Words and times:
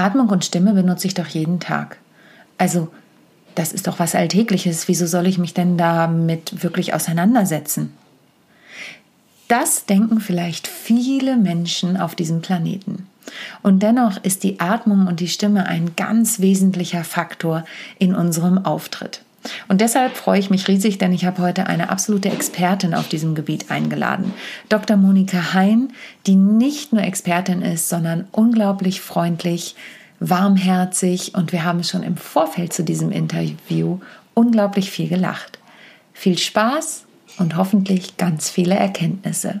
Atmung 0.00 0.28
und 0.28 0.44
Stimme 0.44 0.72
benutze 0.72 1.06
ich 1.06 1.14
doch 1.14 1.26
jeden 1.26 1.60
Tag. 1.60 1.98
Also, 2.58 2.88
das 3.54 3.72
ist 3.72 3.86
doch 3.86 3.98
was 3.98 4.14
Alltägliches. 4.14 4.88
Wieso 4.88 5.06
soll 5.06 5.26
ich 5.26 5.38
mich 5.38 5.54
denn 5.54 5.76
damit 5.76 6.62
wirklich 6.62 6.94
auseinandersetzen? 6.94 7.92
Das 9.48 9.84
denken 9.84 10.20
vielleicht 10.20 10.68
viele 10.68 11.36
Menschen 11.36 11.96
auf 11.96 12.14
diesem 12.14 12.40
Planeten. 12.40 13.08
Und 13.62 13.82
dennoch 13.82 14.22
ist 14.22 14.44
die 14.44 14.60
Atmung 14.60 15.06
und 15.06 15.20
die 15.20 15.28
Stimme 15.28 15.66
ein 15.66 15.96
ganz 15.96 16.40
wesentlicher 16.40 17.04
Faktor 17.04 17.64
in 17.98 18.14
unserem 18.14 18.64
Auftritt. 18.64 19.22
Und 19.68 19.80
deshalb 19.80 20.16
freue 20.16 20.38
ich 20.38 20.50
mich 20.50 20.68
riesig, 20.68 20.98
denn 20.98 21.12
ich 21.12 21.24
habe 21.24 21.42
heute 21.42 21.66
eine 21.66 21.88
absolute 21.88 22.30
Expertin 22.30 22.94
auf 22.94 23.08
diesem 23.08 23.34
Gebiet 23.34 23.70
eingeladen. 23.70 24.34
Dr. 24.68 24.96
Monika 24.96 25.54
Hein, 25.54 25.92
die 26.26 26.36
nicht 26.36 26.92
nur 26.92 27.02
Expertin 27.02 27.62
ist, 27.62 27.88
sondern 27.88 28.28
unglaublich 28.32 29.00
freundlich, 29.00 29.76
warmherzig 30.18 31.34
und 31.34 31.52
wir 31.52 31.64
haben 31.64 31.82
schon 31.82 32.02
im 32.02 32.16
Vorfeld 32.16 32.72
zu 32.72 32.84
diesem 32.84 33.10
Interview 33.10 33.98
unglaublich 34.34 34.90
viel 34.90 35.08
gelacht. 35.08 35.58
Viel 36.12 36.36
Spaß 36.36 37.04
und 37.38 37.56
hoffentlich 37.56 38.18
ganz 38.18 38.50
viele 38.50 38.74
Erkenntnisse. 38.74 39.60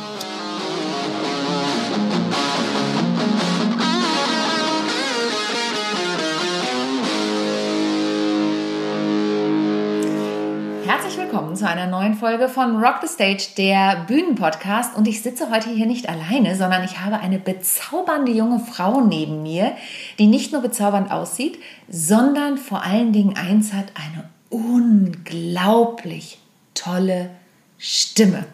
Zu 11.61 11.67
einer 11.67 11.85
neuen 11.85 12.15
Folge 12.15 12.49
von 12.49 12.83
Rock 12.83 13.01
the 13.03 13.07
Stage, 13.07 13.49
der 13.55 14.03
Bühnenpodcast. 14.07 14.97
Und 14.97 15.07
ich 15.07 15.21
sitze 15.21 15.51
heute 15.51 15.69
hier 15.69 15.85
nicht 15.85 16.09
alleine, 16.09 16.55
sondern 16.55 16.83
ich 16.83 16.99
habe 17.01 17.19
eine 17.19 17.37
bezaubernde 17.37 18.31
junge 18.31 18.59
Frau 18.59 19.01
neben 19.01 19.43
mir, 19.43 19.73
die 20.17 20.25
nicht 20.25 20.51
nur 20.51 20.63
bezaubernd 20.63 21.11
aussieht, 21.11 21.59
sondern 21.87 22.57
vor 22.57 22.83
allen 22.83 23.13
Dingen 23.13 23.35
eins 23.37 23.73
hat, 23.73 23.91
eine 23.93 24.27
unglaublich 24.49 26.39
tolle 26.73 27.29
Stimme. 27.77 28.45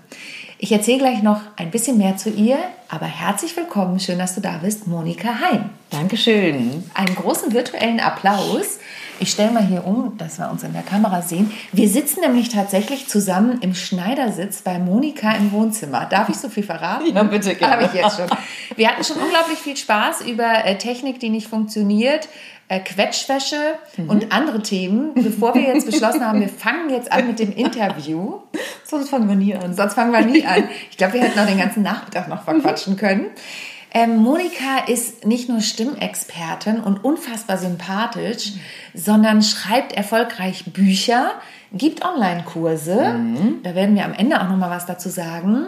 Ich 0.60 0.74
erzähle 0.74 0.98
gleich 0.98 1.24
noch 1.24 1.40
ein 1.56 1.72
bisschen 1.72 1.98
mehr 1.98 2.18
zu 2.18 2.30
ihr, 2.30 2.58
aber 2.90 3.06
herzlich 3.06 3.56
willkommen, 3.56 4.02
schön, 4.02 4.20
dass 4.20 4.36
du 4.36 4.42
da 4.42 4.58
bist, 4.58 4.86
Monika 4.86 5.30
Heim. 5.40 5.70
Dankeschön. 5.92 6.84
Einen 6.94 7.16
großen 7.16 7.54
virtuellen 7.54 8.02
Applaus 8.02 8.80
ich 9.20 9.32
stelle 9.32 9.52
mal 9.52 9.66
hier 9.66 9.86
um, 9.86 10.18
dass 10.18 10.40
wir 10.40 10.50
uns 10.50 10.64
in 10.64 10.74
der 10.74 10.82
Kamera 10.82 11.22
sehen. 11.22 11.52
Wir 11.72 11.90
sitzen 11.90 12.22
nämlich 12.22 12.50
tatsächlich 12.50 13.08
zusammen 13.08 13.60
im 13.62 13.74
Schneidersitz 13.74 14.62
bei 14.62 14.80
Monika 14.80 15.32
im 15.32 15.52
Wohnzimmer. 15.52 16.06
Darf 16.06 16.30
ich 16.30 16.38
so 16.38 16.50
viel 16.50 16.64
verraten? 16.64 17.16
Ja, 17.16 17.24
bitte 17.24 17.56
gerne. 17.56 17.74
Habe 17.74 17.86
ich 17.86 17.94
jetzt 17.94 18.18
schon. 18.18 18.28
Wir 18.76 18.90
hatten 18.90 19.04
schon 19.04 19.18
unglaublich 19.18 19.58
viel 19.60 19.78
Spaß 19.78 20.22
über 20.22 20.66
äh, 20.66 20.78
Technik, 20.78 21.20
die 21.20 21.30
nicht 21.30 21.48
funktioniert, 21.48 22.28
äh, 22.68 22.80
Quetschwäsche 22.80 23.76
mhm. 23.98 24.10
und 24.10 24.32
andere 24.32 24.62
Themen, 24.62 25.14
bevor 25.16 25.56
wir 25.56 25.62
jetzt 25.62 25.86
beschlossen 25.86 26.26
haben, 26.26 26.42
wir 26.42 26.50
fangen 26.50 26.90
jetzt 26.90 27.12
an 27.12 27.28
mit 27.28 27.40
dem 27.40 27.54
Interview. 27.54 28.42
Sonst 28.84 29.10
fangen 29.10 29.28
wir 29.28 29.36
nie 29.36 29.56
an. 29.56 29.74
Sonst 29.74 29.94
fangen 29.94 30.12
wir 30.12 30.22
nie 30.22 30.46
an. 30.46 30.68
Ich 30.92 30.98
glaube, 30.98 31.14
wir 31.14 31.22
hätten 31.22 31.40
auch 31.40 31.46
den 31.46 31.58
ganzen 31.58 31.84
Nachmittag 31.84 32.28
noch 32.28 32.44
verquatschen 32.44 32.98
können. 32.98 33.28
Ähm, 33.94 34.18
Monika 34.18 34.86
ist 34.88 35.26
nicht 35.26 35.50
nur 35.50 35.62
Stimmexpertin 35.62 36.80
und 36.80 37.04
unfassbar 37.04 37.58
sympathisch, 37.58 38.54
mhm. 38.54 38.60
sondern 38.94 39.42
schreibt 39.42 39.94
erfolgreich 39.94 40.66
Bücher, 40.66 41.32
gibt 41.74 42.04
Online-Kurse. 42.04 43.14
Mhm. 43.14 43.60
Da 43.64 43.76
werden 43.76 43.96
wir 43.96 44.06
am 44.06 44.14
Ende 44.14 44.42
auch 44.42 44.50
noch 44.50 44.58
mal 44.58 44.70
was 44.70 44.86
dazu 44.86 45.10
sagen. 45.10 45.68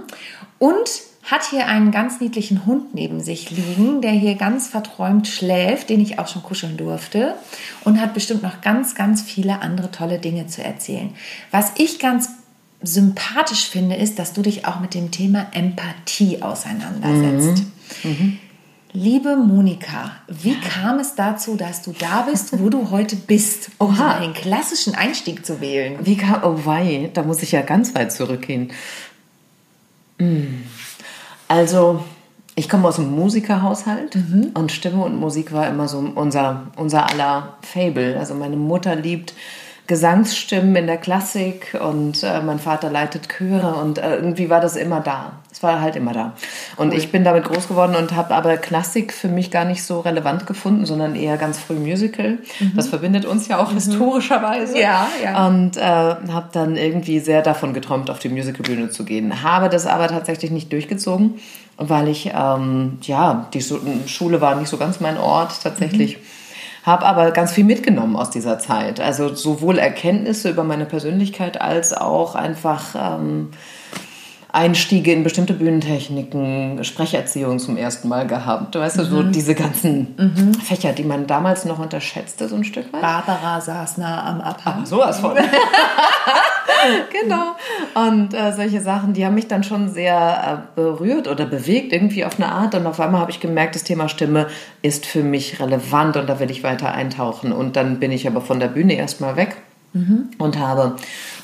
Und 0.58 0.90
hat 1.24 1.46
hier 1.46 1.68
einen 1.68 1.92
ganz 1.92 2.20
niedlichen 2.20 2.66
Hund 2.66 2.96
neben 2.96 3.20
sich 3.20 3.52
liegen, 3.52 4.02
der 4.02 4.12
hier 4.12 4.36
ganz 4.36 4.68
verträumt 4.68 5.28
schläft, 5.28 5.90
den 5.90 6.02
ich 6.02 6.18
auch 6.18 6.28
schon 6.28 6.42
kuscheln 6.42 6.78
durfte 6.78 7.36
und 7.84 8.02
hat 8.02 8.14
bestimmt 8.14 8.42
noch 8.42 8.62
ganz, 8.62 8.96
ganz 8.96 9.22
viele 9.22 9.62
andere 9.62 9.92
tolle 9.92 10.18
Dinge 10.18 10.48
zu 10.48 10.64
erzählen. 10.64 11.12
Was 11.52 11.74
ich 11.76 12.00
ganz 12.00 12.30
sympathisch 12.82 13.70
finde, 13.70 13.96
ist, 13.96 14.18
dass 14.18 14.34
du 14.34 14.42
dich 14.42 14.66
auch 14.66 14.80
mit 14.80 14.94
dem 14.94 15.12
Thema 15.12 15.48
Empathie 15.52 16.42
auseinandersetzt. 16.42 17.64
Mhm. 17.64 17.72
Mhm. 18.04 18.40
Liebe 18.92 19.36
Monika, 19.36 20.14
wie 20.28 20.60
kam 20.60 20.98
es 20.98 21.14
dazu, 21.14 21.56
dass 21.56 21.84
du 21.84 21.94
da 21.98 22.22
bist, 22.24 22.60
wo 22.60 22.70
du 22.70 22.90
heute 22.90 23.16
bist, 23.16 23.70
um 23.78 23.90
Oha. 23.90 24.16
einen 24.16 24.34
klassischen 24.34 24.96
Einstieg 24.96 25.46
zu 25.46 25.62
wählen? 25.62 25.98
Wie 26.02 26.18
kam, 26.18 26.44
oh 26.44 26.66
wei, 26.66 27.12
da 27.14 27.22
muss 27.22 27.44
ich 27.44 27.52
ja 27.52 27.62
ganz 27.62 27.94
weit 27.94 28.12
zurückgehen. 28.12 28.72
Hm. 30.18 30.64
Also, 31.48 32.04
ich 32.56 32.68
komme 32.68 32.88
aus 32.88 33.00
einem 33.00 33.12
Musikerhaushalt 33.12 34.16
mhm. 34.16 34.52
und 34.54 34.72
Stimme 34.72 35.04
und 35.04 35.16
Musik 35.16 35.54
war 35.54 35.70
immer 35.70 35.88
so 35.88 36.00
unser, 36.00 36.68
unser 36.76 37.10
aller 37.10 37.58
Fable. 37.62 38.18
Also 38.20 38.34
meine 38.34 38.58
Mutter 38.58 38.96
liebt 38.96 39.34
Gesangsstimmen 39.90 40.76
in 40.76 40.86
der 40.86 40.98
Klassik 40.98 41.76
und 41.82 42.22
äh, 42.22 42.42
mein 42.42 42.60
Vater 42.60 42.92
leitet 42.92 43.28
Chöre 43.28 43.74
und 43.74 43.98
äh, 43.98 44.18
irgendwie 44.18 44.48
war 44.48 44.62
das 44.62 44.76
immer 44.76 45.00
da. 45.00 45.32
Es 45.52 45.64
war 45.64 45.82
halt 45.82 45.96
immer 45.96 46.14
da. 46.14 46.34
Und 46.78 46.90
cool. 46.90 46.98
ich 47.00 47.12
bin 47.12 47.24
damit 47.24 47.46
groß 47.46 47.68
geworden 47.68 47.96
und 47.96 48.16
habe 48.16 48.36
aber 48.36 48.56
Klassik 48.58 49.12
für 49.12 49.30
mich 49.30 49.50
gar 49.50 49.66
nicht 49.66 49.84
so 49.84 50.02
relevant 50.02 50.46
gefunden, 50.46 50.86
sondern 50.86 51.16
eher 51.16 51.38
ganz 51.38 51.58
früh 51.58 51.74
Musical. 51.74 52.38
Mhm. 52.60 52.74
Das 52.76 52.88
verbindet 52.88 53.26
uns 53.26 53.48
ja 53.48 53.58
auch 53.58 53.72
mhm. 53.72 53.78
historischerweise. 53.78 54.80
Ja, 54.80 55.08
ja. 55.24 55.48
Und 55.48 55.76
äh, 55.76 55.82
habe 55.82 56.50
dann 56.52 56.78
irgendwie 56.78 57.20
sehr 57.20 57.42
davon 57.42 57.74
geträumt, 57.74 58.12
auf 58.12 58.20
die 58.20 58.30
Musicalbühne 58.30 58.92
zu 58.92 59.06
gehen. 59.06 59.42
Habe 59.42 59.70
das 59.70 59.88
aber 59.88 60.08
tatsächlich 60.08 60.52
nicht 60.52 60.72
durchgezogen, 60.72 61.40
weil 61.78 62.10
ich, 62.10 62.30
ähm, 62.36 63.00
ja, 63.02 63.48
die 63.56 63.64
Schule 64.06 64.40
war 64.40 64.54
nicht 64.54 64.70
so 64.70 64.78
ganz 64.78 65.00
mein 65.00 65.18
Ort 65.18 65.64
tatsächlich. 65.64 66.18
Mhm 66.18 66.39
habe 66.84 67.06
aber 67.06 67.32
ganz 67.32 67.52
viel 67.52 67.64
mitgenommen 67.64 68.16
aus 68.16 68.30
dieser 68.30 68.60
Zeit. 68.60 69.00
Also 69.00 69.34
sowohl 69.34 69.78
Erkenntnisse 69.78 70.50
über 70.50 70.64
meine 70.64 70.86
Persönlichkeit 70.86 71.60
als 71.62 71.94
auch 71.94 72.36
einfach 72.36 72.96
ähm, 72.96 73.50
Einstiege 74.52 75.12
in 75.12 75.24
bestimmte 75.24 75.54
Bühnentechniken, 75.54 76.84
Sprecherziehung 76.84 77.60
zum 77.60 77.78
ersten 77.78 78.08
Mal 78.08 78.26
gehabt. 78.26 78.76
Weißt 78.76 78.98
du, 78.98 79.06
so 79.06 79.18
mhm. 79.18 79.32
diese 79.32 79.54
ganzen 79.54 80.16
mhm. 80.18 80.54
Fächer, 80.56 80.94
die 80.94 81.04
man 81.04 81.28
damals 81.28 81.66
noch 81.66 81.78
unterschätzte, 81.78 82.50
so 82.50 82.56
ein 82.56 82.64
Stück 82.64 82.92
weit. 82.92 83.02
Barbara 83.02 83.62
saß 83.62 83.98
nah 83.98 84.26
am 84.26 84.42
Abhang. 84.42 84.82
Ah, 84.82 84.86
sowas 84.86 85.20
von. 85.20 85.38
genau. 87.22 87.56
Und 87.96 88.34
äh, 88.34 88.54
solche 88.54 88.82
Sachen, 88.82 89.14
die 89.14 89.26
haben 89.26 89.36
mich 89.36 89.48
dann 89.48 89.64
schon 89.64 89.90
sehr 89.90 90.68
äh, 90.76 90.80
berührt 90.80 91.28
oder 91.28 91.46
bewegt, 91.46 91.94
irgendwie 91.94 92.26
auf 92.26 92.38
eine 92.38 92.52
Art. 92.52 92.76
Und 92.76 92.86
auf 92.88 93.00
einmal 93.00 93.22
habe 93.22 93.32
ich 93.32 93.40
gemerkt, 93.40 93.76
das 93.76 93.84
Thema 93.84 94.10
Stimme 94.10 94.48
ist 94.82 95.06
für 95.06 95.24
mich 95.24 95.60
relevant 95.60 96.18
und 96.18 96.28
da 96.28 96.40
will 96.40 96.52
ich 96.52 96.64
weiter 96.64 96.92
eintauchen. 96.94 97.52
Und 97.52 97.76
dann 97.76 98.00
bin 98.00 98.12
ich 98.12 98.28
aber 98.28 98.42
von 98.42 98.60
der 98.60 98.68
Bühne 98.68 98.94
erstmal 98.94 99.36
weg 99.36 99.58
mhm. 99.94 100.30
und 100.38 100.60
habe 100.60 100.96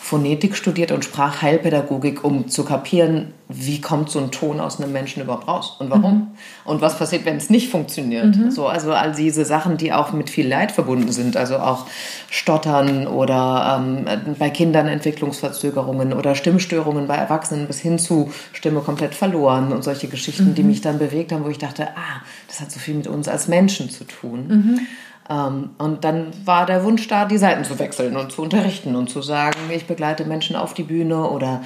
Phonetik 0.05 0.55
studiert 0.55 0.91
und 0.91 1.03
Sprachheilpädagogik, 1.03 2.23
um 2.23 2.47
zu 2.47 2.63
kapieren, 2.63 3.33
wie 3.49 3.81
kommt 3.81 4.11
so 4.11 4.19
ein 4.19 4.29
Ton 4.29 4.59
aus 4.59 4.79
einem 4.79 4.91
Menschen 4.91 5.23
überhaupt 5.23 5.47
raus 5.47 5.77
und 5.79 5.89
warum 5.89 6.13
mhm. 6.13 6.27
und 6.63 6.79
was 6.79 6.99
passiert, 6.99 7.25
wenn 7.25 7.37
es 7.37 7.49
nicht 7.49 7.71
funktioniert. 7.71 8.35
Mhm. 8.35 8.51
So, 8.51 8.67
also 8.67 8.93
all 8.93 9.13
diese 9.15 9.45
Sachen, 9.45 9.77
die 9.77 9.93
auch 9.93 10.13
mit 10.13 10.29
viel 10.29 10.47
Leid 10.47 10.71
verbunden 10.71 11.11
sind, 11.11 11.37
also 11.37 11.57
auch 11.57 11.87
Stottern 12.29 13.07
oder 13.07 13.81
ähm, 13.81 14.35
bei 14.37 14.51
Kindern 14.51 14.87
Entwicklungsverzögerungen 14.87 16.13
oder 16.13 16.35
Stimmstörungen 16.35 17.07
bei 17.07 17.15
Erwachsenen 17.15 17.65
bis 17.65 17.79
hin 17.79 17.97
zu 17.97 18.31
Stimme 18.53 18.81
komplett 18.81 19.15
verloren 19.15 19.73
und 19.73 19.83
solche 19.83 20.07
Geschichten, 20.07 20.53
die 20.53 20.61
mhm. 20.61 20.69
mich 20.69 20.81
dann 20.81 20.99
bewegt 20.99 21.31
haben, 21.31 21.43
wo 21.45 21.49
ich 21.49 21.57
dachte, 21.57 21.87
ah, 21.95 22.21
das 22.47 22.61
hat 22.61 22.71
so 22.71 22.79
viel 22.79 22.93
mit 22.93 23.07
uns 23.07 23.27
als 23.27 23.47
Menschen 23.47 23.89
zu 23.89 24.03
tun. 24.03 24.81
Ähm, 25.29 25.71
und 25.77 26.03
dann 26.03 26.27
war 26.45 26.65
der 26.65 26.83
Wunsch 26.83 27.07
da, 27.07 27.25
die 27.25 27.37
Seiten 27.37 27.63
zu 27.63 27.79
wechseln 27.79 28.15
und 28.15 28.31
zu 28.31 28.41
unterrichten 28.41 28.95
und 28.95 29.09
zu 29.09 29.21
sagen, 29.21 29.59
ich 29.73 29.87
begleite 29.87 30.25
Menschen 30.25 30.55
auf 30.55 30.73
die 30.73 30.83
Bühne 30.83 31.29
oder 31.29 31.61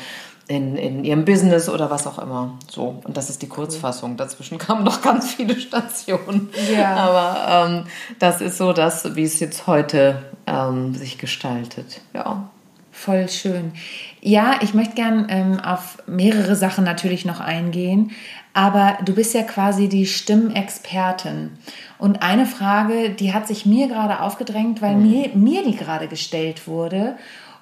in, 0.47 0.77
in 0.77 1.03
ihrem 1.03 1.25
Business 1.25 1.69
oder 1.69 1.91
was 1.91 2.07
auch 2.07 2.17
immer. 2.17 2.57
So, 2.67 3.01
und 3.03 3.15
das 3.15 3.29
ist 3.29 3.43
die 3.43 3.47
Kurzfassung. 3.47 4.17
Dazwischen 4.17 4.57
kamen 4.57 4.83
noch 4.83 5.01
ganz 5.01 5.33
viele 5.35 5.59
Stationen. 5.59 6.49
Ja. 6.75 6.95
Aber 6.95 7.69
ähm, 7.69 7.83
das 8.17 8.41
ist 8.41 8.57
so 8.57 8.73
das, 8.73 9.15
wie 9.15 9.23
es 9.23 9.39
jetzt 9.39 9.67
heute 9.67 10.23
ähm, 10.47 10.95
sich 10.95 11.19
gestaltet. 11.19 12.01
Ja. 12.13 12.49
Voll 12.99 13.29
schön. 13.29 13.71
Ja, 14.19 14.55
ich 14.59 14.73
möchte 14.73 14.95
gern 14.95 15.27
ähm, 15.29 15.61
auf 15.61 16.03
mehrere 16.05 16.57
Sachen 16.57 16.83
natürlich 16.83 17.23
noch 17.23 17.39
eingehen, 17.39 18.11
aber 18.53 18.97
du 19.05 19.15
bist 19.15 19.33
ja 19.33 19.43
quasi 19.43 19.87
die 19.87 20.05
Stimmexpertin. 20.05 21.51
Und 21.97 22.21
eine 22.21 22.45
Frage, 22.45 23.11
die 23.11 23.33
hat 23.33 23.47
sich 23.47 23.65
mir 23.65 23.87
gerade 23.87 24.19
aufgedrängt, 24.19 24.81
weil 24.81 24.97
mhm. 24.97 25.09
mir, 25.09 25.29
mir 25.33 25.63
die 25.63 25.77
gerade 25.77 26.09
gestellt 26.09 26.67
wurde. 26.67 27.15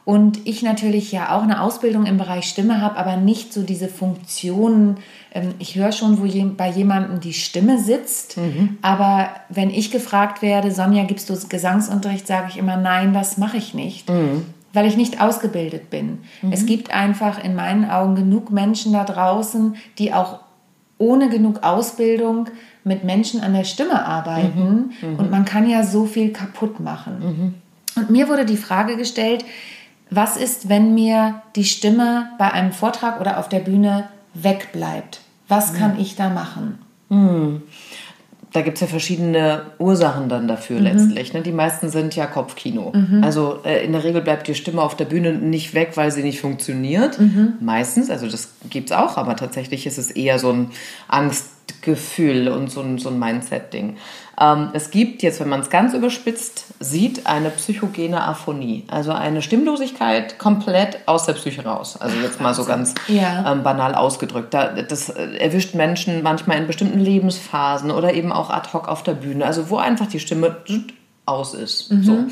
Und 0.06 0.48
ich 0.48 0.64
natürlich 0.64 1.12
ja 1.12 1.38
auch 1.38 1.44
eine 1.44 1.62
Ausbildung 1.62 2.08
im 2.08 2.18
Bereich 2.18 2.46
Stimme 2.46 2.82
habe, 2.82 2.98
aber 2.98 3.18
nicht 3.18 3.54
so 3.54 3.62
diese 3.62 3.90
Funktionen. 3.90 4.98
Ähm, 5.36 5.54
ich 5.60 5.76
höre 5.76 5.92
schon, 5.92 6.20
wo 6.20 6.26
je, 6.26 6.46
bei 6.46 6.70
jemandem 6.70 7.20
die 7.20 7.34
Stimme 7.34 7.78
sitzt. 7.78 8.38
Mhm. 8.38 8.80
Aber 8.82 9.30
wenn 9.50 9.70
ich 9.70 9.92
gefragt 9.92 10.42
werde, 10.42 10.72
Sonja, 10.72 11.04
gibst 11.04 11.30
du 11.30 11.38
Gesangsunterricht, 11.48 12.26
sage 12.26 12.48
ich 12.50 12.58
immer, 12.58 12.78
nein, 12.78 13.14
das 13.14 13.38
mache 13.38 13.58
ich 13.58 13.76
nicht. 13.76 14.10
Mhm. 14.10 14.46
Weil 14.74 14.86
ich 14.86 14.98
nicht 14.98 15.22
ausgebildet 15.22 15.90
bin. 15.90 16.20
Mhm. 16.42 16.52
Es 16.52 16.66
gibt 16.66 16.94
einfach 16.94 17.44
in 17.44 17.56
meinen 17.56 17.90
Augen 17.90 18.16
genug 18.16 18.52
Menschen 18.52 18.94
da 18.94 19.04
draußen, 19.04 19.76
die 19.98 20.14
auch 20.14 20.40
ohne 20.98 21.30
genug 21.30 21.64
Ausbildung 21.64 22.50
mit 22.84 23.04
Menschen 23.04 23.42
an 23.42 23.54
der 23.54 23.64
Stimme 23.64 24.06
arbeiten. 24.06 24.94
Mhm. 25.02 25.10
Mhm. 25.10 25.16
Und 25.18 25.32
man 25.32 25.46
kann 25.46 25.70
ja 25.70 25.84
so 25.84 26.06
viel 26.06 26.32
kaputt 26.32 26.80
machen. 26.80 27.20
Mhm. 27.20 27.54
Und 28.02 28.10
mir 28.10 28.28
wurde 28.30 28.46
die 28.46 28.58
Frage 28.58 28.98
gestellt, 28.98 29.46
was 30.10 30.38
ist, 30.38 30.70
wenn 30.70 30.94
mir 30.94 31.42
die 31.56 31.66
Stimme 31.66 32.30
bei 32.38 32.52
einem 32.52 32.72
Vortrag 32.72 33.20
oder 33.20 33.40
auf 33.40 33.50
der 33.50 33.60
Bühne 33.60 34.08
wegbleibt? 34.34 35.22
Was 35.48 35.74
kann 35.74 35.96
mhm. 35.96 36.00
ich 36.00 36.16
da 36.16 36.30
machen? 36.30 36.80
Da 38.58 38.64
gibt 38.64 38.78
es 38.78 38.82
ja 38.82 38.88
verschiedene 38.88 39.68
Ursachen 39.78 40.30
dann 40.30 40.48
dafür 40.48 40.80
mhm. 40.80 40.86
letztlich. 40.86 41.32
Ne? 41.32 41.44
Die 41.44 41.52
meisten 41.52 41.90
sind 41.90 42.16
ja 42.16 42.26
Kopfkino. 42.26 42.92
Mhm. 42.92 43.24
Also 43.24 43.60
äh, 43.64 43.86
in 43.86 43.92
der 43.92 44.04
Regel 44.04 44.22
bleibt 44.22 44.48
die 44.48 44.56
Stimme 44.56 44.82
auf 44.82 44.98
der 44.98 45.06
Bühne 45.06 45.32
nicht 45.34 45.76
weg, 45.76 45.92
weil 45.94 46.12
sie 46.12 46.24
nicht 46.24 46.42
funktioniert. 46.42 47.20
Mhm. 47.20 47.54
Meistens, 47.60 48.10
also 48.10 48.28
das 48.28 48.50
gibt 48.72 48.90
es 48.90 48.98
auch, 48.98 49.16
aber 49.18 49.36
tatsächlich 49.36 49.86
ist 49.86 50.00
es 50.00 50.10
eher 50.10 50.40
so 50.40 50.52
ein 50.52 50.72
Angstgefühl 51.08 52.48
und 52.48 52.72
so 52.72 52.82
ein, 52.82 52.98
so 52.98 53.10
ein 53.10 53.20
Mindset-Ding. 53.20 53.98
Ähm, 54.40 54.70
es 54.74 54.92
gibt 54.92 55.24
jetzt, 55.24 55.40
wenn 55.40 55.50
man 55.50 55.62
es 55.62 55.70
ganz 55.70 55.94
überspitzt 55.94 56.66
sieht, 56.80 57.26
eine 57.26 57.50
psychogene 57.50 58.24
Aphonie, 58.24 58.84
also 58.88 59.12
eine 59.12 59.42
Stimmlosigkeit 59.42 60.38
komplett 60.38 61.00
aus 61.08 61.26
der 61.26 61.34
Psyche 61.34 61.64
raus. 61.64 61.98
Also 62.00 62.18
jetzt 62.20 62.40
mal 62.40 62.54
so 62.54 62.64
ganz 62.64 62.94
ja. 63.08 63.52
ähm, 63.52 63.64
banal 63.64 63.96
ausgedrückt. 63.96 64.54
das 64.54 65.10
äh, 65.10 65.38
erwischt 65.38 65.74
Menschen 65.74 66.22
manchmal 66.22 66.58
in 66.58 66.68
bestimmten 66.68 67.00
Lebensphasen 67.00 67.90
oder 67.90 68.14
eben 68.14 68.32
auch 68.32 68.52
ad 68.52 68.70
hoc 68.74 68.88
auf 68.88 69.02
der 69.02 69.14
Bühne. 69.14 69.46
Also 69.46 69.70
wo 69.72 69.78
einfach 69.78 70.08
die 70.08 70.20
Stimme 70.20 70.56
aus 71.26 71.54
ist. 71.54 71.92
Mhm. 71.92 72.04
So. 72.04 72.26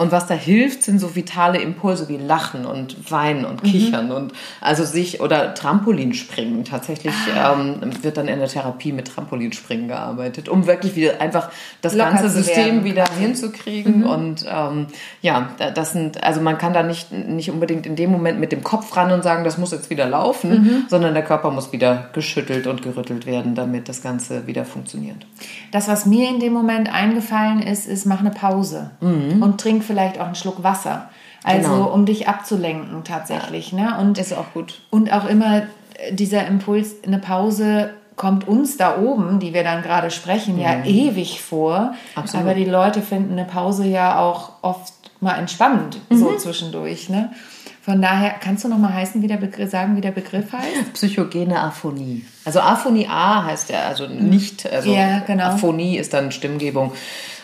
Und 0.00 0.12
was 0.12 0.26
da 0.26 0.32
hilft, 0.32 0.82
sind 0.82 0.98
so 0.98 1.14
vitale 1.14 1.60
Impulse 1.60 2.08
wie 2.08 2.16
Lachen 2.16 2.64
und 2.64 3.10
Weinen 3.10 3.44
und 3.44 3.62
Kichern 3.62 4.06
mhm. 4.06 4.12
und 4.12 4.32
also 4.62 4.86
sich 4.86 5.20
oder 5.20 5.52
Trampolinspringen. 5.52 6.64
Tatsächlich 6.64 7.12
ah. 7.36 7.52
ähm, 7.52 7.80
wird 8.00 8.16
dann 8.16 8.26
in 8.26 8.38
der 8.38 8.48
Therapie 8.48 8.92
mit 8.92 9.08
Trampolinspringen 9.08 9.88
gearbeitet, 9.88 10.48
um 10.48 10.66
wirklich 10.66 10.96
wieder 10.96 11.20
einfach 11.20 11.50
das 11.82 11.94
Locker 11.94 12.12
ganze 12.12 12.30
System 12.30 12.82
wieder 12.82 13.04
hinzukriegen. 13.18 13.98
Mhm. 13.98 14.06
Und 14.06 14.46
ähm, 14.48 14.86
ja, 15.20 15.50
das 15.74 15.92
sind, 15.92 16.24
also 16.24 16.40
man 16.40 16.56
kann 16.56 16.72
da 16.72 16.82
nicht, 16.82 17.12
nicht 17.12 17.50
unbedingt 17.50 17.84
in 17.84 17.94
dem 17.94 18.10
Moment 18.10 18.40
mit 18.40 18.52
dem 18.52 18.64
Kopf 18.64 18.96
ran 18.96 19.12
und 19.12 19.22
sagen, 19.22 19.44
das 19.44 19.58
muss 19.58 19.70
jetzt 19.70 19.90
wieder 19.90 20.08
laufen, 20.08 20.50
mhm. 20.50 20.84
sondern 20.88 21.12
der 21.12 21.24
Körper 21.24 21.50
muss 21.50 21.72
wieder 21.72 22.08
geschüttelt 22.14 22.66
und 22.66 22.80
gerüttelt 22.80 23.26
werden, 23.26 23.54
damit 23.54 23.86
das 23.90 24.00
Ganze 24.00 24.46
wieder 24.46 24.64
funktioniert. 24.64 25.26
Das, 25.72 25.88
was 25.88 26.06
mir 26.06 26.30
in 26.30 26.40
dem 26.40 26.54
Moment 26.54 26.90
eingefallen 26.90 27.60
ist, 27.60 27.86
ist, 27.86 28.06
mach 28.06 28.20
eine 28.20 28.30
Pause 28.30 28.92
mhm. 29.02 29.42
und 29.42 29.60
trink 29.60 29.89
vielleicht 29.90 30.20
auch 30.20 30.26
einen 30.26 30.36
Schluck 30.36 30.62
Wasser. 30.62 31.10
Also 31.42 31.70
genau. 31.70 31.92
um 31.92 32.06
dich 32.06 32.28
abzulenken 32.28 33.02
tatsächlich. 33.02 33.72
Ja. 33.72 33.78
Ne? 33.78 33.98
Und, 34.00 34.18
ist 34.18 34.32
auch 34.32 34.52
gut. 34.52 34.82
Und 34.90 35.12
auch 35.12 35.26
immer 35.26 35.62
dieser 36.12 36.46
Impuls, 36.46 37.02
eine 37.04 37.18
Pause 37.18 37.90
kommt 38.16 38.46
uns 38.46 38.76
da 38.76 38.98
oben, 38.98 39.40
die 39.40 39.54
wir 39.54 39.64
dann 39.64 39.82
gerade 39.82 40.10
sprechen, 40.10 40.56
mhm. 40.56 40.60
ja 40.60 40.84
ewig 40.84 41.40
vor. 41.40 41.94
Absolut. 42.14 42.46
Aber 42.46 42.54
die 42.54 42.66
Leute 42.66 43.02
finden 43.02 43.32
eine 43.32 43.46
Pause 43.46 43.86
ja 43.86 44.20
auch 44.20 44.52
oft 44.62 44.92
mal 45.20 45.38
entspannend, 45.38 45.98
mhm. 46.10 46.18
so 46.18 46.36
zwischendurch. 46.36 47.08
Ne? 47.08 47.32
Von 47.82 48.02
daher, 48.02 48.34
kannst 48.38 48.62
du 48.62 48.68
noch 48.68 48.78
mal 48.78 48.92
heißen, 48.92 49.22
wie 49.22 49.26
der 49.26 49.38
Begriff, 49.38 49.70
sagen, 49.70 49.96
wie 49.96 50.02
der 50.02 50.10
Begriff 50.10 50.52
heißt? 50.52 50.92
Psychogene 50.92 51.58
Aphonie. 51.58 52.24
Also 52.44 52.60
Aphonie 52.60 53.06
A 53.08 53.44
heißt 53.44 53.70
ja, 53.70 53.84
also 53.88 54.06
nicht, 54.06 54.70
also 54.70 54.92
ja, 54.92 55.20
genau. 55.20 55.44
Aphonie 55.44 55.96
ist 55.96 56.12
dann 56.12 56.30
Stimmgebung 56.30 56.92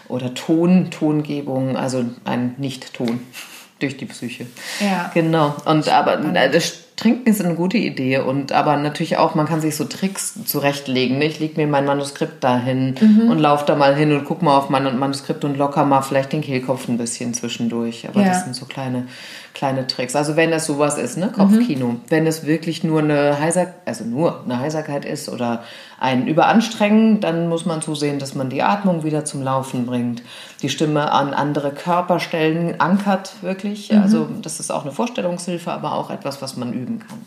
oder 0.08 0.34
Ton, 0.34 0.90
Tongebung, 0.90 1.76
also 1.76 2.04
ein 2.24 2.54
Nicht-Ton 2.58 3.20
durch 3.80 3.96
die 3.96 4.06
Psyche. 4.06 4.46
Ja. 4.80 5.10
Genau. 5.14 5.54
Und 5.64 5.88
aber 5.88 6.16
das 6.16 6.86
Trinken 6.96 7.28
ist 7.28 7.44
eine 7.44 7.54
gute 7.54 7.76
Idee 7.76 8.18
und 8.18 8.52
aber 8.52 8.78
natürlich 8.78 9.18
auch, 9.18 9.34
man 9.34 9.46
kann 9.46 9.60
sich 9.60 9.76
so 9.76 9.84
Tricks 9.84 10.42
zurechtlegen. 10.46 11.20
Ich 11.20 11.38
lege 11.38 11.60
mir 11.60 11.66
mein 11.66 11.84
Manuskript 11.84 12.42
dahin 12.42 12.94
mhm. 12.98 13.30
und 13.30 13.38
laufe 13.38 13.66
da 13.66 13.76
mal 13.76 13.94
hin 13.94 14.12
und 14.12 14.24
gucke 14.24 14.42
mal 14.42 14.56
auf 14.56 14.70
mein 14.70 14.98
Manuskript 14.98 15.44
und 15.44 15.58
locker 15.58 15.84
mal 15.84 16.00
vielleicht 16.00 16.32
den 16.32 16.40
Kehlkopf 16.40 16.88
ein 16.88 16.96
bisschen 16.96 17.34
zwischendurch. 17.34 18.08
Aber 18.08 18.22
ja. 18.22 18.28
das 18.28 18.44
sind 18.44 18.56
so 18.56 18.64
kleine 18.64 19.08
kleine 19.56 19.86
Tricks. 19.86 20.14
Also 20.14 20.36
wenn 20.36 20.50
das 20.50 20.66
sowas 20.66 20.98
ist, 20.98 21.16
ne, 21.16 21.28
Kopfkino. 21.28 21.86
Mhm. 21.86 22.00
Wenn 22.10 22.26
es 22.26 22.44
wirklich 22.44 22.84
nur 22.84 23.00
eine 23.00 23.40
Heiser, 23.40 23.68
also 23.86 24.04
nur 24.04 24.44
eine 24.44 24.58
Heiserkeit 24.58 25.06
ist 25.06 25.30
oder 25.30 25.62
ein 25.98 26.26
Überanstrengen, 26.26 27.20
dann 27.20 27.48
muss 27.48 27.64
man 27.64 27.80
zusehen, 27.80 28.18
dass 28.18 28.34
man 28.34 28.50
die 28.50 28.62
Atmung 28.62 29.02
wieder 29.02 29.24
zum 29.24 29.42
Laufen 29.42 29.86
bringt, 29.86 30.22
die 30.60 30.68
Stimme 30.68 31.10
an 31.10 31.32
andere 31.32 31.72
Körperstellen 31.72 32.80
ankert 32.80 33.32
wirklich. 33.40 33.90
Mhm. 33.90 34.02
Also 34.02 34.28
das 34.42 34.60
ist 34.60 34.70
auch 34.70 34.82
eine 34.82 34.92
Vorstellungshilfe, 34.92 35.72
aber 35.72 35.94
auch 35.94 36.10
etwas, 36.10 36.42
was 36.42 36.58
man 36.58 36.74
üben 36.74 36.98
kann. 36.98 37.18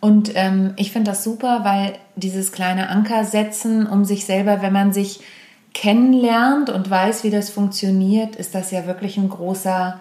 Und 0.00 0.32
ähm, 0.34 0.72
ich 0.76 0.90
finde 0.90 1.12
das 1.12 1.22
super, 1.22 1.60
weil 1.62 1.92
dieses 2.16 2.50
kleine 2.50 2.88
Anker 2.88 3.24
setzen, 3.24 3.86
um 3.86 4.04
sich 4.04 4.26
selber, 4.26 4.62
wenn 4.62 4.72
man 4.72 4.92
sich 4.92 5.20
kennenlernt 5.74 6.70
und 6.70 6.90
weiß, 6.90 7.22
wie 7.22 7.30
das 7.30 7.50
funktioniert, 7.50 8.34
ist 8.34 8.56
das 8.56 8.72
ja 8.72 8.86
wirklich 8.86 9.16
ein 9.16 9.28
großer 9.28 10.00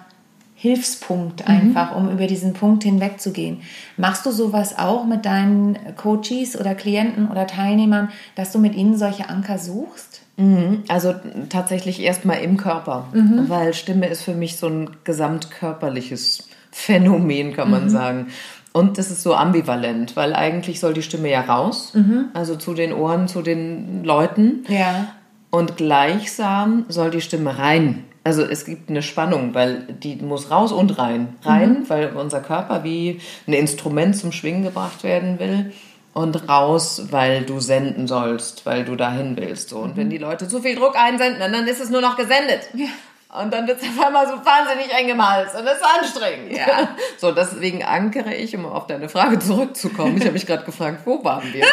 Hilfspunkt 0.62 1.40
mhm. 1.40 1.56
einfach, 1.56 1.92
mhm. 1.92 1.98
um 1.98 2.14
über 2.14 2.28
diesen 2.28 2.54
Punkt 2.54 2.84
hinwegzugehen. 2.84 3.62
Machst 3.98 4.28
du 4.28 4.32
sowas 4.32 4.78
auch 4.78 5.08
mit 5.08 5.26
deinen 5.26 5.76
Coaches 5.96 6.56
oder 6.56 6.76
Klienten 6.76 7.32
oder 7.32 7.48
Teilnehmern, 7.48 8.10
dass 8.36 8.52
du 8.52 8.60
mit 8.60 8.76
ihnen 8.76 8.96
solche 8.96 9.28
Anker 9.28 9.58
suchst? 9.58 10.22
Mhm. 10.38 10.84
Also 10.88 11.16
tatsächlich 11.50 12.00
erstmal 12.00 12.42
im 12.42 12.58
Körper, 12.58 13.08
mhm. 13.12 13.46
weil 13.50 13.74
Stimme 13.74 14.06
ist 14.06 14.22
für 14.22 14.36
mich 14.36 14.58
so 14.58 14.68
ein 14.68 14.92
gesamtkörperliches 15.04 16.48
Phänomen, 16.70 17.54
kann 17.54 17.72
man 17.72 17.86
mhm. 17.86 17.90
sagen. 17.90 18.28
Und 18.72 19.00
das 19.00 19.10
ist 19.10 19.24
so 19.24 19.34
ambivalent, 19.34 20.16
weil 20.16 20.36
eigentlich 20.36 20.80
soll 20.80 20.94
die 20.94 21.02
Stimme 21.02 21.32
ja 21.32 21.42
raus, 21.42 21.94
mhm. 21.96 22.26
also 22.36 22.56
zu 22.56 22.76
den 22.76 22.94
Ohren, 22.94 23.28
zu 23.28 23.42
den 23.42 24.04
Leuten. 24.04 24.64
Ja. 24.68 25.08
Und 25.50 25.76
gleichsam 25.76 26.86
soll 26.88 27.10
die 27.10 27.22
Stimme 27.22 27.58
rein 27.58 28.04
also 28.24 28.44
es 28.44 28.66
gibt 28.66 28.90
eine 28.90 29.02
Spannung, 29.02 29.54
weil 29.54 29.82
die 29.82 30.16
muss 30.18 30.52
raus 30.52 30.72
und 30.72 30.98
rein. 30.98 31.36
Rein, 31.44 31.82
mhm. 31.82 31.90
weil 31.90 32.08
unser 32.16 32.40
Körper 32.40 32.84
wie 32.84 33.20
ein 33.48 33.54
Instrument 33.54 34.16
zum 34.16 34.32
Schwingen 34.32 34.64
gebracht 34.64 35.04
werden 35.04 35.40
will. 35.40 35.74
Und 36.14 36.50
raus, 36.50 37.08
weil 37.12 37.44
du 37.44 37.62
senden 37.62 38.06
sollst, 38.06 38.66
weil 38.66 38.84
du 38.84 38.98
dahin 38.98 39.38
willst. 39.38 39.70
So. 39.70 39.80
Und 39.80 39.96
wenn 39.96 40.08
mhm. 40.08 40.12
die 40.12 40.18
Leute 40.18 40.48
zu 40.48 40.62
viel 40.62 40.76
Druck 40.76 40.96
einsenden, 40.98 41.40
dann 41.40 41.68
ist 41.68 41.80
es 41.80 41.90
nur 41.90 42.02
noch 42.02 42.18
gesendet. 42.18 42.70
Ja. 42.74 42.88
Und 43.40 43.54
dann 43.54 43.66
wird 43.66 43.82
es 43.82 43.88
auf 43.88 44.06
einmal 44.06 44.28
so 44.28 44.34
wahnsinnig 44.34 44.94
eng 44.94 45.08
im 45.08 45.26
Hals 45.26 45.56
und 45.56 45.64
das 45.64 45.78
ist 45.78 45.86
anstrengend. 46.00 46.52
Ja. 46.52 46.90
So, 47.18 47.32
deswegen 47.32 47.84
ankere 47.84 48.34
ich, 48.34 48.56
um 48.56 48.66
auf 48.66 48.88
deine 48.88 49.08
Frage 49.08 49.38
zurückzukommen. 49.38 50.18
Ich 50.18 50.24
habe 50.24 50.34
mich 50.34 50.48
gerade 50.48 50.64
gefragt, 50.64 51.02
wo 51.06 51.24
waren 51.24 51.54
wir 51.54 51.64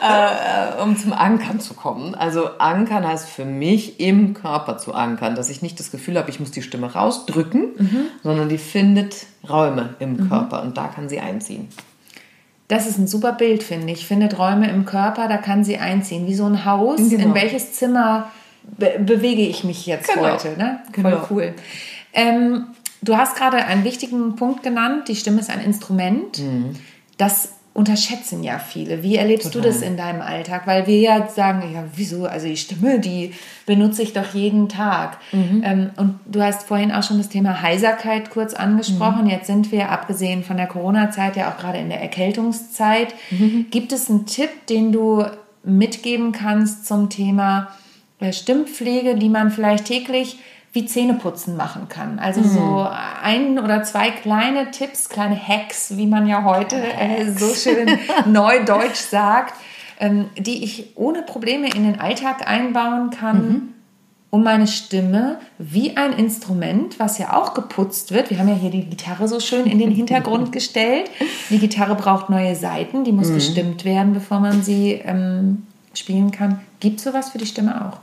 da? 0.00 0.78
äh, 0.78 0.82
um 0.82 0.96
zum 0.96 1.12
Ankern 1.12 1.60
zu 1.60 1.74
kommen. 1.74 2.14
Also 2.14 2.58
ankern 2.58 3.06
heißt 3.06 3.28
für 3.28 3.44
mich, 3.44 4.00
im 4.00 4.32
Körper 4.32 4.78
zu 4.78 4.94
ankern, 4.94 5.34
dass 5.34 5.50
ich 5.50 5.60
nicht 5.60 5.78
das 5.78 5.90
Gefühl 5.90 6.16
habe, 6.16 6.30
ich 6.30 6.40
muss 6.40 6.52
die 6.52 6.62
Stimme 6.62 6.90
rausdrücken, 6.90 7.72
mhm. 7.76 8.06
sondern 8.22 8.48
die 8.48 8.58
findet 8.58 9.26
Räume 9.46 9.94
im 9.98 10.14
mhm. 10.14 10.28
Körper 10.30 10.62
und 10.62 10.78
da 10.78 10.88
kann 10.88 11.10
sie 11.10 11.20
einziehen. 11.20 11.68
Das 12.68 12.86
ist 12.86 12.96
ein 12.96 13.06
super 13.06 13.32
Bild, 13.32 13.62
finde 13.62 13.92
ich. 13.92 14.06
Findet 14.06 14.38
Räume 14.38 14.70
im 14.70 14.86
Körper, 14.86 15.28
da 15.28 15.36
kann 15.36 15.64
sie 15.64 15.76
einziehen. 15.76 16.26
Wie 16.26 16.34
so 16.34 16.46
ein 16.46 16.64
Haus. 16.64 17.10
Genau. 17.10 17.24
In 17.24 17.34
welches 17.34 17.74
Zimmer 17.74 18.32
be 18.78 18.98
bewege 18.98 19.42
ich 19.42 19.64
mich 19.64 19.86
jetzt 19.86 20.12
genau. 20.12 20.30
heute. 20.30 20.56
Ne? 20.56 20.80
Voll 20.92 21.02
genau. 21.02 21.26
cool. 21.30 21.54
Ähm, 22.12 22.66
du 23.02 23.16
hast 23.16 23.36
gerade 23.36 23.58
einen 23.58 23.84
wichtigen 23.84 24.36
Punkt 24.36 24.62
genannt. 24.62 25.08
Die 25.08 25.16
Stimme 25.16 25.40
ist 25.40 25.50
ein 25.50 25.60
Instrument. 25.60 26.38
Mhm. 26.38 26.76
Das 27.18 27.50
unterschätzen 27.74 28.44
ja 28.44 28.58
viele. 28.58 29.02
Wie 29.02 29.16
erlebst 29.16 29.46
Total. 29.46 29.62
du 29.62 29.68
das 29.68 29.80
in 29.80 29.96
deinem 29.96 30.20
Alltag? 30.20 30.66
Weil 30.66 30.86
wir 30.86 30.98
ja 30.98 31.28
sagen, 31.28 31.72
ja, 31.72 31.84
wieso? 31.94 32.26
Also 32.26 32.46
die 32.46 32.58
Stimme, 32.58 33.00
die 33.00 33.32
benutze 33.64 34.02
ich 34.02 34.12
doch 34.12 34.34
jeden 34.34 34.68
Tag. 34.68 35.16
Mhm. 35.32 35.62
Ähm, 35.64 35.90
und 35.96 36.20
du 36.26 36.42
hast 36.42 36.64
vorhin 36.64 36.92
auch 36.92 37.02
schon 37.02 37.16
das 37.16 37.30
Thema 37.30 37.62
Heiserkeit 37.62 38.30
kurz 38.30 38.52
angesprochen. 38.52 39.24
Mhm. 39.24 39.30
Jetzt 39.30 39.46
sind 39.46 39.72
wir, 39.72 39.90
abgesehen 39.90 40.44
von 40.44 40.58
der 40.58 40.66
Corona-Zeit, 40.66 41.36
ja 41.36 41.50
auch 41.50 41.56
gerade 41.56 41.78
in 41.78 41.88
der 41.88 42.02
Erkältungszeit. 42.02 43.14
Mhm. 43.30 43.66
Gibt 43.70 43.92
es 43.92 44.10
einen 44.10 44.26
Tipp, 44.26 44.66
den 44.68 44.92
du 44.92 45.24
mitgeben 45.64 46.32
kannst 46.32 46.86
zum 46.86 47.08
Thema 47.08 47.68
Stimmpflege, 48.30 49.16
die 49.16 49.28
man 49.28 49.50
vielleicht 49.50 49.86
täglich 49.86 50.38
wie 50.72 50.86
Zähneputzen 50.86 51.56
machen 51.56 51.88
kann. 51.88 52.18
Also 52.18 52.40
mhm. 52.40 52.48
so 52.48 52.88
ein 53.22 53.58
oder 53.58 53.82
zwei 53.82 54.10
kleine 54.10 54.70
Tipps, 54.70 55.08
kleine 55.08 55.36
Hacks, 55.36 55.96
wie 55.96 56.06
man 56.06 56.26
ja 56.26 56.44
heute 56.44 56.76
äh, 56.76 57.30
so 57.30 57.54
schön 57.54 57.98
neudeutsch 58.26 59.00
sagt, 59.00 59.54
ähm, 60.00 60.26
die 60.38 60.64
ich 60.64 60.96
ohne 60.96 61.22
Probleme 61.22 61.68
in 61.68 61.84
den 61.84 62.00
Alltag 62.00 62.48
einbauen 62.48 63.10
kann, 63.10 63.36
mhm. 63.36 63.68
um 64.30 64.42
meine 64.42 64.66
Stimme 64.66 65.38
wie 65.58 65.98
ein 65.98 66.14
Instrument, 66.14 66.98
was 66.98 67.18
ja 67.18 67.36
auch 67.36 67.52
geputzt 67.52 68.12
wird. 68.12 68.30
Wir 68.30 68.38
haben 68.38 68.48
ja 68.48 68.54
hier 68.54 68.70
die 68.70 68.86
Gitarre 68.86 69.28
so 69.28 69.40
schön 69.40 69.66
in 69.66 69.78
den 69.78 69.90
Hintergrund 69.90 70.52
gestellt. 70.52 71.10
Die 71.50 71.58
Gitarre 71.58 71.96
braucht 71.96 72.30
neue 72.30 72.56
Saiten, 72.56 73.04
die 73.04 73.12
muss 73.12 73.28
mhm. 73.28 73.34
gestimmt 73.34 73.84
werden, 73.84 74.14
bevor 74.14 74.40
man 74.40 74.62
sie 74.62 74.92
ähm, 75.04 75.66
spielen 75.92 76.30
kann. 76.30 76.60
Gibt 76.82 76.98
es 76.98 77.04
sowas 77.04 77.30
für 77.30 77.38
die 77.38 77.46
Stimme 77.46 77.86
auch? 77.86 77.98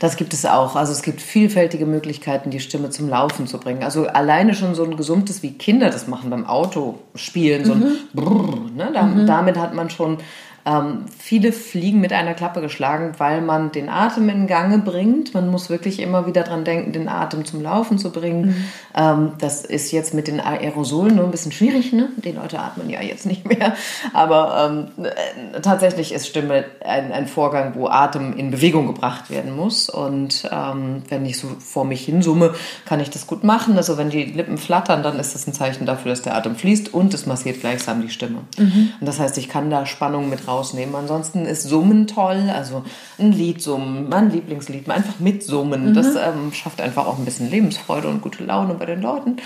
Das 0.00 0.16
gibt 0.16 0.34
es 0.34 0.44
auch. 0.44 0.74
Also 0.74 0.90
es 0.90 1.02
gibt 1.02 1.20
vielfältige 1.20 1.86
Möglichkeiten, 1.86 2.50
die 2.50 2.58
Stimme 2.58 2.90
zum 2.90 3.08
Laufen 3.08 3.46
zu 3.46 3.58
bringen. 3.58 3.84
Also 3.84 4.08
alleine 4.08 4.54
schon 4.54 4.74
so 4.74 4.82
ein 4.82 4.96
gesummtes, 4.96 5.44
wie 5.44 5.52
Kinder 5.52 5.88
das 5.88 6.08
machen 6.08 6.30
beim 6.30 6.44
Autospielen, 6.44 7.64
so 7.64 7.74
ein 7.74 7.78
mhm. 7.78 7.96
Brrr, 8.12 8.58
ne? 8.74 8.90
da, 8.92 9.02
mhm. 9.04 9.28
damit 9.28 9.56
hat 9.56 9.72
man 9.72 9.88
schon 9.88 10.18
ähm, 10.66 11.04
viele 11.18 11.52
Fliegen 11.52 12.00
mit 12.00 12.12
einer 12.12 12.32
Klappe 12.32 12.62
geschlagen, 12.62 13.12
weil 13.18 13.42
man 13.42 13.70
den 13.70 13.90
Atem 13.90 14.28
in 14.30 14.46
Gange 14.46 14.78
bringt. 14.78 15.34
Man 15.34 15.48
muss 15.48 15.68
wirklich 15.68 16.00
immer 16.00 16.26
wieder 16.26 16.42
dran 16.42 16.64
denken, 16.64 16.92
den 16.92 17.08
Atem 17.08 17.44
zum 17.44 17.62
Laufen 17.62 17.98
zu 17.98 18.10
bringen. 18.10 18.46
Mhm. 18.46 18.64
Ähm, 18.96 19.32
das 19.38 19.64
ist 19.64 19.92
jetzt 19.92 20.14
mit 20.14 20.26
den 20.26 20.40
Aerosolen 20.40 21.16
nur 21.16 21.26
ein 21.26 21.30
bisschen 21.30 21.52
schwierig. 21.52 21.92
Ne? 21.92 22.08
Die 22.16 22.32
Leute 22.32 22.58
atmen 22.58 22.88
ja 22.88 23.02
jetzt 23.02 23.26
nicht 23.26 23.46
mehr. 23.46 23.74
Aber 24.14 24.88
ähm, 24.98 25.04
äh, 25.04 25.60
tatsächlich 25.60 26.12
ist 26.14 26.26
Stimme 26.26 26.64
ein, 26.82 27.12
ein, 27.12 27.26
Vorgang, 27.26 27.74
wo 27.74 27.88
Atem 27.88 28.34
in 28.34 28.50
Bewegung 28.50 28.86
gebracht 28.86 29.30
werden 29.30 29.54
muss. 29.54 29.90
Und 29.90 30.48
ähm, 30.50 31.02
wenn 31.10 31.26
ich 31.26 31.38
so 31.38 31.48
vor 31.58 31.84
mich 31.84 32.06
hinsumme, 32.06 32.54
kann 32.86 33.00
ich 33.00 33.10
das 33.10 33.26
gut 33.26 33.44
machen. 33.44 33.76
Also 33.76 33.98
wenn 33.98 34.08
die 34.08 34.24
Lippen 34.24 34.56
flattern, 34.56 35.02
dann 35.02 35.18
ist 35.18 35.34
das 35.34 35.46
ein 35.46 35.52
Zeichen 35.52 35.84
dafür, 35.84 36.10
dass 36.10 36.22
der 36.22 36.36
Atem 36.36 36.56
fließt 36.56 36.94
und 36.94 37.12
es 37.12 37.26
massiert 37.26 37.60
gleichsam 37.60 38.00
die 38.00 38.08
Stimme. 38.08 38.40
Mhm. 38.56 38.92
Und 38.98 39.06
das 39.06 39.20
heißt, 39.20 39.36
ich 39.36 39.50
kann 39.50 39.68
da 39.68 39.84
Spannung 39.84 40.30
mit 40.30 40.48
raus 40.48 40.53
rausnehmen. 40.54 40.94
Ansonsten 40.94 41.46
ist 41.46 41.64
Summen 41.64 42.06
toll, 42.06 42.50
also 42.54 42.84
ein 43.18 43.32
Lied 43.32 43.60
summen, 43.60 44.08
mein 44.08 44.30
Lieblingslied, 44.30 44.88
einfach 44.88 45.18
mitsummen. 45.18 45.90
Mhm. 45.90 45.94
Das 45.94 46.14
ähm, 46.14 46.52
schafft 46.52 46.80
einfach 46.80 47.06
auch 47.06 47.18
ein 47.18 47.24
bisschen 47.24 47.50
Lebensfreude 47.50 48.08
und 48.08 48.22
gute 48.22 48.44
Laune 48.44 48.74
bei 48.74 48.86
den 48.86 49.02
Leuten. 49.02 49.36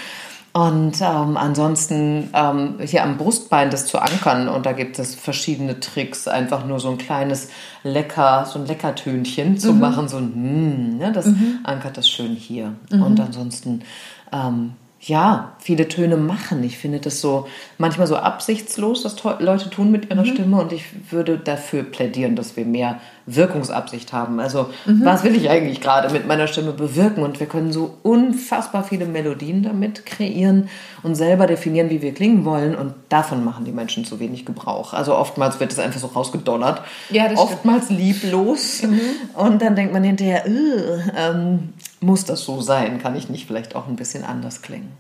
Und 0.53 1.01
ähm, 1.03 1.37
ansonsten 1.37 2.31
ähm, 2.33 2.77
hier 2.81 3.05
am 3.05 3.17
Brustbein 3.19 3.71
das 3.71 3.87
zu 3.87 4.01
ankern 4.01 4.49
und 4.49 4.67
da 4.67 4.73
gibt 4.73 4.99
es 4.99 5.15
verschiedene 5.15 5.79
Tricks, 5.79 6.27
einfach 6.27 6.67
nur 6.67 6.81
so 6.81 6.91
ein 6.91 6.99
kleines 6.99 7.51
Lecker, 7.85 8.47
so 8.51 8.59
ein 8.59 8.67
Leckertönchen 8.67 9.59
zu 9.59 9.73
mhm. 9.73 9.81
machen, 9.81 10.09
so 10.09 10.17
ein 10.17 10.33
mm, 10.33 10.99
ne, 10.99 11.13
das 11.13 11.27
mhm. 11.27 11.61
ankert 11.65 11.97
das 11.97 12.09
schön 12.09 12.35
hier. 12.35 12.75
Mhm. 12.91 13.03
Und 13.03 13.21
ansonsten 13.21 13.83
ähm, 14.33 14.73
ja, 15.01 15.53
viele 15.61 15.89
Töne 15.89 16.17
machen. 16.17 16.65
Ich 16.65 16.79
finde 16.79 16.99
das 16.99 17.21
so 17.21 17.47
manchmal 17.79 18.07
so 18.07 18.17
absichtslos, 18.17 19.05
was 19.05 19.17
Leute 19.41 19.71
tun 19.71 19.91
mit 19.91 20.11
ihrer 20.11 20.25
mhm. 20.25 20.35
Stimme 20.35 20.61
und 20.61 20.73
ich 20.73 20.85
würde 21.13 21.39
dafür 21.39 21.85
plädieren, 21.85 22.37
dass 22.37 22.57
wir 22.57 22.65
mehr 22.65 23.01
Wirkungsabsicht 23.35 24.13
haben. 24.13 24.41
Also, 24.41 24.71
mhm. 24.87 25.05
was 25.05 25.25
will 25.25 25.37
ich 25.37 25.51
eigentlich 25.51 25.81
gerade 25.81 26.13
mit 26.13 26.27
meiner 26.27 26.47
Stimme 26.47 26.73
bewirken? 26.73 27.23
Und 27.23 27.41
wir 27.41 27.47
können 27.47 27.73
so 27.73 27.97
unfassbar 28.03 28.85
viele 28.85 29.07
Melodien 29.07 29.63
damit 29.63 30.07
kreieren 30.07 30.69
und 31.03 31.15
selber 31.15 31.47
definieren, 31.47 31.91
wie 31.91 32.03
wir 32.03 32.15
klingen 32.15 32.45
wollen. 32.45 32.75
Und 32.75 32.95
davon 33.09 33.45
machen 33.45 33.65
die 33.65 33.73
Menschen 33.73 34.05
zu 34.05 34.21
wenig 34.21 34.45
Gebrauch. 34.45 34.93
Also, 34.95 35.15
oftmals 35.17 35.61
wird 35.61 35.73
es 35.73 35.79
einfach 35.79 36.01
so 36.01 36.09
rausgedonnert. 36.09 36.83
Ja, 37.11 37.29
das 37.29 37.39
oftmals 37.39 37.87
stimmt. 37.87 38.01
lieblos. 38.01 38.83
Mhm. 38.83 39.01
Und 39.35 39.63
dann 39.63 39.77
denkt 39.77 39.93
man 39.93 40.05
hinterher, 40.05 40.45
ähm, 40.47 41.75
muss 42.01 42.25
das 42.25 42.43
so 42.45 42.61
sein? 42.61 43.01
Kann 43.01 43.17
ich 43.17 43.29
nicht 43.29 43.47
vielleicht 43.47 43.75
auch 43.75 43.89
ein 43.89 43.97
bisschen 43.97 44.25
anders 44.25 44.63
klingen? 44.63 44.93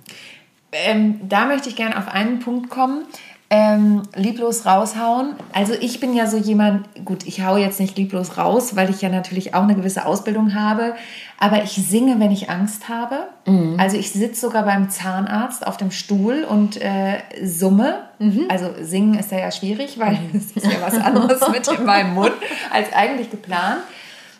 Ähm, 0.70 1.20
da 1.28 1.46
möchte 1.46 1.70
ich 1.70 1.76
gerne 1.76 1.96
auf 1.96 2.08
einen 2.08 2.40
Punkt 2.40 2.68
kommen 2.68 3.04
ähm, 3.50 4.02
lieblos 4.14 4.66
raushauen. 4.66 5.34
Also 5.52 5.72
ich 5.72 6.00
bin 6.00 6.14
ja 6.14 6.26
so 6.26 6.36
jemand, 6.36 6.86
gut, 7.06 7.26
ich 7.26 7.42
haue 7.42 7.60
jetzt 7.60 7.80
nicht 7.80 7.96
lieblos 7.96 8.36
raus, 8.36 8.76
weil 8.76 8.90
ich 8.90 9.00
ja 9.00 9.08
natürlich 9.08 9.54
auch 9.54 9.62
eine 9.62 9.74
gewisse 9.74 10.04
Ausbildung 10.04 10.54
habe, 10.54 10.94
aber 11.38 11.62
ich 11.62 11.72
singe, 11.72 12.20
wenn 12.20 12.30
ich 12.30 12.50
Angst 12.50 12.90
habe. 12.90 13.28
Mhm. 13.46 13.76
Also 13.78 13.96
ich 13.96 14.10
sitze 14.12 14.42
sogar 14.42 14.64
beim 14.64 14.90
Zahnarzt 14.90 15.66
auf 15.66 15.78
dem 15.78 15.90
Stuhl 15.90 16.44
und 16.44 16.78
äh, 16.82 17.20
summe. 17.42 18.00
Mhm. 18.18 18.44
Also 18.50 18.70
singen 18.82 19.18
ist 19.18 19.32
ja, 19.32 19.38
ja 19.38 19.50
schwierig, 19.50 19.98
weil 19.98 20.18
es 20.34 20.52
ist 20.52 20.66
ja 20.66 20.82
was 20.82 20.98
anderes 20.98 21.48
mit 21.50 21.66
in 21.68 21.86
meinem 21.86 22.14
Mund 22.14 22.34
als 22.70 22.92
eigentlich 22.92 23.30
geplant. 23.30 23.80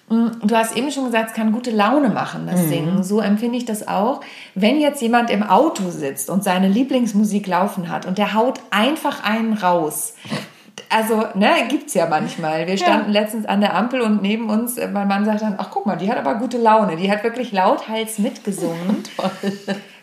Du 0.08 0.56
hast 0.56 0.76
eben 0.76 0.90
schon 0.90 1.04
gesagt, 1.04 1.30
es 1.30 1.34
kann 1.34 1.52
gute 1.52 1.70
Laune 1.70 2.08
machen, 2.08 2.46
das 2.50 2.62
mhm. 2.62 2.68
Singen. 2.68 3.02
So 3.02 3.20
empfinde 3.20 3.58
ich 3.58 3.66
das 3.66 3.86
auch. 3.86 4.20
Wenn 4.54 4.80
jetzt 4.80 5.02
jemand 5.02 5.30
im 5.30 5.42
Auto 5.42 5.90
sitzt 5.90 6.30
und 6.30 6.42
seine 6.42 6.68
Lieblingsmusik 6.68 7.46
laufen 7.46 7.90
hat 7.90 8.06
und 8.06 8.16
der 8.16 8.34
haut 8.34 8.60
einfach 8.70 9.22
einen 9.22 9.52
raus. 9.52 10.14
Also, 10.90 11.26
ne, 11.34 11.50
gibt's 11.68 11.92
ja 11.92 12.06
manchmal. 12.06 12.66
Wir 12.66 12.78
standen 12.78 13.12
ja. 13.12 13.20
letztens 13.20 13.44
an 13.44 13.60
der 13.60 13.74
Ampel 13.74 14.00
und 14.00 14.22
neben 14.22 14.48
uns, 14.48 14.78
äh, 14.78 14.88
mein 14.88 15.08
Mann 15.08 15.24
sagt 15.26 15.42
dann, 15.42 15.56
ach 15.58 15.68
guck 15.70 15.84
mal, 15.84 15.96
die 15.96 16.10
hat 16.10 16.16
aber 16.16 16.36
gute 16.36 16.56
Laune. 16.56 16.96
Die 16.96 17.10
hat 17.10 17.24
wirklich 17.24 17.52
lauthals 17.52 18.18
mitgesungen. 18.18 19.04
Toll. 19.16 19.52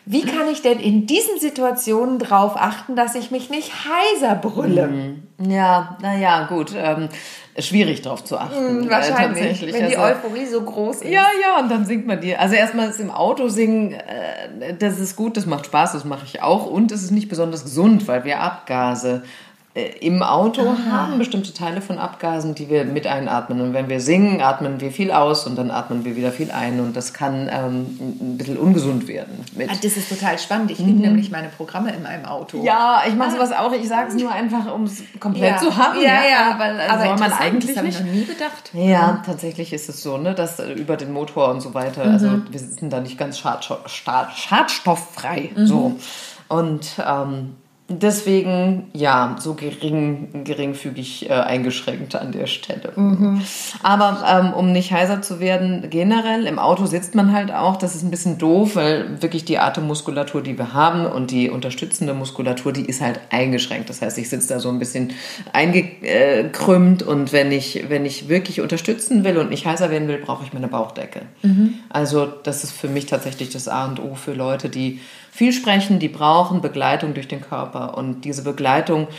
Wie 0.05 0.21
kann 0.21 0.47
ich 0.51 0.61
denn 0.61 0.79
in 0.79 1.07
diesen 1.07 1.39
Situationen 1.39 2.19
darauf 2.19 2.55
achten, 2.55 2.95
dass 2.95 3.15
ich 3.15 3.31
mich 3.31 3.49
nicht 3.49 3.71
heiser 3.85 4.35
brülle? 4.35 4.87
Mhm. 4.87 5.23
Ja, 5.49 5.97
naja, 6.01 6.45
gut. 6.45 6.73
Ähm, 6.77 7.09
schwierig 7.57 8.01
darauf 8.01 8.23
zu 8.23 8.37
achten. 8.37 8.81
Mhm, 8.81 8.89
wahrscheinlich, 8.89 9.63
äh, 9.63 9.73
wenn 9.73 9.87
die 9.87 9.97
also, 9.97 10.15
Euphorie 10.15 10.45
so 10.45 10.61
groß 10.61 10.97
ist. 10.97 11.09
Ja, 11.09 11.25
ja, 11.41 11.59
und 11.59 11.69
dann 11.69 11.85
singt 11.85 12.05
man 12.05 12.21
die. 12.21 12.35
Also 12.35 12.55
erstmal 12.55 12.89
ist 12.89 12.99
im 12.99 13.11
Auto 13.11 13.47
singen, 13.49 13.93
äh, 13.93 14.75
das 14.77 14.99
ist 14.99 15.15
gut, 15.15 15.37
das 15.37 15.45
macht 15.45 15.65
Spaß, 15.65 15.93
das 15.93 16.05
mache 16.05 16.25
ich 16.25 16.41
auch. 16.41 16.67
Und 16.67 16.91
es 16.91 17.03
ist 17.03 17.11
nicht 17.11 17.27
besonders 17.27 17.63
gesund, 17.63 18.07
weil 18.07 18.23
wir 18.23 18.39
Abgase 18.39 19.23
äh, 19.23 19.27
im 19.75 20.23
Auto 20.23 20.61
Aha. 20.61 20.89
haben 20.89 21.17
bestimmte 21.17 21.53
Teile 21.53 21.81
von 21.81 21.97
Abgasen, 21.97 22.55
die 22.55 22.69
wir 22.69 22.85
mit 22.85 23.07
einatmen. 23.07 23.59
Und 23.59 23.73
wenn 23.73 23.89
wir 23.89 23.99
singen, 23.99 24.41
atmen 24.41 24.79
wir 24.79 24.89
viel 24.89 25.11
aus 25.11 25.45
und 25.47 25.57
dann 25.57 25.69
atmen 25.69 26.05
wir 26.05 26.15
wieder 26.15 26.31
viel 26.31 26.49
ein. 26.49 26.79
Und 26.79 26.95
das 26.95 27.13
kann 27.13 27.49
ähm, 27.51 27.97
ein 28.21 28.37
bisschen 28.37 28.55
ungesund 28.55 29.09
werden. 29.09 29.43
Mit. 29.53 29.69
Ah, 29.69 29.73
das 29.75 29.97
ist 29.97 30.07
total 30.07 30.39
spannend. 30.39 30.71
Ich 30.71 30.79
mhm. 30.79 30.85
nehme 30.85 30.99
nämlich 31.01 31.29
meine 31.29 31.49
Programme 31.49 31.93
in 31.93 32.03
meinem 32.03 32.23
Auto. 32.23 32.63
Ja, 32.63 33.03
ich 33.05 33.15
mache 33.15 33.31
ah. 33.31 33.31
sowas 33.31 33.51
auch. 33.51 33.73
Ich 33.73 33.85
sage 33.89 34.07
es 34.07 34.15
nur 34.15 34.31
einfach, 34.31 34.73
um 34.73 34.85
es 34.85 35.03
komplett 35.19 35.55
ja. 35.55 35.57
zu 35.57 35.75
haben. 35.75 35.99
Ja, 35.99 36.23
ja. 36.23 36.55
Weil, 36.57 36.79
also 36.79 37.09
Aber 37.09 37.19
man 37.19 37.33
eigentlich 37.33 37.71
das 37.71 37.77
habe 37.77 37.89
ich 37.89 37.99
noch 37.99 38.07
nie 38.07 38.23
bedacht. 38.23 38.71
Ja, 38.71 39.11
mhm. 39.11 39.23
tatsächlich 39.25 39.73
ist 39.73 39.89
es 39.89 40.01
so, 40.01 40.17
ne, 40.17 40.33
dass 40.33 40.59
äh, 40.59 40.71
über 40.71 40.95
den 40.95 41.11
Motor 41.11 41.49
und 41.49 41.59
so 41.59 41.73
weiter, 41.73 42.03
also 42.03 42.27
mhm. 42.27 42.45
wir 42.49 42.59
sind 42.61 42.93
da 42.93 43.01
nicht 43.01 43.17
ganz 43.17 43.39
schadstofffrei. 43.39 45.49
Mhm. 45.53 45.67
So. 45.67 45.99
Und 46.47 46.91
ähm, 47.05 47.55
Deswegen, 47.87 48.87
ja, 48.93 49.35
so 49.39 49.53
gering, 49.53 50.43
geringfügig 50.43 51.29
äh, 51.29 51.33
eingeschränkt 51.33 52.15
an 52.15 52.31
der 52.31 52.47
Stelle. 52.47 52.91
Mhm. 52.95 53.43
Aber 53.83 54.23
ähm, 54.27 54.53
um 54.53 54.71
nicht 54.71 54.91
heiser 54.91 55.21
zu 55.21 55.39
werden, 55.39 55.85
generell 55.91 56.47
im 56.47 56.57
Auto 56.57 56.87
sitzt 56.87 57.13
man 57.13 57.31
halt 57.31 57.53
auch, 57.53 57.75
das 57.75 57.93
ist 57.93 58.01
ein 58.01 58.09
bisschen 58.09 58.39
doof, 58.39 58.75
weil 58.75 59.21
wirklich 59.21 59.45
die 59.45 59.59
Atemmuskulatur, 59.59 60.41
die 60.41 60.57
wir 60.57 60.73
haben 60.73 61.05
und 61.05 61.29
die 61.29 61.51
unterstützende 61.51 62.15
Muskulatur, 62.15 62.73
die 62.73 62.85
ist 62.85 63.01
halt 63.01 63.19
eingeschränkt. 63.29 63.87
Das 63.87 64.01
heißt, 64.01 64.17
ich 64.17 64.29
sitze 64.29 64.47
da 64.47 64.59
so 64.59 64.69
ein 64.69 64.79
bisschen 64.79 65.13
eingekrümmt 65.53 67.03
und 67.03 67.33
wenn 67.33 67.51
ich, 67.51 67.85
wenn 67.89 68.03
ich 68.03 68.29
wirklich 68.29 68.61
unterstützen 68.61 69.23
will 69.23 69.37
und 69.37 69.51
nicht 69.51 69.67
heiser 69.67 69.91
werden 69.91 70.07
will, 70.07 70.17
brauche 70.17 70.43
ich 70.43 70.53
meine 70.53 70.69
Bauchdecke. 70.69 71.21
Mhm. 71.43 71.75
Also 71.89 72.25
das 72.25 72.63
ist 72.63 72.71
für 72.71 72.87
mich 72.87 73.05
tatsächlich 73.05 73.51
das 73.51 73.67
A 73.67 73.85
und 73.85 73.99
O 73.99 74.15
für 74.15 74.33
Leute, 74.33 74.69
die 74.69 75.01
viel 75.35 75.51
sprechen, 75.51 75.99
die 75.99 76.07
brauchen 76.07 76.61
Begleitung 76.61 77.13
durch 77.13 77.27
den 77.27 77.41
Körper. 77.41 77.97
Und 77.97 78.21
diese 78.21 78.43
Begleitung, 78.43 79.09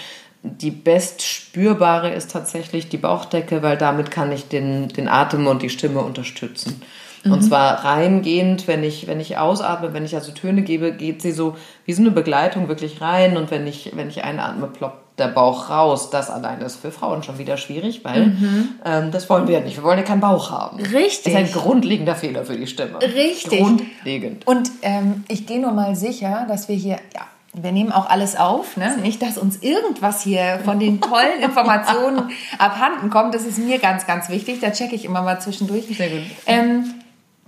die 0.42 0.70
best 0.70 1.20
spürbare 1.20 2.10
ist 2.10 2.30
tatsächlich 2.30 2.88
die 2.88 2.96
Bauchdecke, 2.96 3.62
weil 3.62 3.76
damit 3.76 4.10
kann 4.10 4.32
ich 4.32 4.48
den, 4.48 4.88
den 4.88 5.08
Atem 5.08 5.46
und 5.46 5.60
die 5.60 5.68
Stimme 5.68 6.00
unterstützen. 6.00 6.80
Mhm. 7.22 7.32
Und 7.32 7.42
zwar 7.42 7.84
reingehend, 7.84 8.66
wenn 8.66 8.82
ich, 8.82 9.06
wenn 9.06 9.20
ich 9.20 9.36
ausatme, 9.36 9.92
wenn 9.92 10.06
ich 10.06 10.14
also 10.14 10.32
Töne 10.32 10.62
gebe, 10.62 10.92
geht 10.92 11.20
sie 11.20 11.32
so 11.32 11.54
wie 11.84 11.92
so 11.92 12.00
eine 12.00 12.12
Begleitung 12.12 12.68
wirklich 12.68 13.02
rein. 13.02 13.36
Und 13.36 13.50
wenn 13.50 13.66
ich, 13.66 13.92
wenn 13.94 14.08
ich 14.08 14.24
einatme, 14.24 14.68
ploppt 14.68 15.05
der 15.18 15.28
Bauch 15.28 15.70
raus. 15.70 16.10
Das 16.10 16.30
allein 16.30 16.60
ist 16.60 16.76
für 16.76 16.90
Frauen 16.90 17.22
schon 17.22 17.38
wieder 17.38 17.56
schwierig, 17.56 18.04
weil 18.04 18.26
mhm. 18.26 18.68
ähm, 18.84 19.10
das 19.10 19.28
wollen 19.30 19.48
wir 19.48 19.58
ja 19.58 19.64
nicht. 19.64 19.76
Wir 19.76 19.84
wollen 19.84 19.98
ja 19.98 20.04
keinen 20.04 20.20
Bauch 20.20 20.50
haben. 20.50 20.78
Richtig. 20.78 21.32
Das 21.32 21.42
ist 21.42 21.56
ein 21.56 21.62
grundlegender 21.62 22.14
Fehler 22.14 22.44
für 22.44 22.56
die 22.56 22.66
Stimme. 22.66 23.00
Richtig. 23.00 23.60
Grundlegend. 23.60 24.46
Und 24.46 24.70
ähm, 24.82 25.24
ich 25.28 25.46
gehe 25.46 25.60
nur 25.60 25.72
mal 25.72 25.96
sicher, 25.96 26.44
dass 26.48 26.68
wir 26.68 26.76
hier, 26.76 26.98
ja, 27.14 27.22
wir 27.54 27.72
nehmen 27.72 27.90
auch 27.90 28.10
alles 28.10 28.36
auf, 28.36 28.76
ne? 28.76 28.98
Nicht, 28.98 29.22
dass 29.22 29.38
uns 29.38 29.62
irgendwas 29.62 30.22
hier 30.22 30.60
von 30.64 30.78
den 30.78 31.00
tollen 31.00 31.40
Informationen 31.42 32.30
abhanden 32.58 33.08
kommt. 33.08 33.34
Das 33.34 33.46
ist 33.46 33.58
mir 33.58 33.78
ganz, 33.78 34.06
ganz 34.06 34.28
wichtig. 34.28 34.60
Da 34.60 34.70
checke 34.72 34.94
ich 34.94 35.06
immer 35.06 35.22
mal 35.22 35.40
zwischendurch. 35.40 35.84
Sehr 35.96 36.10
gut. 36.10 36.20
Ähm, 36.46 36.94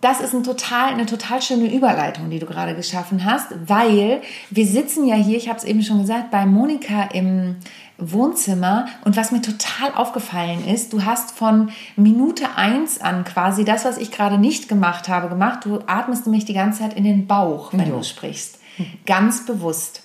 das 0.00 0.20
ist 0.20 0.34
ein 0.34 0.44
total, 0.44 0.92
eine 0.92 1.06
total 1.06 1.42
schöne 1.42 1.72
Überleitung, 1.72 2.30
die 2.30 2.38
du 2.38 2.46
gerade 2.46 2.74
geschaffen 2.74 3.24
hast, 3.24 3.48
weil 3.66 4.22
wir 4.50 4.66
sitzen 4.66 5.06
ja 5.06 5.16
hier, 5.16 5.36
ich 5.36 5.48
habe 5.48 5.58
es 5.58 5.64
eben 5.64 5.82
schon 5.82 6.00
gesagt, 6.00 6.30
bei 6.30 6.46
Monika 6.46 7.04
im 7.12 7.56
Wohnzimmer 7.98 8.86
und 9.04 9.16
was 9.16 9.32
mir 9.32 9.42
total 9.42 9.92
aufgefallen 9.94 10.64
ist, 10.68 10.92
du 10.92 11.04
hast 11.04 11.32
von 11.32 11.70
Minute 11.96 12.56
eins 12.56 13.00
an 13.00 13.24
quasi 13.24 13.64
das, 13.64 13.84
was 13.84 13.98
ich 13.98 14.12
gerade 14.12 14.38
nicht 14.38 14.68
gemacht 14.68 15.08
habe, 15.08 15.28
gemacht. 15.28 15.64
Du 15.64 15.80
atmest 15.86 16.26
nämlich 16.26 16.44
die 16.44 16.54
ganze 16.54 16.80
Zeit 16.80 16.94
in 16.94 17.02
den 17.02 17.26
Bauch, 17.26 17.72
wenn 17.72 17.88
jo. 17.88 17.98
du 17.98 18.04
sprichst. 18.04 18.60
Ganz 19.06 19.44
bewusst. 19.46 20.04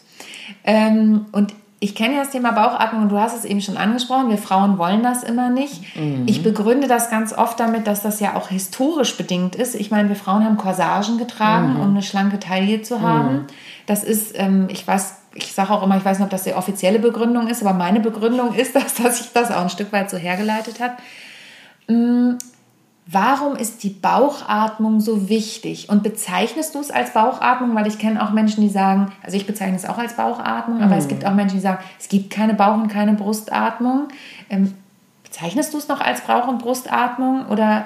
Ähm, 0.63 1.27
und 1.31 1.53
ich 1.83 1.95
kenne 1.95 2.15
ja 2.15 2.21
das 2.21 2.29
Thema 2.29 2.53
Bauchatmung 2.53 3.03
und 3.03 3.09
du 3.09 3.19
hast 3.19 3.35
es 3.35 3.43
eben 3.43 3.59
schon 3.59 3.75
angesprochen, 3.75 4.29
wir 4.29 4.37
Frauen 4.37 4.77
wollen 4.77 5.03
das 5.03 5.21
immer 5.21 5.49
nicht. 5.49 5.81
Ich 6.27 6.41
begründe 6.41 6.87
das 6.87 7.09
ganz 7.09 7.33
oft 7.33 7.59
damit, 7.59 7.87
dass 7.87 8.01
das 8.01 8.21
ja 8.21 8.35
auch 8.35 8.47
historisch 8.47 9.17
bedingt 9.17 9.55
ist. 9.55 9.75
Ich 9.75 9.91
meine, 9.91 10.07
wir 10.07 10.15
Frauen 10.15 10.45
haben 10.45 10.55
Corsagen 10.55 11.17
getragen, 11.17 11.75
um 11.81 11.89
eine 11.89 12.01
schlanke 12.01 12.39
Taille 12.39 12.83
zu 12.83 13.01
haben. 13.01 13.47
Das 13.85 14.05
ist, 14.05 14.31
ähm, 14.39 14.69
ich 14.71 14.87
weiß, 14.87 15.15
ich 15.33 15.51
sage 15.51 15.71
auch 15.71 15.83
immer, 15.83 15.97
ich 15.97 16.05
weiß 16.05 16.19
nicht, 16.19 16.25
ob 16.25 16.31
das 16.31 16.43
die 16.43 16.53
offizielle 16.53 16.99
Begründung 16.99 17.47
ist, 17.47 17.61
aber 17.61 17.73
meine 17.73 17.99
Begründung 17.99 18.53
ist, 18.53 18.75
dass, 18.77 18.93
dass 18.93 19.17
sich 19.17 19.33
das 19.33 19.51
auch 19.51 19.63
ein 19.63 19.69
Stück 19.69 19.91
weit 19.91 20.09
so 20.09 20.15
hergeleitet 20.15 20.79
hat. 20.79 20.93
Mm, 23.05 23.13
Warum 23.13 23.55
ist 23.55 23.83
die 23.83 23.89
Bauchatmung 23.89 25.01
so 25.01 25.29
wichtig? 25.29 25.89
Und 25.89 26.03
bezeichnest 26.03 26.73
du 26.75 26.79
es 26.79 26.91
als 26.91 27.13
Bauchatmung? 27.13 27.75
Weil 27.75 27.87
ich 27.87 27.99
kenne 27.99 28.23
auch 28.23 28.31
Menschen, 28.31 28.61
die 28.61 28.69
sagen, 28.69 29.11
also 29.21 29.35
ich 29.35 29.45
bezeichne 29.45 29.75
es 29.75 29.85
auch 29.85 29.97
als 29.97 30.15
Bauchatmung, 30.15 30.81
aber 30.81 30.97
es 30.97 31.07
gibt 31.07 31.25
auch 31.25 31.33
Menschen, 31.33 31.55
die 31.55 31.61
sagen, 31.61 31.83
es 31.99 32.07
gibt 32.07 32.29
keine 32.29 32.53
Bauch- 32.53 32.75
und 32.75 32.87
keine 32.87 33.13
Brustatmung. 33.13 34.07
Ähm, 34.49 34.73
bezeichnest 35.23 35.73
du 35.73 35.79
es 35.79 35.87
noch 35.87 35.99
als 35.99 36.21
Bauch- 36.21 36.47
und 36.47 36.59
Brustatmung 36.59 37.47
oder 37.47 37.85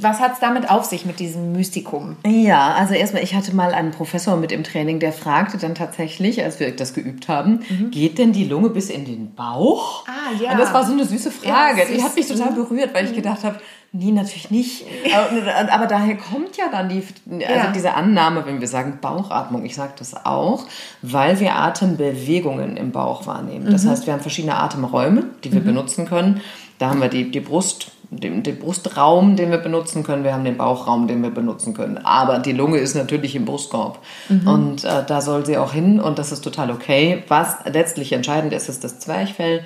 was 0.00 0.20
hat 0.20 0.34
es 0.34 0.40
damit 0.40 0.70
auf 0.70 0.84
sich 0.84 1.04
mit 1.06 1.20
diesem 1.20 1.52
Mystikum? 1.52 2.16
Ja, 2.26 2.74
also 2.74 2.94
erstmal, 2.94 3.22
ich 3.22 3.34
hatte 3.34 3.54
mal 3.54 3.72
einen 3.74 3.90
Professor 3.90 4.36
mit 4.36 4.52
im 4.52 4.64
Training, 4.64 5.00
der 5.00 5.12
fragte 5.12 5.58
dann 5.58 5.74
tatsächlich, 5.74 6.42
als 6.42 6.60
wir 6.60 6.74
das 6.74 6.94
geübt 6.94 7.28
haben, 7.28 7.60
geht 7.90 8.18
denn 8.18 8.32
die 8.32 8.44
Lunge 8.44 8.70
bis 8.70 8.90
in 8.90 9.04
den 9.04 9.34
Bauch? 9.34 10.04
Ah, 10.06 10.42
ja. 10.42 10.52
Und 10.52 10.58
das 10.58 10.72
war 10.72 10.84
so 10.84 10.92
eine 10.92 11.04
süße 11.04 11.30
Frage. 11.30 11.80
Ja, 11.80 11.84
die 11.96 12.02
hat 12.02 12.14
mich 12.16 12.26
total 12.26 12.52
berührt, 12.52 12.94
weil 12.94 13.06
ich 13.06 13.14
gedacht 13.14 13.44
habe, 13.44 13.56
nee, 13.92 14.10
natürlich 14.12 14.50
nicht. 14.50 14.84
Aber, 15.14 15.72
aber 15.72 15.86
daher 15.86 16.16
kommt 16.16 16.56
ja 16.56 16.64
dann 16.70 16.88
die, 16.88 17.02
also 17.26 17.40
Ja. 17.40 17.72
diese 17.74 17.94
Annahme, 17.94 18.44
wenn 18.46 18.60
wir 18.60 18.68
sagen 18.68 18.98
Bauchatmung, 19.00 19.64
ich 19.64 19.74
sage 19.74 19.92
das 19.98 20.26
auch, 20.26 20.66
weil 21.02 21.40
wir 21.40 21.54
Atembewegungen 21.56 22.76
im 22.76 22.92
Bauch 22.92 23.26
wahrnehmen. 23.26 23.70
Das 23.70 23.86
heißt, 23.86 24.06
wir 24.06 24.12
haben 24.12 24.20
verschiedene 24.20 24.56
Atemräume, 24.56 25.24
die 25.44 25.52
wir 25.52 25.60
benutzen 25.60 26.06
können. 26.06 26.40
Da 26.78 26.90
haben 26.90 27.00
wir 27.00 27.08
die, 27.08 27.30
die 27.30 27.40
Brust, 27.40 27.90
den, 28.10 28.42
den 28.42 28.58
Brustraum, 28.58 29.36
den 29.36 29.50
wir 29.50 29.58
benutzen 29.58 30.02
können. 30.02 30.24
Wir 30.24 30.32
haben 30.32 30.44
den 30.44 30.56
Bauchraum, 30.56 31.08
den 31.08 31.22
wir 31.22 31.30
benutzen 31.30 31.74
können. 31.74 31.98
Aber 31.98 32.38
die 32.38 32.52
Lunge 32.52 32.78
ist 32.78 32.94
natürlich 32.94 33.34
im 33.34 33.44
Brustkorb. 33.44 33.98
Und 34.46 34.84
äh, 34.84 35.04
da 35.06 35.20
soll 35.20 35.44
sie 35.44 35.58
auch 35.58 35.72
hin 35.72 36.00
und 36.00 36.18
das 36.18 36.32
ist 36.32 36.42
total 36.42 36.70
okay. 36.70 37.22
Was 37.28 37.56
letztlich 37.70 38.12
entscheidend 38.12 38.52
ist, 38.52 38.68
ist 38.68 38.84
das 38.84 39.00
Zwerchfell, 39.00 39.62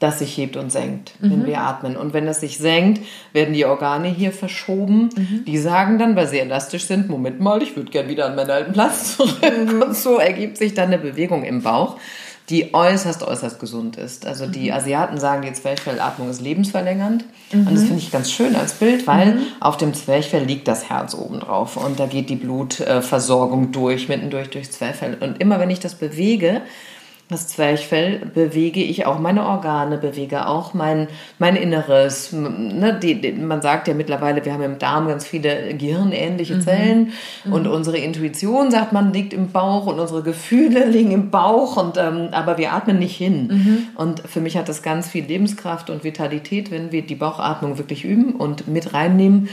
das 0.00 0.18
sich 0.18 0.36
hebt 0.36 0.56
und 0.56 0.72
senkt, 0.72 1.12
wenn 1.20 1.46
wir 1.46 1.60
atmen. 1.60 1.96
Und 1.96 2.12
wenn 2.12 2.26
es 2.26 2.40
sich 2.40 2.58
senkt, 2.58 3.00
werden 3.32 3.54
die 3.54 3.64
Organe 3.64 4.08
hier 4.08 4.32
verschoben. 4.32 5.08
Die 5.46 5.56
sagen 5.56 5.98
dann, 5.98 6.16
weil 6.16 6.26
sie 6.26 6.40
elastisch 6.40 6.86
sind, 6.86 7.08
Moment 7.08 7.40
mal, 7.40 7.62
ich 7.62 7.76
würde 7.76 7.90
gern 7.90 8.08
wieder 8.08 8.26
an 8.26 8.34
meinen 8.34 8.50
alten 8.50 8.72
Platz 8.72 9.16
zurück. 9.16 9.40
Und 9.86 9.96
so 9.96 10.18
ergibt 10.18 10.58
sich 10.58 10.74
dann 10.74 10.88
eine 10.88 10.98
Bewegung 10.98 11.44
im 11.44 11.62
Bauch 11.62 11.96
die 12.50 12.74
äußerst, 12.74 13.22
äußerst 13.22 13.58
gesund 13.58 13.96
ist. 13.96 14.26
Also 14.26 14.46
die 14.46 14.70
Asiaten 14.70 15.18
sagen, 15.18 15.42
die 15.42 15.52
Zwerchfellatmung 15.52 16.28
ist 16.28 16.42
lebensverlängernd. 16.42 17.24
Und 17.52 17.72
das 17.72 17.84
finde 17.84 17.98
ich 17.98 18.10
ganz 18.10 18.30
schön 18.30 18.54
als 18.54 18.74
Bild, 18.74 19.06
weil 19.06 19.38
auf 19.60 19.78
dem 19.78 19.94
Zwerchfell 19.94 20.44
liegt 20.44 20.68
das 20.68 20.90
Herz 20.90 21.14
oben 21.14 21.40
drauf 21.40 21.76
und 21.76 21.98
da 21.98 22.06
geht 22.06 22.28
die 22.28 22.36
Blutversorgung 22.36 23.72
durch, 23.72 24.08
mittendurch 24.08 24.50
durchs 24.50 24.72
Zwerchfell. 24.72 25.16
Und 25.20 25.40
immer 25.40 25.58
wenn 25.58 25.70
ich 25.70 25.80
das 25.80 25.94
bewege, 25.94 26.60
das 27.28 27.48
Zwerchfell, 27.48 28.20
bewege 28.34 28.82
ich 28.82 29.06
auch 29.06 29.18
meine 29.18 29.46
Organe, 29.46 29.96
bewege 29.96 30.46
auch 30.46 30.74
mein, 30.74 31.08
mein 31.38 31.56
Inneres. 31.56 32.32
Ne, 32.32 32.98
die, 33.02 33.20
die, 33.20 33.32
man 33.32 33.62
sagt 33.62 33.88
ja 33.88 33.94
mittlerweile, 33.94 34.44
wir 34.44 34.52
haben 34.52 34.62
im 34.62 34.78
Darm 34.78 35.08
ganz 35.08 35.26
viele 35.26 35.74
gehirnähnliche 35.74 36.60
Zellen 36.60 37.12
und 37.50 37.66
unsere 37.66 37.96
Intuition, 37.96 38.70
sagt 38.70 38.92
man, 38.92 39.14
liegt 39.14 39.32
im 39.32 39.50
Bauch 39.52 39.86
und 39.86 39.98
unsere 39.98 40.22
Gefühle 40.22 40.84
liegen 40.90 41.12
im 41.12 41.30
Bauch, 41.30 41.78
und, 41.78 41.96
ähm, 41.96 42.28
aber 42.32 42.58
wir 42.58 42.74
atmen 42.74 42.98
nicht 42.98 43.16
hin. 43.16 43.88
Und 43.94 44.20
für 44.20 44.40
mich 44.40 44.58
hat 44.58 44.68
das 44.68 44.82
ganz 44.82 45.08
viel 45.08 45.24
Lebenskraft 45.24 45.88
und 45.88 46.04
Vitalität, 46.04 46.70
wenn 46.70 46.92
wir 46.92 47.02
die 47.02 47.14
Bauchatmung 47.14 47.78
wirklich 47.78 48.04
üben 48.04 48.34
und 48.34 48.68
mit 48.68 48.92
reinnehmen. 48.92 49.48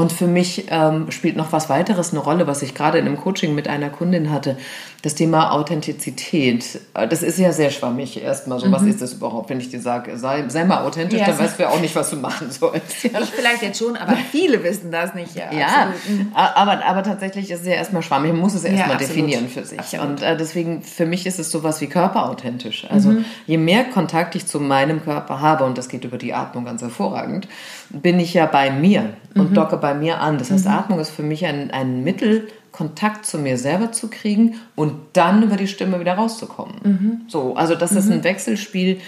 Und 0.00 0.12
für 0.12 0.26
mich 0.26 0.64
ähm, 0.70 1.10
spielt 1.10 1.36
noch 1.36 1.52
was 1.52 1.68
weiteres 1.68 2.10
eine 2.12 2.20
Rolle, 2.20 2.46
was 2.46 2.62
ich 2.62 2.74
gerade 2.74 2.98
in 2.98 3.06
einem 3.06 3.16
Coaching 3.18 3.54
mit 3.54 3.68
einer 3.68 3.90
Kundin 3.90 4.30
hatte. 4.30 4.56
Das 5.02 5.14
Thema 5.14 5.52
Authentizität. 5.52 6.80
Äh, 6.94 7.08
Das 7.08 7.22
ist 7.22 7.38
ja 7.38 7.52
sehr 7.52 7.70
schwammig 7.70 8.22
erstmal 8.22 8.60
so. 8.60 8.70
Was 8.72 8.82
ist 8.82 9.02
das 9.02 9.14
überhaupt, 9.14 9.50
wenn 9.50 9.60
ich 9.60 9.68
dir 9.70 9.80
sage, 9.80 10.16
sei, 10.18 10.44
sei 10.48 10.64
mal 10.64 10.84
authentisch, 10.84 11.20
Ja, 11.20 11.26
dann 11.26 11.38
weißt 11.38 11.58
du 11.58 11.62
ja 11.64 11.68
auch 11.70 11.80
nicht, 11.80 11.94
was 11.96 12.10
du 12.10 12.16
machen 12.16 12.50
sollst. 12.50 13.04
Ja. 13.04 13.10
Ich 13.20 13.30
vielleicht 13.30 13.62
jetzt 13.62 13.78
schon, 13.78 13.96
aber 13.96 14.16
viele 14.30 14.62
wissen 14.64 14.90
das 14.90 15.14
nicht. 15.14 15.34
Ja, 15.34 15.52
Ja. 15.52 15.92
Mhm. 16.08 16.32
aber, 16.34 16.84
aber 16.84 17.02
tatsächlich 17.02 17.50
ist 17.50 17.60
es 17.60 17.66
ja 17.66 17.74
erstmal 17.74 18.02
schwammig. 18.02 18.32
Man 18.32 18.40
muss 18.40 18.54
es 18.54 18.64
erstmal 18.64 18.92
absolut. 18.96 19.10
definieren 19.16 19.48
für 19.48 19.64
sich. 19.64 19.78
Absolut. 19.78 20.06
Und 20.06 20.22
äh, 20.22 20.36
deswegen, 20.36 20.82
für 20.82 21.06
mich 21.06 21.26
ist 21.26 21.38
es 21.38 21.50
sowas 21.50 21.80
wie 21.80 21.86
körperauthentisch. 21.88 22.86
Also 22.90 23.10
Mhm. 23.10 23.24
je 23.46 23.58
mehr 23.58 23.84
Kontakt 23.84 24.34
ich 24.34 24.46
zu 24.46 24.60
meinem 24.60 25.02
Körper 25.02 25.40
habe, 25.40 25.64
und 25.64 25.76
das 25.78 25.88
geht 25.88 26.04
über 26.04 26.18
die 26.18 26.32
Atmung 26.34 26.64
ganz 26.64 26.82
hervorragend, 26.82 27.48
bin 27.90 28.20
ich 28.20 28.34
ja 28.34 28.46
bei 28.46 28.70
mir 28.70 29.10
Mhm. 29.34 29.40
und 29.40 29.56
docke 29.56 29.76
bei 29.76 29.89
mir 29.94 30.20
an. 30.20 30.38
Das 30.38 30.50
heißt, 30.50 30.66
Atmung 30.66 31.00
ist 31.00 31.10
für 31.10 31.22
mich 31.22 31.44
ein, 31.46 31.70
ein 31.70 32.02
Mittel, 32.02 32.48
Kontakt 32.72 33.26
zu 33.26 33.38
mir 33.38 33.58
selber 33.58 33.92
zu 33.92 34.08
kriegen 34.08 34.54
und 34.76 34.94
dann 35.12 35.42
über 35.42 35.56
die 35.56 35.66
Stimme 35.66 36.00
wieder 36.00 36.14
rauszukommen. 36.14 36.74
Mhm. 36.82 37.20
So, 37.28 37.54
also 37.56 37.74
das 37.74 37.92
ist 37.92 38.10
ein 38.10 38.24
Wechselspiel. 38.24 39.00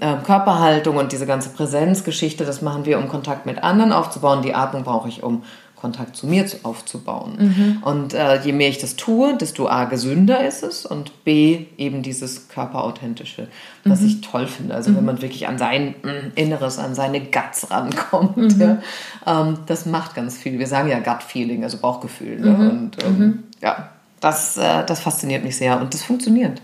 äh, 0.00 0.16
Körperhaltung 0.24 0.96
und 0.96 1.12
diese 1.12 1.26
ganze 1.26 1.50
Präsenzgeschichte, 1.50 2.44
das 2.44 2.62
machen 2.62 2.86
wir, 2.86 2.98
um 2.98 3.08
Kontakt 3.08 3.46
mit 3.46 3.62
anderen 3.62 3.92
aufzubauen. 3.92 4.42
Die 4.42 4.54
Atmung 4.54 4.82
brauche 4.82 5.08
ich, 5.08 5.22
um 5.22 5.42
Kontakt 5.80 6.16
zu 6.16 6.26
mir 6.26 6.46
zu, 6.46 6.58
aufzubauen. 6.64 7.32
Mhm. 7.38 7.82
Und 7.82 8.14
äh, 8.14 8.40
je 8.42 8.52
mehr 8.52 8.68
ich 8.68 8.78
das 8.78 8.96
tue, 8.96 9.36
desto 9.36 9.68
A, 9.68 9.84
gesünder 9.84 10.46
ist 10.46 10.62
es 10.62 10.84
und 10.86 11.24
B, 11.24 11.66
eben 11.78 12.02
dieses 12.02 12.48
Körperauthentische, 12.48 13.48
Mhm. 13.84 13.90
was 13.90 14.02
ich 14.02 14.20
toll 14.20 14.46
finde. 14.46 14.74
Also 14.74 14.94
wenn 14.94 15.04
man 15.04 15.22
wirklich 15.22 15.48
an 15.48 15.56
sein 15.58 15.94
mm, 16.02 16.32
Inneres, 16.34 16.78
an 16.78 16.94
seine 16.94 17.20
Guts 17.20 17.70
rankommt, 17.70 18.36
Mhm. 18.56 18.60
ja, 18.60 18.78
ähm, 19.26 19.58
das 19.66 19.86
macht 19.86 20.14
ganz 20.14 20.36
viel. 20.36 20.58
Wir 20.58 20.66
sagen 20.66 20.88
ja 20.88 20.98
Gut-Feeling, 21.00 21.64
also 21.64 21.78
Bauchgefühl. 21.78 22.38
Ne? 22.40 22.50
Mhm. 22.50 22.68
Und 22.70 23.04
ähm, 23.04 23.42
ja, 23.62 23.88
das, 24.20 24.56
äh, 24.58 24.84
das 24.84 25.00
fasziniert 25.00 25.44
mich 25.44 25.56
sehr 25.56 25.80
und 25.80 25.94
das 25.94 26.02
funktioniert. 26.02 26.60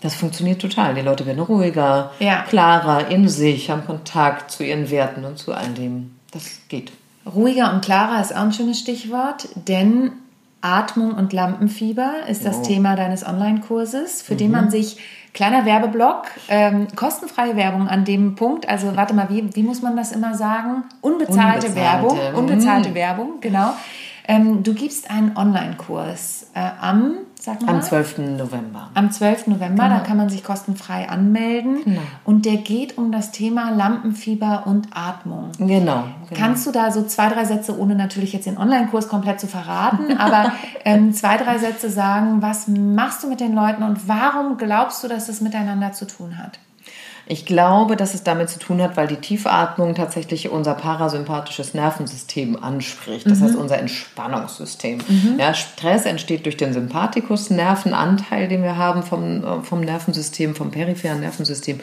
Das 0.00 0.14
funktioniert 0.14 0.60
total. 0.60 0.94
Die 0.94 1.00
Leute 1.00 1.24
werden 1.26 1.40
ruhiger, 1.40 2.12
Ja. 2.20 2.42
klarer 2.48 3.08
in 3.08 3.26
sich, 3.28 3.70
haben 3.70 3.86
Kontakt 3.86 4.50
zu 4.50 4.62
ihren 4.62 4.90
Werten 4.90 5.24
und 5.24 5.38
zu 5.38 5.54
all 5.54 5.68
dem. 5.70 6.10
Das 6.30 6.44
geht. 6.68 6.92
Ruhiger 7.26 7.72
und 7.72 7.84
klarer 7.84 8.20
ist 8.20 8.34
auch 8.34 8.42
ein 8.42 8.52
schönes 8.52 8.78
Stichwort, 8.78 9.48
denn 9.54 10.12
Atmung 10.60 11.12
und 11.12 11.32
Lampenfieber 11.32 12.26
ist 12.28 12.44
das 12.46 12.58
Wow. 12.58 12.66
Thema 12.66 12.96
deines 12.96 13.26
Online-Kurses, 13.26 14.22
für 14.22 14.34
den 14.34 14.50
man 14.50 14.70
sich, 14.70 14.96
kleiner 15.34 15.66
Werbeblock, 15.66 16.26
ähm, 16.48 16.86
kostenfreie 16.96 17.56
Werbung 17.56 17.88
an 17.88 18.04
dem 18.04 18.34
Punkt, 18.34 18.68
also 18.68 18.96
warte 18.96 19.14
mal, 19.14 19.28
wie, 19.28 19.54
wie 19.54 19.62
muss 19.62 19.82
man 19.82 19.96
das 19.96 20.12
immer 20.12 20.34
sagen? 20.34 20.84
Unbezahlte, 21.02 21.66
Unbezahlte, 21.66 21.74
Werbung, 21.74 22.18
mhm. 22.32 22.38
unbezahlte 22.38 22.94
Werbung, 22.94 23.40
genau. 23.40 23.74
Ähm, 24.26 24.62
du 24.62 24.72
gibst 24.72 25.10
einen 25.10 25.36
Online-Kurs 25.36 26.46
äh, 26.54 26.60
am, 26.80 27.16
sag 27.44 27.62
mal, 27.62 27.74
Am 27.74 27.82
12. 27.82 28.18
November. 28.18 28.90
am 28.94 29.10
12. 29.10 29.48
November, 29.48 29.88
da 29.88 30.00
kann 30.00 30.16
man 30.16 30.28
sich 30.28 30.42
kostenfrei 30.42 31.08
anmelden. 31.08 31.84
Genau. 31.84 32.00
Und 32.24 32.46
der 32.46 32.56
geht 32.56 32.96
um 32.98 33.12
das 33.12 33.30
Thema 33.30 33.70
Lampenfieber 33.70 34.64
und 34.66 34.88
Atmung. 34.94 35.50
Genau. 35.58 35.68
genau. 35.68 36.04
Kannst 36.34 36.66
du 36.66 36.72
da 36.72 36.90
so 36.90 37.04
zwei, 37.04 37.28
drei 37.28 37.44
Sätze, 37.44 37.78
ohne 37.78 37.94
natürlich 37.94 38.32
jetzt 38.32 38.46
den 38.46 38.58
Online-Kurs 38.58 39.08
komplett 39.08 39.40
zu 39.40 39.46
verraten, 39.46 40.16
aber 40.18 40.52
ähm, 40.84 41.12
zwei, 41.12 41.36
drei 41.36 41.58
Sätze 41.58 41.90
sagen, 41.90 42.40
was 42.40 42.66
machst 42.68 43.22
du 43.22 43.28
mit 43.28 43.40
den 43.40 43.54
Leuten 43.54 43.82
und 43.82 44.08
warum 44.08 44.56
glaubst 44.56 45.04
du, 45.04 45.08
dass 45.08 45.26
das 45.26 45.40
miteinander 45.40 45.92
zu 45.92 46.06
tun 46.06 46.38
hat? 46.38 46.58
Ich 47.26 47.46
glaube, 47.46 47.96
dass 47.96 48.12
es 48.12 48.22
damit 48.22 48.50
zu 48.50 48.58
tun 48.58 48.82
hat, 48.82 48.96
weil 48.96 49.06
die 49.06 49.16
Tiefatmung 49.16 49.94
tatsächlich 49.94 50.50
unser 50.50 50.74
parasympathisches 50.74 51.72
Nervensystem 51.72 52.62
anspricht. 52.62 53.28
Das 53.28 53.40
heißt, 53.40 53.56
unser 53.56 53.78
Entspannungssystem. 53.78 54.98
Ja, 55.38 55.54
Stress 55.54 56.04
entsteht 56.04 56.44
durch 56.44 56.58
den 56.58 56.72
Sympathikus-Nervenanteil, 56.74 58.48
den 58.48 58.62
wir 58.62 58.76
haben 58.76 59.02
vom, 59.02 59.42
äh, 59.42 59.62
vom 59.62 59.80
Nervensystem, 59.80 60.54
vom 60.54 60.70
peripheren 60.70 61.20
Nervensystem. 61.20 61.80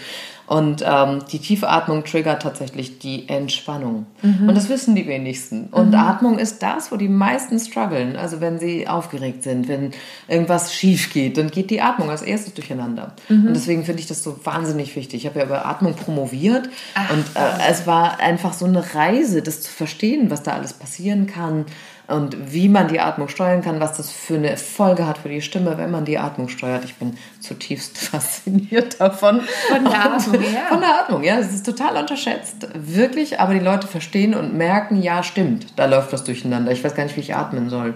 Und 0.51 0.83
ähm, 0.85 1.19
die 1.31 1.39
Tiefatmung 1.39 2.03
triggert 2.03 2.41
tatsächlich 2.41 2.99
die 2.99 3.29
Entspannung. 3.29 4.05
Und 4.21 4.53
das 4.53 4.67
wissen 4.67 4.95
die 4.95 5.07
wenigsten. 5.07 5.67
Und 5.71 5.95
Atmung 5.95 6.39
ist 6.39 6.61
das, 6.61 6.91
wo 6.91 6.97
die 6.97 7.07
meisten 7.07 7.57
strugglen. 7.57 8.17
Also 8.17 8.41
wenn 8.41 8.59
sie 8.59 8.85
aufgeregt 8.85 9.43
sind, 9.43 9.69
wenn 9.69 9.91
irgendwas 10.27 10.73
schief 10.73 11.13
geht, 11.13 11.37
dann 11.37 11.51
geht 11.51 11.69
die 11.69 11.79
Atmung 11.79 12.09
als 12.09 12.21
erstes 12.21 12.53
durcheinander. 12.53 13.13
Und 13.47 13.53
deswegen 13.53 13.85
finde 13.85 14.01
ich 14.01 14.07
das 14.07 14.23
so 14.23 14.37
wahnsinnig 14.43 14.93
wichtig. 14.97 15.21
Ich 15.21 15.25
habe 15.25 15.39
ja 15.39 15.45
über 15.45 15.65
Atmung 15.65 15.95
promoviert 15.95 16.65
und 16.65 17.25
äh, 17.35 17.69
es 17.69 17.87
war 17.87 18.19
einfach 18.19 18.51
so 18.51 18.65
eine 18.65 18.93
Reise, 18.93 19.41
das 19.41 19.61
zu 19.61 19.71
verstehen, 19.71 20.29
was 20.31 20.43
da 20.43 20.51
alles 20.51 20.73
passieren 20.73 21.27
kann 21.27 21.65
und 22.11 22.53
wie 22.53 22.69
man 22.69 22.87
die 22.87 22.99
Atmung 22.99 23.27
steuern 23.29 23.61
kann, 23.61 23.79
was 23.79 23.97
das 23.97 24.11
für 24.11 24.35
eine 24.35 24.57
Folge 24.57 25.07
hat 25.07 25.17
für 25.17 25.29
die 25.29 25.41
Stimme, 25.41 25.77
wenn 25.77 25.89
man 25.91 26.05
die 26.05 26.17
Atmung 26.17 26.49
steuert. 26.49 26.83
Ich 26.85 26.95
bin 26.95 27.17
zutiefst 27.39 27.97
fasziniert 28.09 28.99
davon. 28.99 29.41
Von 29.69 29.83
der 29.83 29.91
Und- 29.93 29.97
Atmung, 29.97 30.41
ja. 30.41 30.59
Von 30.69 30.79
der 30.81 30.99
Atmung, 31.01 31.23
ja. 31.23 31.39
Es 31.39 31.53
ist 31.53 31.65
total 31.65 31.97
unterschätzt. 31.97 32.67
Wirklich, 32.75 33.39
aber 33.39 33.53
die 33.53 33.59
Leute 33.59 33.87
verstehen 33.87 34.35
und 34.35 34.53
merken, 34.55 35.01
ja, 35.01 35.23
stimmt, 35.23 35.67
da 35.77 35.85
läuft 35.85 36.13
was 36.13 36.23
durcheinander. 36.23 36.71
Ich 36.71 36.83
weiß 36.83 36.95
gar 36.95 37.03
nicht, 37.03 37.15
wie 37.15 37.21
ich 37.21 37.35
atmen 37.35 37.69
soll. 37.69 37.95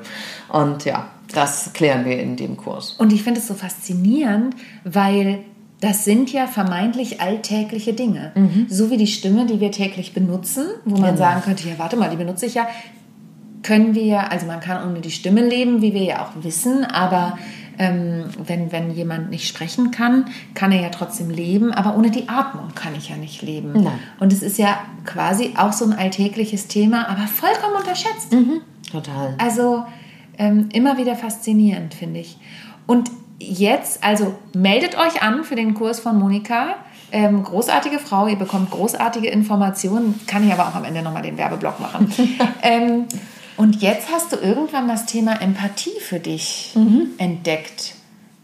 Und 0.50 0.86
ja, 0.86 1.08
das 1.34 1.72
klären 1.74 2.06
wir 2.06 2.20
in 2.20 2.36
dem 2.38 2.58
Kurs. 2.58 2.92
Und 2.98 3.12
ich 3.14 3.24
finde 3.24 3.40
es 3.40 3.48
so 3.48 3.54
faszinierend, 3.54 4.56
weil 4.84 5.40
das 5.82 6.06
sind 6.06 6.32
ja 6.32 6.48
vermeintlich 6.48 7.20
alltägliche 7.22 7.94
Dinge. 7.94 8.32
So 8.70 8.90
wie 8.90 8.98
die 8.98 9.08
Stimme, 9.08 9.46
die 9.46 9.60
wir 9.60 9.72
täglich 9.72 10.14
benutzen, 10.14 10.66
wo 10.86 10.96
man 10.96 11.16
Genau. 11.16 11.18
sagen 11.18 11.42
könnte, 11.42 11.68
ja, 11.68 11.76
warte 11.78 11.98
mal, 11.98 12.10
die 12.10 12.16
benutze 12.16 12.46
ich 12.46 12.54
ja, 12.56 12.68
können 13.66 13.96
wir 13.96 14.32
also 14.32 14.46
man 14.46 14.60
kann 14.60 14.88
ohne 14.88 15.02
die 15.02 15.10
Stimme 15.10 15.42
leben, 15.42 15.82
wie 15.82 15.94
wir 15.94 16.04
ja 16.04 16.24
auch 16.24 16.44
wissen, 16.44 16.86
aber 16.86 17.38
ähm, 17.80 18.26
wenn, 18.46 18.72
wenn 18.72 18.92
jemand 18.92 19.32
nicht 19.32 19.48
sprechen 19.48 19.90
kann, 19.90 20.26
kann 20.54 20.72
er 20.72 20.82
ja 20.82 20.90
trotzdem 20.90 21.32
leben, 21.32 21.74
aber 21.74 21.98
ohne 21.98 22.12
die 22.12 22.30
Atmung 22.30 22.76
kann 22.76 22.94
ich 22.96 23.10
ja 23.10 23.16
nicht 23.16 23.42
leben. 23.42 23.74
Nein. 23.74 24.00
Und 24.20 24.32
es 24.32 24.44
ist 24.44 24.60
ja 24.60 24.78
quasi 25.04 25.56
auch 25.58 25.74
so 25.74 25.84
ein 25.84 25.94
alltägliches 25.94 26.68
Thema, 26.68 27.10
aber 27.10 27.28
vollkommen 27.28 27.76
unterschätzt. 27.76 28.36
Total. 28.92 29.34
Also 29.40 29.84
ähm, 30.38 30.70
immer 30.72 30.98
wieder 30.98 31.16
faszinierend, 31.16 31.96
finde 31.96 32.20
ich. 32.20 32.38
Und 32.86 33.10
jetzt, 33.40 34.04
also 34.04 34.36
meldet 34.54 34.96
euch 34.96 35.24
an 35.24 35.44
für 35.44 35.56
den 35.56 35.74
Kurs 35.74 36.00
von 36.00 36.20
Monika. 36.20 36.76
Ähm, 37.12 37.44
großartige 37.44 37.98
Frau, 37.98 38.28
ihr 38.28 38.36
bekommt 38.36 38.70
großartige 38.70 39.28
Informationen. 39.28 40.20
Kann 40.28 40.46
ich 40.46 40.54
aber 40.54 40.68
auch 40.68 40.76
am 40.76 40.84
Ende 40.84 41.02
nochmal 41.02 41.24
den 41.24 41.38
Werbeblock 41.38 41.80
machen. 41.80 42.12
ähm, 42.62 43.06
und 43.58 43.82
jetzt 43.82 44.10
hast 44.12 44.32
du 44.32 44.38
irgendwann 44.38 44.88
das 44.88 45.06
Thema 45.06 45.42
Empathie 45.42 46.00
für 46.00 46.20
dich 46.20 46.76
entdeckt. 47.18 47.95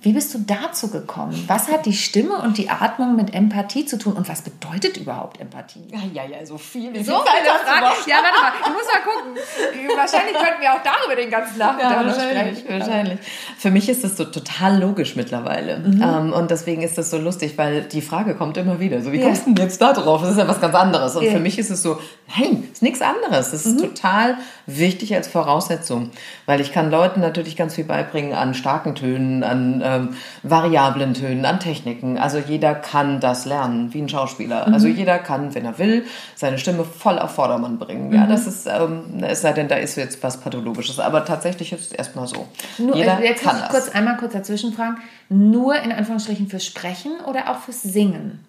Wie 0.03 0.13
bist 0.13 0.33
du 0.33 0.39
dazu 0.39 0.89
gekommen? 0.89 1.43
Was 1.45 1.67
hat 1.71 1.85
die 1.85 1.93
Stimme 1.93 2.39
und 2.41 2.57
die 2.57 2.71
Atmung 2.71 3.15
mit 3.15 3.35
Empathie 3.35 3.85
zu 3.85 3.99
tun? 3.99 4.13
Und 4.13 4.27
was 4.27 4.41
bedeutet 4.41 4.97
überhaupt 4.97 5.39
Empathie? 5.39 5.83
Ja, 5.91 5.99
ja, 6.11 6.27
ja, 6.27 6.43
so 6.43 6.57
viel. 6.57 6.91
So 7.05 7.21
viele 7.21 7.53
Fragen. 7.63 7.85
Ja, 8.07 8.15
warte 8.15 8.41
mal, 8.41 8.51
ich 8.59 8.67
muss 8.73 8.83
mal 8.87 9.01
gucken. 9.03 9.95
Wahrscheinlich 9.95 10.33
könnten 10.35 10.59
wir 10.61 10.73
auch 10.73 10.79
darüber 10.83 11.15
den 11.15 11.29
ganzen 11.29 11.59
Nachmittag 11.59 11.91
Ja, 11.91 12.05
wahrscheinlich, 12.07 12.59
sprechen. 12.59 12.79
wahrscheinlich. 12.79 13.19
Für 13.59 13.69
mich 13.69 13.89
ist 13.89 14.03
das 14.03 14.17
so 14.17 14.25
total 14.25 14.79
logisch 14.79 15.15
mittlerweile. 15.15 15.77
Mhm. 15.77 16.01
Ähm, 16.01 16.33
und 16.33 16.49
deswegen 16.49 16.81
ist 16.81 16.97
das 16.97 17.11
so 17.11 17.19
lustig, 17.19 17.59
weil 17.59 17.83
die 17.83 18.01
Frage 18.01 18.33
kommt 18.33 18.57
immer 18.57 18.79
wieder. 18.79 19.03
So, 19.03 19.11
wie 19.11 19.19
Ja. 19.19 19.25
kommst 19.27 19.45
du 19.45 19.53
denn 19.53 19.65
jetzt 19.65 19.79
da 19.83 19.93
drauf? 19.93 20.21
Das 20.21 20.31
ist 20.31 20.37
ja 20.39 20.47
was 20.47 20.59
ganz 20.59 20.73
anderes. 20.73 21.15
Und 21.15 21.23
Ja. 21.25 21.29
Mhm. 21.29 21.35
für 21.35 21.41
mich 21.41 21.59
ist 21.59 21.69
es 21.69 21.83
so, 21.83 21.99
nein, 22.39 22.67
ist 22.71 22.81
nichts 22.81 23.01
anderes. 23.03 23.51
Das 23.51 23.67
ist 23.67 23.79
total 23.79 24.37
wichtig 24.65 25.13
als 25.13 25.27
Voraussetzung. 25.27 26.09
Weil 26.47 26.59
ich 26.59 26.71
kann 26.71 26.89
Leuten 26.89 27.19
natürlich 27.19 27.55
ganz 27.55 27.75
viel 27.75 27.83
beibringen 27.85 28.33
an 28.33 28.55
starken 28.55 28.95
Tönen, 28.95 29.43
an 29.43 29.81
ähm, 29.91 30.09
variablen 30.43 31.13
Tönen, 31.13 31.45
an 31.45 31.59
Techniken. 31.59 32.17
Also 32.17 32.37
jeder 32.39 32.73
kann 32.75 33.19
das 33.19 33.45
lernen, 33.45 33.93
wie 33.93 34.01
ein 34.01 34.09
Schauspieler. 34.09 34.67
Also 34.67 34.87
Mhm. 34.87 34.95
jeder 34.95 35.19
kann, 35.19 35.53
wenn 35.55 35.65
er 35.65 35.77
will, 35.77 36.05
seine 36.35 36.57
Stimme 36.57 36.83
voll 36.83 37.19
auf 37.19 37.31
Vordermann 37.35 37.77
bringen. 37.77 38.07
Mhm. 38.09 38.15
Ja, 38.15 38.25
das 38.25 38.47
ist, 38.47 38.67
ähm, 38.67 39.23
es 39.23 39.41
sei 39.41 39.53
denn, 39.53 39.67
da 39.67 39.75
ist 39.75 39.95
jetzt 39.97 40.21
was 40.23 40.37
Pathologisches. 40.37 40.99
Aber 40.99 41.25
tatsächlich 41.25 41.71
ist 41.73 41.87
es 41.87 41.91
erstmal 41.91 42.27
so. 42.27 42.47
Nur, 42.77 42.95
jeder 42.95 43.19
äh, 43.19 43.25
jetzt 43.27 43.43
kann 43.43 43.55
muss 43.55 43.65
ich 43.65 43.71
das. 43.71 43.83
kurz 43.85 43.95
einmal 43.95 44.17
kurz 44.17 44.33
dazwischen 44.33 44.73
fragen. 44.73 44.97
Nur 45.29 45.75
in 45.75 45.91
Anführungsstrichen 45.91 46.47
fürs 46.47 46.65
Sprechen 46.65 47.11
oder 47.27 47.49
auch 47.49 47.59
fürs 47.59 47.81
Singen? 47.83 48.39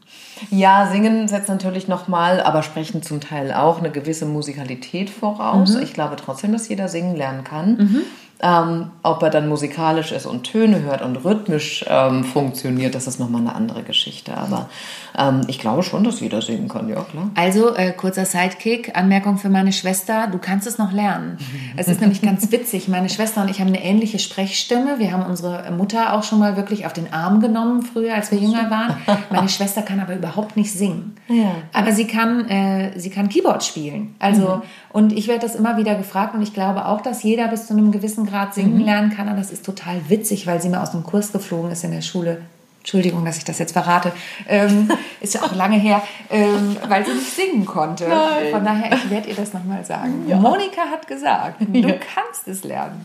Ja, 0.50 0.88
singen 0.90 1.28
setzt 1.28 1.48
natürlich 1.48 1.86
nochmal, 1.88 2.40
aber 2.40 2.62
sprechen 2.62 3.02
zum 3.02 3.20
Teil 3.20 3.52
auch 3.52 3.78
eine 3.78 3.90
gewisse 3.90 4.26
Musikalität 4.26 5.08
voraus. 5.10 5.74
Mhm. 5.76 5.82
Ich 5.82 5.92
glaube 5.94 6.16
trotzdem, 6.16 6.52
dass 6.52 6.68
jeder 6.68 6.88
singen 6.88 7.16
lernen 7.16 7.44
kann. 7.44 8.04
Ähm, 8.44 8.90
ob 9.04 9.22
er 9.22 9.30
dann 9.30 9.48
musikalisch 9.48 10.10
ist 10.10 10.26
und 10.26 10.42
Töne 10.42 10.82
hört 10.82 11.00
und 11.00 11.16
rhythmisch 11.24 11.84
ähm, 11.88 12.24
funktioniert, 12.24 12.96
das 12.96 13.06
ist 13.06 13.20
nochmal 13.20 13.42
eine 13.42 13.54
andere 13.54 13.84
Geschichte. 13.84 14.36
Aber 14.36 14.68
ähm, 15.16 15.42
ich 15.46 15.60
glaube 15.60 15.84
schon, 15.84 16.02
dass 16.02 16.18
jeder 16.18 16.42
singen 16.42 16.66
kann, 16.66 16.88
ja 16.88 17.02
klar. 17.02 17.30
Also, 17.36 17.76
äh, 17.76 17.92
kurzer 17.92 18.24
Sidekick, 18.24 18.96
Anmerkung 18.96 19.38
für 19.38 19.48
meine 19.48 19.72
Schwester, 19.72 20.26
du 20.26 20.38
kannst 20.38 20.66
es 20.66 20.76
noch 20.76 20.90
lernen. 20.90 21.38
Es 21.76 21.86
ist 21.86 22.00
nämlich 22.00 22.20
ganz 22.20 22.50
witzig, 22.50 22.88
meine 22.88 23.08
Schwester 23.08 23.42
und 23.42 23.48
ich 23.48 23.60
haben 23.60 23.68
eine 23.68 23.84
ähnliche 23.84 24.18
Sprechstimme. 24.18 24.98
Wir 24.98 25.12
haben 25.12 25.24
unsere 25.24 25.70
Mutter 25.70 26.12
auch 26.14 26.24
schon 26.24 26.40
mal 26.40 26.56
wirklich 26.56 26.84
auf 26.84 26.92
den 26.92 27.12
Arm 27.12 27.40
genommen, 27.40 27.82
früher, 27.82 28.14
als 28.14 28.32
wir 28.32 28.38
jünger 28.38 28.70
waren. 28.70 28.96
Meine 29.30 29.48
Schwester 29.48 29.82
kann 29.82 30.00
aber 30.00 30.16
überhaupt 30.16 30.56
nicht 30.56 30.72
singen. 30.72 31.14
Ja. 31.28 31.52
Aber 31.72 31.92
sie 31.92 32.08
kann, 32.08 32.48
äh, 32.48 32.98
sie 32.98 33.10
kann 33.10 33.28
Keyboard 33.28 33.62
spielen. 33.62 34.16
Also, 34.18 34.62
und 34.92 35.12
ich 35.12 35.28
werde 35.28 35.40
das 35.40 35.54
immer 35.54 35.76
wieder 35.76 35.94
gefragt 35.94 36.34
und 36.34 36.42
ich 36.42 36.52
glaube 36.52 36.86
auch, 36.86 37.00
dass 37.00 37.22
jeder 37.22 37.48
bis 37.48 37.66
zu 37.66 37.74
einem 37.74 37.92
gewissen 37.92 38.26
Grad 38.26 38.31
singen 38.54 38.80
lernen 38.80 39.14
kann. 39.14 39.28
Und 39.28 39.36
das 39.36 39.50
ist 39.50 39.64
total 39.64 40.00
witzig, 40.08 40.46
weil 40.46 40.60
sie 40.60 40.68
mal 40.68 40.82
aus 40.82 40.92
dem 40.92 41.02
Kurs 41.02 41.32
geflogen 41.32 41.70
ist 41.70 41.84
in 41.84 41.92
der 41.92 42.02
Schule. 42.02 42.42
Entschuldigung, 42.82 43.24
dass 43.24 43.38
ich 43.38 43.44
das 43.44 43.60
jetzt 43.60 43.72
verrate. 43.72 44.10
Ähm, 44.48 44.90
ist 45.20 45.34
ja 45.34 45.42
auch 45.42 45.54
lange 45.54 45.76
her, 45.76 46.02
ähm, 46.30 46.76
weil 46.88 47.06
sie 47.06 47.12
nicht 47.12 47.30
singen 47.30 47.64
konnte. 47.64 48.08
Nein. 48.08 48.50
Von 48.50 48.64
daher, 48.64 48.92
ich 48.92 49.08
werde 49.08 49.28
ihr 49.28 49.36
das 49.36 49.52
nochmal 49.52 49.84
sagen. 49.84 50.24
Monika 50.26 50.82
hat 50.90 51.06
gesagt, 51.06 51.60
du 51.60 51.80
kannst 51.80 52.48
es 52.48 52.64
lernen. 52.64 53.04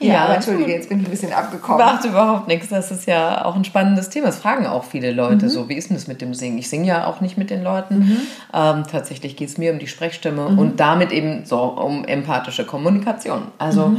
Ja, 0.00 0.14
Ja, 0.14 0.24
aber 0.24 0.34
entschuldige, 0.34 0.72
jetzt 0.72 0.88
bin 0.88 0.98
ich 0.98 1.06
ein 1.06 1.10
bisschen 1.12 1.32
abgekommen. 1.32 1.78
Macht 1.78 2.04
überhaupt 2.04 2.48
nichts. 2.48 2.68
Das 2.68 2.90
ist 2.90 3.06
ja 3.06 3.44
auch 3.44 3.54
ein 3.54 3.64
spannendes 3.64 4.08
Thema. 4.08 4.26
Das 4.26 4.38
fragen 4.38 4.66
auch 4.66 4.82
viele 4.82 5.12
Leute 5.12 5.48
so, 5.48 5.68
wie 5.68 5.74
ist 5.74 5.90
denn 5.90 5.96
das 5.96 6.08
mit 6.08 6.20
dem 6.20 6.34
Singen? 6.34 6.58
Ich 6.58 6.68
singe 6.68 6.88
ja 6.88 7.06
auch 7.06 7.20
nicht 7.20 7.38
mit 7.38 7.50
den 7.50 7.62
Leuten. 7.62 8.26
Ähm, 8.52 8.82
tatsächlich 8.90 9.36
geht 9.36 9.50
es 9.50 9.56
mir 9.56 9.72
um 9.72 9.78
die 9.78 9.86
Sprechstimme 9.86 10.46
und 10.46 10.80
damit 10.80 11.12
eben 11.12 11.44
so 11.44 11.60
um 11.60 12.04
empathische 12.04 12.66
Kommunikation. 12.66 13.42
Also 13.58 13.96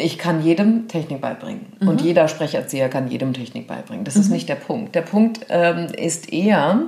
ich 0.00 0.18
kann 0.18 0.42
jedem 0.42 0.88
Technik 0.88 1.20
beibringen 1.20 1.66
und 1.80 2.00
jeder 2.00 2.28
Sprecherzieher 2.28 2.88
kann 2.88 3.08
jedem 3.08 3.32
Technik 3.32 3.66
beibringen. 3.66 4.04
Das 4.04 4.16
ist 4.16 4.30
nicht 4.30 4.48
der 4.48 4.54
Punkt. 4.56 4.94
Der 4.94 5.02
Punkt 5.02 5.46
ähm, 5.48 5.86
ist 5.96 6.32
eher, 6.32 6.82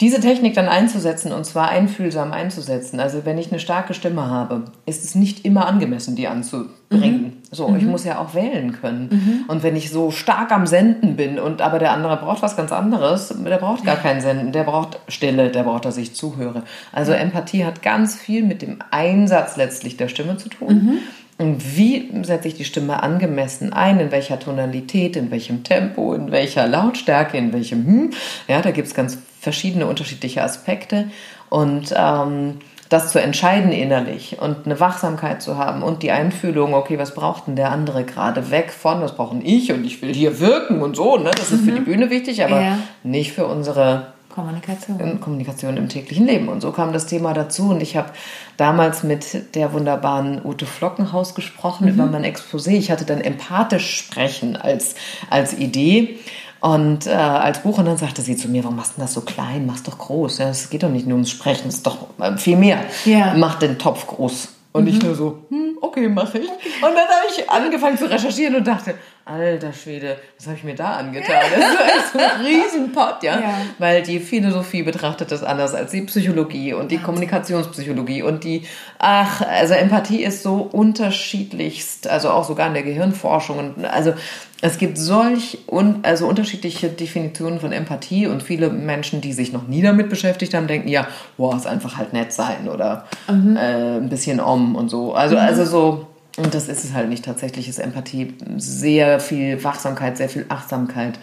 diese 0.00 0.20
Technik 0.20 0.52
dann 0.52 0.68
einzusetzen 0.68 1.32
und 1.32 1.46
zwar 1.46 1.70
einfühlsam 1.70 2.32
einzusetzen. 2.32 3.00
Also 3.00 3.24
wenn 3.24 3.38
ich 3.38 3.50
eine 3.50 3.58
starke 3.58 3.94
Stimme 3.94 4.28
habe, 4.28 4.64
ist 4.84 5.04
es 5.04 5.14
nicht 5.14 5.46
immer 5.46 5.66
angemessen, 5.66 6.16
die 6.16 6.28
anzubringen. 6.28 7.38
So, 7.50 7.74
ich 7.74 7.84
muss 7.84 8.04
ja 8.04 8.18
auch 8.18 8.34
wählen 8.34 8.72
können. 8.72 9.44
Und 9.48 9.62
wenn 9.62 9.74
ich 9.74 9.90
so 9.90 10.10
stark 10.10 10.52
am 10.52 10.66
Senden 10.66 11.16
bin 11.16 11.38
und 11.38 11.62
aber 11.62 11.78
der 11.78 11.92
andere 11.92 12.18
braucht 12.18 12.42
was 12.42 12.56
ganz 12.58 12.72
anderes, 12.72 13.34
der 13.42 13.56
braucht 13.56 13.84
gar 13.84 13.96
kein 13.96 14.20
Senden, 14.20 14.52
der 14.52 14.64
braucht 14.64 14.98
Stille, 15.08 15.50
der 15.50 15.62
braucht, 15.62 15.86
dass 15.86 15.96
ich 15.96 16.14
zuhöre. 16.14 16.64
Also 16.92 17.12
Empathie 17.12 17.64
hat 17.64 17.80
ganz 17.82 18.16
viel 18.16 18.44
mit 18.44 18.60
dem 18.60 18.80
Einsatz 18.90 19.56
letztlich 19.56 19.96
der 19.96 20.08
Stimme 20.08 20.36
zu 20.36 20.50
tun. 20.50 20.98
Und 21.38 21.76
wie 21.76 22.10
setze 22.22 22.48
ich 22.48 22.54
die 22.54 22.64
Stimme 22.64 23.02
angemessen 23.02 23.72
ein? 23.72 24.00
In 24.00 24.10
welcher 24.10 24.38
Tonalität, 24.38 25.16
in 25.16 25.30
welchem 25.30 25.64
Tempo, 25.64 26.14
in 26.14 26.30
welcher 26.30 26.66
Lautstärke, 26.66 27.36
in 27.36 27.52
welchem 27.52 27.86
hm? 27.86 28.10
Ja, 28.48 28.62
da 28.62 28.70
gibt 28.70 28.88
es 28.88 28.94
ganz 28.94 29.18
verschiedene 29.40 29.86
unterschiedliche 29.86 30.42
Aspekte. 30.42 31.10
Und 31.50 31.94
ähm, 31.96 32.54
das 32.88 33.12
zu 33.12 33.20
entscheiden 33.20 33.72
innerlich 33.72 34.38
und 34.40 34.64
eine 34.64 34.78
Wachsamkeit 34.80 35.42
zu 35.42 35.58
haben 35.58 35.82
und 35.82 36.02
die 36.02 36.10
Einfühlung, 36.10 36.72
okay, 36.74 36.98
was 36.98 37.14
braucht 37.14 37.48
denn 37.48 37.56
der 37.56 37.70
andere 37.70 38.04
gerade 38.04 38.50
weg 38.50 38.70
von, 38.70 39.00
was 39.00 39.16
brauchen 39.16 39.44
ich 39.44 39.72
und 39.72 39.84
ich 39.84 40.00
will 40.02 40.14
hier 40.14 40.40
wirken 40.40 40.82
und 40.82 40.96
so, 40.96 41.16
ne? 41.16 41.32
Das 41.36 41.50
ist 41.52 41.64
für 41.64 41.72
die 41.72 41.80
Bühne 41.80 42.10
wichtig, 42.10 42.44
aber 42.44 42.60
Ja. 42.60 42.78
nicht 43.02 43.32
für 43.32 43.46
unsere 43.46 44.12
Kommunikation. 44.36 45.00
in 45.00 45.20
Kommunikation 45.20 45.76
im 45.78 45.88
täglichen 45.88 46.26
Leben. 46.26 46.48
Und 46.48 46.60
so 46.60 46.70
kam 46.70 46.92
das 46.92 47.06
Thema 47.06 47.32
dazu. 47.32 47.70
Und 47.70 47.80
ich 47.80 47.96
habe 47.96 48.10
damals 48.58 49.02
mit 49.02 49.54
der 49.54 49.72
wunderbaren 49.72 50.44
Ute 50.44 50.66
Flockenhaus 50.66 51.34
gesprochen 51.34 51.88
über 51.88 52.04
mein 52.04 52.24
Exposé. 52.24 52.72
Ich 52.72 52.90
hatte 52.90 53.06
dann 53.06 53.22
empathisch 53.22 53.96
sprechen 53.96 54.54
als, 54.54 54.94
als 55.30 55.54
Idee. 55.54 56.18
Und 56.60 57.06
äh, 57.06 57.10
als 57.10 57.60
Buch, 57.60 57.78
und 57.78 57.86
dann 57.86 57.96
sagte 57.96 58.20
sie 58.20 58.36
zu 58.36 58.48
mir, 58.48 58.62
warum 58.64 58.76
machst 58.76 58.96
du 58.96 59.00
das 59.00 59.14
so 59.14 59.22
klein? 59.22 59.66
Mach's 59.66 59.82
doch 59.82 59.96
groß. 59.96 60.38
Ja, 60.38 60.50
es 60.50 60.68
geht 60.68 60.82
doch 60.82 60.90
nicht 60.90 61.06
nur 61.06 61.16
ums 61.16 61.30
Sprechen, 61.30 61.68
es 61.68 61.76
ist 61.76 61.86
doch 61.86 62.08
äh, 62.18 62.36
viel 62.36 62.56
mehr. 62.56 62.80
Ja. 63.04 63.34
Mach 63.36 63.58
den 63.58 63.78
Topf 63.78 64.06
groß. 64.06 64.48
Und 64.72 64.86
ich 64.86 65.02
nur 65.02 65.14
so, 65.14 65.38
hm, 65.48 65.78
okay, 65.80 66.08
mache 66.08 66.38
ich. 66.38 66.48
Und 66.48 66.82
dann 66.82 67.08
habe 67.08 67.26
ich 67.30 67.48
angefangen 67.48 67.96
zu 67.96 68.10
recherchieren 68.10 68.56
und 68.56 68.66
dachte, 68.66 68.94
alter 69.26 69.72
Schwede, 69.72 70.18
was 70.38 70.46
habe 70.46 70.56
ich 70.56 70.62
mir 70.62 70.76
da 70.76 70.92
angetan? 70.92 71.42
Das 71.50 72.04
ist 72.04 72.12
so 72.12 72.18
ein 72.18 72.46
Riesenpott, 72.46 73.22
ja? 73.22 73.40
Ja. 73.40 73.54
Weil 73.78 74.02
die 74.02 74.20
Philosophie 74.20 74.84
betrachtet 74.84 75.32
das 75.32 75.42
anders 75.42 75.74
als 75.74 75.90
die 75.90 76.02
Psychologie 76.02 76.74
und 76.74 76.92
die 76.92 76.98
Kommunikationspsychologie 76.98 78.22
und 78.22 78.44
die, 78.44 78.62
ach, 78.98 79.42
also 79.42 79.74
Empathie 79.74 80.22
ist 80.22 80.44
so 80.44 80.58
unterschiedlichst, 80.58 82.06
also 82.08 82.30
auch 82.30 82.44
sogar 82.44 82.68
in 82.68 82.74
der 82.74 82.84
Gehirnforschung. 82.84 83.58
Und 83.58 83.84
also 83.84 84.14
es 84.62 84.78
gibt 84.78 84.96
solch 84.96 85.58
un, 85.66 86.00
also 86.04 86.28
unterschiedliche 86.28 86.88
Definitionen 86.88 87.58
von 87.58 87.72
Empathie 87.72 88.28
und 88.28 88.44
viele 88.44 88.70
Menschen, 88.70 89.20
die 89.20 89.32
sich 89.32 89.52
noch 89.52 89.66
nie 89.66 89.82
damit 89.82 90.08
beschäftigt 90.08 90.54
haben, 90.54 90.68
denken, 90.68 90.86
ja, 90.86 91.08
boah, 91.36 91.56
ist 91.56 91.66
einfach 91.66 91.96
halt 91.96 92.12
nett 92.12 92.32
sein 92.32 92.68
oder 92.72 93.06
äh, 93.28 93.32
ein 93.32 94.08
bisschen 94.08 94.38
om 94.38 94.76
und 94.76 94.88
so. 94.88 95.14
Also, 95.14 95.36
also 95.36 95.64
so, 95.64 96.06
und 96.36 96.54
das 96.54 96.68
ist 96.68 96.84
es 96.84 96.92
halt 96.92 97.08
nicht. 97.08 97.24
Tatsächlich 97.24 97.68
ist 97.68 97.78
Empathie 97.78 98.34
sehr 98.56 99.20
viel 99.20 99.62
Wachsamkeit, 99.64 100.16
sehr 100.16 100.28
viel 100.28 100.46
Achtsamkeit 100.48 101.18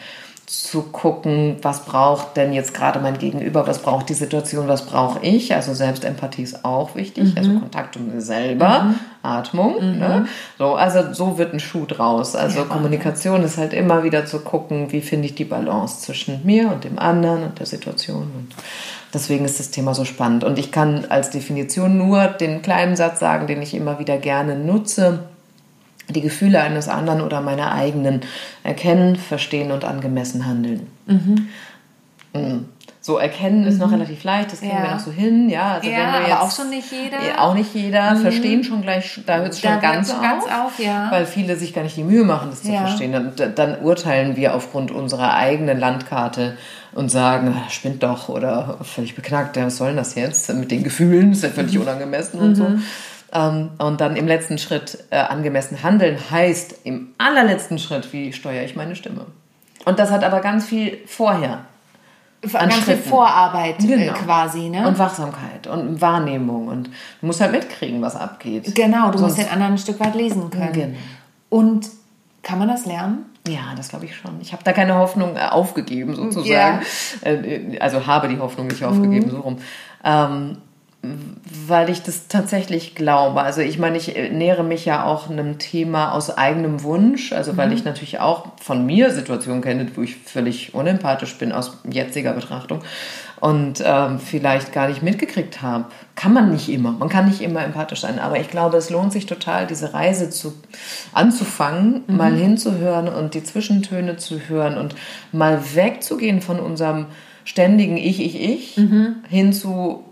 zu 0.46 0.84
gucken, 0.84 1.58
was 1.62 1.86
braucht 1.86 2.36
denn 2.36 2.52
jetzt 2.52 2.74
gerade 2.74 3.00
mein 3.00 3.18
Gegenüber, 3.18 3.66
was 3.66 3.80
braucht 3.80 4.10
die 4.10 4.14
Situation, 4.14 4.68
was 4.68 4.86
brauche 4.86 5.20
ich. 5.26 5.56
Also 5.56 5.74
Selbstempathie 5.74 6.44
ist 6.44 6.66
auch 6.66 6.96
wichtig, 6.96 7.38
also 7.38 7.60
Kontakt 7.60 7.98
mit 7.98 8.16
mir 8.16 8.22
selber, 8.22 8.94
Atmung. 9.22 9.98
Ne? 9.98 10.28
So, 10.58 10.76
also 10.76 11.14
so 11.14 11.38
wird 11.38 11.54
ein 11.54 11.60
Schuh 11.62 11.86
draus. 11.86 12.36
Also 12.36 12.66
Kommunikation 12.66 13.42
ist 13.44 13.58
halt 13.58 13.74
immer 13.74 14.04
wieder 14.04 14.26
zu 14.26 14.40
gucken, 14.40 14.92
wie 14.92 15.02
finde 15.02 15.28
ich 15.28 15.36
die 15.36 15.46
Balance 15.46 16.02
zwischen 16.02 16.46
mir 16.46 16.70
und 16.70 16.84
dem 16.84 17.00
anderen 17.00 17.44
und 17.44 17.60
der 17.60 17.66
Situation. 17.66 18.24
Und 18.24 18.50
deswegen 19.14 19.46
ist 19.46 19.60
das 19.60 19.72
Thema 19.72 19.94
so 19.94 20.06
spannend. 20.06 20.44
Und 20.44 20.58
ich 20.60 20.72
kann 20.72 21.06
als 21.10 21.30
Definition 21.30 21.98
nur 21.98 22.28
den 22.28 22.62
kleinen 22.62 22.96
Satz 22.96 23.20
sagen, 23.20 23.48
den 23.48 23.62
ich 23.62 23.74
immer 23.74 24.00
wieder 24.00 24.18
gerne 24.18 24.56
nutze. 24.56 25.20
die 26.10 26.22
Gefühle 26.22 26.62
eines 26.62 26.90
anderen 26.90 27.22
oder 27.22 27.40
meine 27.42 27.72
eigenen 27.72 28.22
erkennen, 28.64 29.16
verstehen 29.16 29.72
und 29.72 29.86
angemessen 29.86 30.46
handeln. 30.46 30.88
Mhm. 31.06 31.48
So 33.06 33.18
erkennen 33.18 33.66
ist 33.66 33.80
noch 33.80 33.88
mhm. 33.88 33.96
relativ 33.96 34.24
leicht, 34.24 34.54
das 34.54 34.62
kriegen 34.62 34.78
ja. 34.78 34.84
wir 34.84 34.92
noch 34.92 35.00
so 35.02 35.12
hin, 35.12 35.50
ja. 35.50 35.74
Also 35.74 35.90
ja, 35.90 35.98
wenn 35.98 36.14
wir 36.14 36.20
jetzt, 36.22 36.32
aber 36.32 36.42
auch 36.44 36.56
schon 36.56 36.70
nicht 36.70 36.90
jeder. 36.90 37.18
Auch 37.38 37.54
nicht 37.54 37.76
jeder, 37.76 38.14
mhm. 38.14 38.22
verstehen 38.22 38.64
schon 38.64 38.82
gleich, 38.82 39.20
da 39.26 39.40
hört 39.40 39.52
es 39.52 39.60
schon 39.60 39.82
ganz, 39.82 40.10
auf, 40.10 40.22
ganz 40.22 40.46
auf, 40.46 40.80
ja. 40.80 41.12
weil 41.12 41.26
viele 41.26 41.58
sich 41.58 41.74
gar 41.74 41.84
nicht 41.84 41.98
die 41.98 42.06
Mühe 42.06 42.24
machen, 42.24 42.50
das 42.50 42.64
zu 42.64 42.72
verstehen. 42.72 43.12
Dann, 43.12 43.56
dann, 43.56 43.82
urteilen 43.82 44.38
wir 44.38 44.56
aufgrund 44.56 44.92
unserer 44.92 45.34
eigenen 45.34 45.78
Landkarte 45.78 46.58
und 46.94 47.12
sagen, 47.12 47.54
ah, 47.54 47.70
spinnt 47.70 48.04
doch 48.04 48.30
oder 48.30 48.78
völlig 48.84 49.16
beknackt, 49.16 49.58
was 49.58 49.76
soll 49.76 49.90
denn 49.90 49.98
das 49.98 50.16
jetzt 50.16 50.54
mit 50.54 50.72
den 50.72 50.86
Gefühlen, 50.86 51.32
das 51.32 51.40
ist 51.40 51.44
ja 51.44 51.50
völlig 51.50 51.76
mhm. 51.76 51.82
unangemessen 51.82 52.40
und 52.40 52.56
so. 52.56 52.64
Mhm. 52.64 52.84
Ähm, 53.34 53.70
und 53.80 54.00
dann 54.00 54.16
im 54.16 54.28
letzten 54.28 54.58
Schritt 54.58 55.00
äh, 55.10 55.18
angemessen 55.18 55.84
handeln 55.84 56.18
heißt 56.32 56.86
im 56.86 57.10
allerletzten 57.18 57.80
Schritt, 57.80 58.14
wie 58.14 58.32
steuere 58.32 58.64
ich 58.64 58.78
meine 58.78 58.96
Stimme? 58.96 59.26
Und 59.84 60.00
das 60.00 60.10
hat 60.10 60.24
aber 60.24 60.40
ganz 60.40 60.66
viel 60.66 61.00
vorher 61.06 61.66
ganz 62.52 62.76
viel 62.76 62.98
Vorarbeit 62.98 63.84
äh, 63.84 63.88
genau. 63.88 64.14
quasi, 64.14 64.70
ne? 64.70 64.88
Und 64.88 65.00
Wachsamkeit 65.00 65.68
und 65.68 66.02
Wahrnehmung 66.02 66.68
und 66.68 66.88
du 66.88 67.26
musst 67.26 67.42
halt 67.42 67.52
mitkriegen, 67.52 68.02
was 68.02 68.16
abgeht. 68.16 68.76
Genau, 68.76 69.12
du 69.12 69.18
Sonst 69.18 69.38
musst 69.38 69.48
den 69.48 69.54
anderen 69.54 69.74
ein 69.74 69.78
Stück 69.78 70.00
weit 70.00 70.16
lesen 70.16 70.50
können. 70.50 70.74
Genau. 70.74 70.98
Und 71.50 71.90
kann 72.42 72.60
man 72.60 72.68
das 72.68 72.86
lernen? 72.86 73.26
Ja, 73.48 73.74
das 73.76 73.90
glaube 73.90 74.06
ich 74.06 74.16
schon. 74.16 74.40
Ich 74.42 74.54
habe 74.54 74.64
da 74.64 74.72
keine 74.74 74.96
Hoffnung 74.96 75.36
äh, 75.36 75.48
aufgegeben, 75.50 76.16
sozusagen. 76.16 76.82
Ja. 77.24 77.30
Äh, 77.30 77.78
also 77.80 78.06
habe 78.08 78.28
die 78.28 78.40
Hoffnung 78.40 78.68
nicht 78.68 78.84
aufgegeben, 78.84 79.28
mhm. 79.28 79.32
so 79.32 79.40
rum. 79.42 79.58
Ähm, 80.04 80.58
weil 81.68 81.90
ich 81.90 82.02
das 82.02 82.30
tatsächlich 82.30 82.96
glaube. 82.96 83.42
Also 83.42 83.60
ich 83.60 83.78
meine, 83.78 83.98
ich 83.98 84.16
nähere 84.32 84.64
mich 84.64 84.86
ja 84.86 85.04
auch 85.04 85.30
einem 85.30 85.60
Thema 85.60 86.14
aus 86.14 86.30
eigenem 86.30 86.82
Wunsch, 86.84 87.34
also 87.34 87.58
weil 87.58 87.68
mhm. 87.68 87.74
ich 87.74 87.84
natürlich 87.84 88.20
auch 88.20 88.54
von 88.62 88.86
mir 88.86 89.12
Situationen 89.12 89.62
kenne, 89.62 89.86
wo 89.96 90.02
ich 90.02 90.16
völlig 90.16 90.74
unempathisch 90.74 91.38
bin 91.38 91.52
aus 91.52 91.78
jetziger 91.90 92.32
Betrachtung 92.32 92.80
und 93.42 93.84
ähm, 93.86 94.20
vielleicht 94.20 94.72
gar 94.72 94.88
nicht 94.88 95.04
mitgekriegt 95.04 95.62
habe. 95.62 95.86
Kann 96.16 96.32
man 96.32 96.50
nicht 96.52 96.70
immer. 96.70 96.94
Man 96.94 97.10
kann 97.10 97.26
nicht 97.26 97.42
immer 97.42 97.66
empathisch 97.66 98.00
sein, 98.00 98.18
aber 98.18 98.40
ich 98.40 98.50
glaube, 98.50 98.78
es 98.78 98.90
lohnt 98.90 99.12
sich 99.12 99.26
total, 99.26 99.68
diese 99.68 99.94
Reise 99.94 100.30
zu, 100.30 100.54
anzufangen, 101.12 102.04
mhm. 102.08 102.16
mal 102.16 102.34
hinzuhören 102.34 103.10
und 103.10 103.34
die 103.34 103.44
Zwischentöne 103.44 104.16
zu 104.16 104.40
hören 104.48 104.78
und 104.78 104.96
mal 105.34 105.60
wegzugehen 105.76 106.42
von 106.42 106.62
unserem 106.62 107.08
ständigen 107.44 107.98
Ich, 107.98 108.22
Ich, 108.22 108.42
Ich 108.42 108.78
mhm. 108.78 109.18
hin 109.28 109.52
zu 109.52 110.06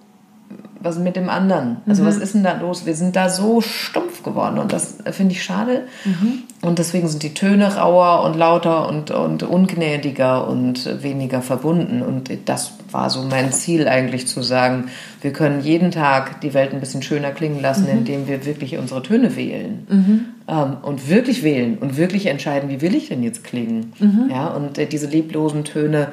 was 0.83 0.99
mit 0.99 1.15
dem 1.15 1.29
anderen? 1.29 1.77
Also 1.87 2.03
mhm. 2.03 2.07
was 2.07 2.17
ist 2.17 2.33
denn 2.33 2.43
da 2.43 2.53
los? 2.59 2.85
Wir 2.85 2.95
sind 2.95 3.15
da 3.15 3.29
so 3.29 3.61
stumpf 3.61 4.23
geworden 4.23 4.59
und 4.59 4.73
das 4.73 4.97
finde 5.11 5.33
ich 5.33 5.43
schade. 5.43 5.83
Mhm. 6.05 6.43
Und 6.61 6.77
deswegen 6.77 7.07
sind 7.07 7.23
die 7.23 7.33
Töne 7.33 7.75
rauer 7.75 8.23
und 8.23 8.37
lauter 8.37 8.87
und, 8.87 9.09
und 9.09 9.43
ungnädiger 9.43 10.47
und 10.47 11.01
weniger 11.03 11.41
verbunden. 11.41 12.01
Und 12.03 12.29
das 12.45 12.73
war 12.91 13.09
so 13.09 13.23
mein 13.23 13.51
Ziel 13.51 13.87
eigentlich 13.87 14.27
zu 14.27 14.43
sagen, 14.43 14.89
wir 15.21 15.33
können 15.33 15.61
jeden 15.61 15.91
Tag 15.91 16.41
die 16.41 16.53
Welt 16.53 16.73
ein 16.73 16.79
bisschen 16.79 17.01
schöner 17.01 17.31
klingen 17.31 17.61
lassen, 17.61 17.85
mhm. 17.85 17.99
indem 17.99 18.27
wir 18.27 18.45
wirklich 18.45 18.77
unsere 18.77 19.01
Töne 19.01 19.35
wählen. 19.35 19.87
Mhm. 19.89 20.25
Ähm, 20.47 20.77
und 20.83 21.09
wirklich 21.09 21.43
wählen 21.43 21.77
und 21.77 21.97
wirklich 21.97 22.27
entscheiden, 22.27 22.69
wie 22.69 22.81
will 22.81 22.93
ich 22.95 23.07
denn 23.07 23.23
jetzt 23.23 23.43
klingen? 23.43 23.93
Mhm. 23.99 24.29
Ja, 24.29 24.47
und 24.47 24.77
äh, 24.77 24.85
diese 24.85 25.07
lieblosen 25.07 25.63
Töne 25.63 26.09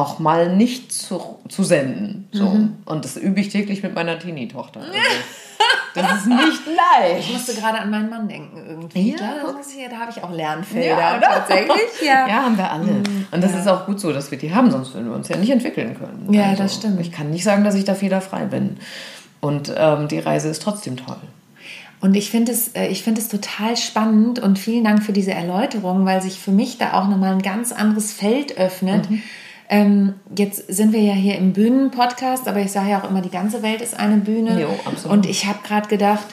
auch 0.00 0.18
mal 0.18 0.54
nicht 0.56 0.92
zu, 0.92 1.38
zu 1.48 1.62
senden. 1.62 2.28
So. 2.32 2.48
Mhm. 2.48 2.78
Und 2.86 3.04
das 3.04 3.16
übe 3.16 3.40
ich 3.40 3.50
täglich 3.50 3.82
mit 3.82 3.94
meiner 3.94 4.18
Teenie-Tochter. 4.18 4.80
Also, 4.80 4.92
das 5.94 6.20
ist 6.20 6.26
nicht 6.26 6.62
leicht. 6.66 7.20
Ich 7.20 7.32
musste 7.32 7.54
gerade 7.54 7.78
an 7.80 7.90
meinen 7.90 8.08
Mann 8.08 8.28
denken 8.28 8.64
irgendwie. 8.66 9.10
Ja. 9.12 9.16
Da, 9.18 9.88
da 9.90 9.96
habe 9.98 10.10
ich 10.10 10.24
auch 10.24 10.32
Lernfelder 10.32 10.88
ja, 10.88 11.18
tatsächlich. 11.20 11.76
Ja. 12.02 12.26
ja, 12.26 12.34
haben 12.44 12.56
wir 12.56 12.70
alle. 12.70 12.84
Mhm. 12.84 13.26
Und 13.30 13.44
das 13.44 13.52
ja. 13.52 13.60
ist 13.60 13.68
auch 13.68 13.86
gut 13.86 14.00
so, 14.00 14.12
dass 14.12 14.30
wir 14.30 14.38
die 14.38 14.54
haben, 14.54 14.70
sonst 14.70 14.94
würden 14.94 15.10
wir 15.10 15.14
uns 15.14 15.28
ja 15.28 15.36
nicht 15.36 15.50
entwickeln 15.50 15.96
können. 15.98 16.32
Ja, 16.32 16.44
also, 16.44 16.62
das 16.62 16.74
stimmt. 16.76 17.00
Ich 17.00 17.12
kann 17.12 17.30
nicht 17.30 17.44
sagen, 17.44 17.62
dass 17.62 17.74
ich 17.74 17.84
da 17.84 17.94
fehlerfrei 17.94 18.46
bin. 18.46 18.78
Und 19.40 19.72
ähm, 19.76 20.08
die 20.08 20.18
Reise 20.18 20.48
ist 20.48 20.62
trotzdem 20.62 20.96
toll. 20.96 21.16
Und 22.00 22.14
ich 22.14 22.30
finde 22.30 22.52
es, 22.52 22.68
äh, 22.68 22.86
ich 22.86 23.02
finde 23.02 23.20
es 23.20 23.28
total 23.28 23.76
spannend 23.76 24.38
und 24.38 24.58
vielen 24.58 24.84
Dank 24.84 25.02
für 25.02 25.12
diese 25.12 25.32
Erläuterung, 25.32 26.06
weil 26.06 26.22
sich 26.22 26.40
für 26.40 26.52
mich 26.52 26.78
da 26.78 26.94
auch 26.94 27.08
nochmal 27.08 27.32
ein 27.32 27.42
ganz 27.42 27.72
anderes 27.72 28.12
Feld 28.12 28.56
öffnet. 28.56 29.10
Mhm 29.10 29.22
ähm, 29.72 30.14
jetzt 30.36 30.66
sind 30.66 30.92
wir 30.92 31.00
ja 31.00 31.12
hier 31.12 31.38
im 31.38 31.52
Bühnenpodcast, 31.52 32.48
aber 32.48 32.60
ich 32.60 32.72
sage 32.72 32.90
ja 32.90 33.00
auch 33.00 33.08
immer, 33.08 33.22
die 33.22 33.30
ganze 33.30 33.62
Welt 33.62 33.80
ist 33.80 33.96
eine 33.98 34.16
Bühne. 34.16 34.60
Jo, 34.60 34.68
absolut. 34.84 35.16
Und 35.16 35.26
ich 35.26 35.46
habe 35.46 35.60
gerade 35.62 35.88
gedacht, 35.88 36.26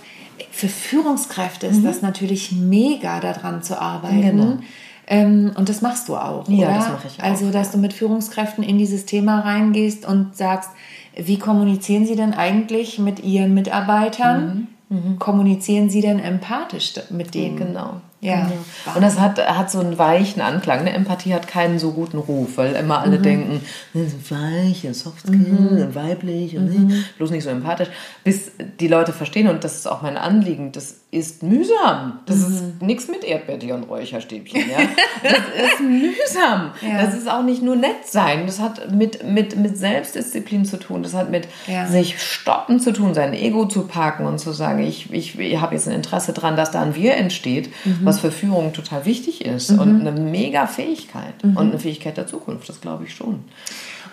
für 0.49 0.67
Führungskräfte 0.67 1.67
ist 1.67 1.81
mhm. 1.81 1.85
das 1.85 2.01
natürlich 2.01 2.51
mega, 2.51 3.19
daran 3.19 3.61
zu 3.61 3.79
arbeiten. 3.79 4.21
Genau. 4.21 4.57
Ähm, 5.05 5.51
und 5.55 5.69
das 5.69 5.83
machst 5.83 6.09
du 6.09 6.17
auch. 6.17 6.49
Ja, 6.49 6.67
oder? 6.67 6.77
das 6.77 6.89
mache 6.89 7.07
ich 7.07 7.19
auch. 7.19 7.23
Also, 7.23 7.51
dass 7.51 7.71
du 7.71 7.77
mit 7.77 7.93
Führungskräften 7.93 8.63
in 8.63 8.79
dieses 8.79 9.05
Thema 9.05 9.41
reingehst 9.41 10.07
und 10.07 10.35
sagst, 10.35 10.71
wie 11.15 11.37
kommunizieren 11.37 12.07
sie 12.07 12.15
denn 12.15 12.33
eigentlich 12.33 12.97
mit 12.97 13.23
ihren 13.23 13.53
Mitarbeitern? 13.53 14.67
Mhm. 14.89 14.97
Mhm. 14.97 15.19
Kommunizieren 15.19 15.91
sie 15.91 16.01
denn 16.01 16.17
empathisch 16.17 16.93
mit 17.11 17.35
denen? 17.35 17.57
Genau. 17.57 18.01
Ja. 18.19 18.47
Genau. 18.47 18.95
Und 18.95 19.01
das 19.01 19.19
hat, 19.19 19.37
hat 19.37 19.69
so 19.69 19.79
einen 19.79 19.99
weichen 19.99 20.41
Anklang. 20.41 20.79
Eine 20.79 20.93
Empathie 20.93 21.33
hat 21.35 21.47
keinen 21.47 21.77
so 21.77 21.91
guten 21.91 22.17
Ruf, 22.17 22.57
weil 22.57 22.73
immer 22.73 22.99
alle 22.99 23.19
mhm. 23.19 23.23
denken, 23.23 23.61
das 23.93 24.07
ist 24.07 24.31
weich 24.31 24.87
und 24.87 24.95
soft 24.95 25.29
mhm. 25.29 25.81
und 25.81 25.95
weiblich 25.95 26.57
und 26.57 26.65
mhm. 26.65 27.03
bloß 27.17 27.29
nicht 27.29 27.43
so 27.43 27.49
empathisch. 27.49 27.89
Bis 28.23 28.51
die 28.79 28.87
Leute 28.87 29.13
verstehen, 29.13 29.47
und 29.47 29.63
das 29.63 29.75
ist 29.75 29.87
auch 29.87 30.01
mein 30.01 30.17
Anliegen, 30.17 30.71
das 30.71 31.01
ist 31.09 31.41
mühsam. 31.43 32.19
Das 32.25 32.37
ist 32.37 32.61
mhm. 32.61 32.85
nichts 32.85 33.07
mit 33.07 33.23
Erdbeertee 33.23 33.71
und 33.71 33.83
Räucherstäbchen. 33.83 34.61
Ja? 34.69 34.77
Das 35.23 35.71
ist 35.73 35.79
mühsam. 35.79 36.71
Ja. 36.81 37.01
Das 37.01 37.13
ist 37.13 37.29
auch 37.29 37.43
nicht 37.43 37.61
nur 37.61 37.75
nett 37.75 38.05
sein. 38.05 38.45
Das 38.45 38.59
hat 38.59 38.91
mit, 38.91 39.23
mit, 39.23 39.55
mit 39.55 39.77
Selbstdisziplin 39.77 40.65
zu 40.65 40.77
tun. 40.77 41.03
Das 41.03 41.13
hat 41.13 41.29
mit 41.29 41.47
ja. 41.67 41.87
sich 41.87 42.21
stoppen 42.21 42.79
zu 42.79 42.91
tun, 42.91 43.13
sein 43.13 43.33
Ego 43.33 43.67
zu 43.67 43.87
parken 43.87 44.25
und 44.25 44.39
zu 44.39 44.51
sagen, 44.51 44.83
ich, 44.83 45.13
ich, 45.13 45.39
ich 45.39 45.61
habe 45.61 45.75
jetzt 45.75 45.87
ein 45.87 45.93
Interesse 45.93 46.33
daran, 46.33 46.57
dass 46.57 46.71
da 46.71 46.81
ein 46.81 46.95
Wir 46.95 47.15
entsteht, 47.15 47.69
mhm. 47.85 48.06
Was 48.07 48.19
für 48.19 48.31
Führung 48.31 48.73
total 48.73 49.05
wichtig 49.05 49.45
ist 49.45 49.71
mhm. 49.71 49.79
und 49.79 50.07
eine 50.07 50.19
mega 50.19 50.65
Fähigkeit 50.67 51.43
mhm. 51.43 51.57
und 51.57 51.69
eine 51.69 51.79
Fähigkeit 51.79 52.17
der 52.17 52.27
Zukunft. 52.27 52.67
Das 52.69 52.81
glaube 52.81 53.05
ich 53.05 53.13
schon. 53.13 53.43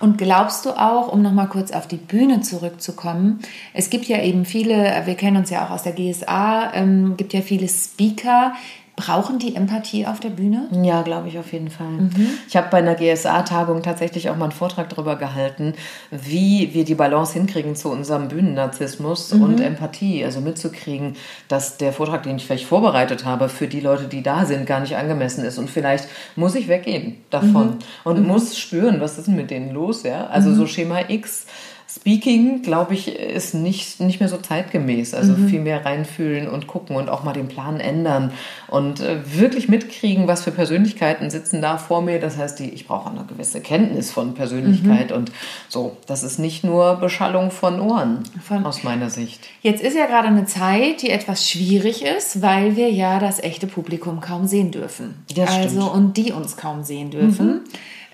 Und 0.01 0.19
glaubst 0.19 0.67
du 0.67 0.71
auch, 0.71 1.13
um 1.13 1.23
nochmal 1.23 1.49
kurz 1.49 1.71
auf 1.71 1.87
die 1.87 1.97
Bühne 1.97 2.41
zurückzukommen, 2.41 3.41
es 3.73 3.91
gibt 3.91 4.07
ja 4.07 4.21
eben 4.23 4.45
viele, 4.45 5.03
wir 5.07 5.15
kennen 5.15 5.37
uns 5.37 5.51
ja 5.51 5.65
auch 5.65 5.71
aus 5.71 5.83
der 5.83 5.93
GSA, 5.93 6.75
ähm, 6.75 7.17
gibt 7.17 7.33
ja 7.33 7.41
viele 7.41 7.69
Speaker, 7.69 8.55
Brauchen 8.97 9.41
die 9.41 9.57
Empathie 9.57 10.07
auf 10.07 10.21
der 10.21 10.29
Bühne? 10.29 10.69
Ja, 10.71 11.03
glaube 11.03 11.27
ich 11.27 11.37
auf 11.37 11.53
jeden 11.53 11.69
Fall. 11.69 11.89
Mhm. 11.89 12.31
Ich 12.47 12.57
habe 12.57 12.69
bei 12.71 12.79
einer 12.79 12.95
GSA-Tagung 12.95 13.83
tatsächlich 13.83 14.31
auch 14.31 14.37
mal 14.37 14.45
einen 14.45 14.53
Vortrag 14.53 14.89
darüber 14.89 15.17
gehalten, 15.17 15.75
wie 16.13 16.71
wir 16.75 16.85
die 16.85 16.95
Balance 16.95 17.33
hinkriegen 17.33 17.75
zu 17.75 17.91
unserem 17.91 18.29
Bühnennarzissmus 18.29 19.35
mhm. 19.35 19.43
und 19.43 19.61
Empathie. 19.61 20.25
Also 20.25 20.41
mitzukriegen, 20.41 21.17
dass 21.49 21.77
der 21.77 21.93
Vortrag, 21.93 22.23
den 22.23 22.37
ich 22.37 22.47
vielleicht 22.47 22.67
vorbereitet 22.67 23.25
habe, 23.25 23.49
für 23.49 23.67
die 23.67 23.81
Leute, 23.81 24.05
die 24.05 24.23
da 24.23 24.47
sind, 24.47 24.65
gar 24.65 24.79
nicht 24.79 24.97
angemessen 24.97 25.45
ist. 25.45 25.59
Und 25.59 25.71
vielleicht 25.71 26.09
muss 26.37 26.55
ich 26.55 26.69
weggehen 26.69 27.17
davon 27.31 27.67
mhm. 27.67 27.79
und 28.05 28.21
mhm. 28.21 28.29
muss 28.29 28.57
spüren, 28.57 29.01
was 29.01 29.19
ist 29.19 29.27
denn 29.27 29.35
mit 29.35 29.51
denen 29.51 29.73
los. 29.73 30.05
Ja? 30.05 30.29
Also 30.29 30.51
mhm. 30.51 30.55
so 30.55 30.67
Schema 30.69 31.01
X 31.09 31.47
Speaking, 31.95 32.63
glaube 32.63 32.95
ich, 32.95 33.15
ist 33.15 33.55
nicht, 33.55 34.01
nicht 34.01 34.19
mehr 34.19 34.29
so 34.29 34.37
zeitgemäß. 34.37 35.15
Also 35.15 35.35
mhm. 35.35 35.49
viel 35.49 35.61
mehr 35.61 35.85
reinfühlen 35.85 36.49
und 36.49 36.67
gucken 36.67 36.97
und 36.97 37.09
auch 37.09 37.23
mal 37.23 37.33
den 37.33 37.47
Plan 37.47 37.79
ändern 37.79 38.33
und 38.67 39.01
äh, 39.01 39.19
wirklich 39.39 39.69
mitkriegen, 39.69 40.27
was 40.27 40.43
für 40.43 40.51
Persönlichkeiten 40.51 41.31
sitzen 41.31 41.63
da 41.63 41.79
vor 41.79 42.03
mir. 42.03 42.19
Das 42.19 42.37
heißt, 42.37 42.59
die, 42.59 42.71
ich 42.71 42.89
brauche 42.89 43.11
eine 43.11 43.25
gewisse 43.25 43.61
Kenntnis 43.61 44.11
von 44.11 44.35
Persönlichkeit 44.35 45.11
mhm. 45.11 45.17
und 45.17 45.33
so. 45.69 45.97
Das 46.07 46.25
ist 46.25 46.39
nicht 46.39 46.65
nur 46.65 46.97
Beschallung 46.97 47.53
von 47.53 47.81
Ohren 47.81 48.25
von, 48.43 48.67
aus 48.67 48.83
meiner 48.83 49.09
Sicht. 49.09 49.49
Jetzt 49.63 49.83
ist 49.83 49.97
ja 49.97 50.07
gerade 50.07 50.29
eine 50.29 50.47
Zeit, 50.47 51.03
die 51.03 51.11
etwas 51.11 51.49
schwierig 51.49 52.05
ist, 52.05 52.43
weil 52.43 52.75
wir 52.75 52.91
ja 52.91 53.21
das 53.21 53.39
echte 53.39 53.69
Publikum 53.69 54.21
kaum 54.21 54.49
sehen 54.49 54.73
dürfen. 54.73 55.25
Das 55.37 55.51
also 55.51 55.81
stimmt. 55.81 55.95
und 55.95 56.17
die 56.17 56.33
uns 56.33 56.57
kaum 56.57 56.83
sehen 56.83 57.11
dürfen. 57.11 57.47
Mhm. 57.47 57.61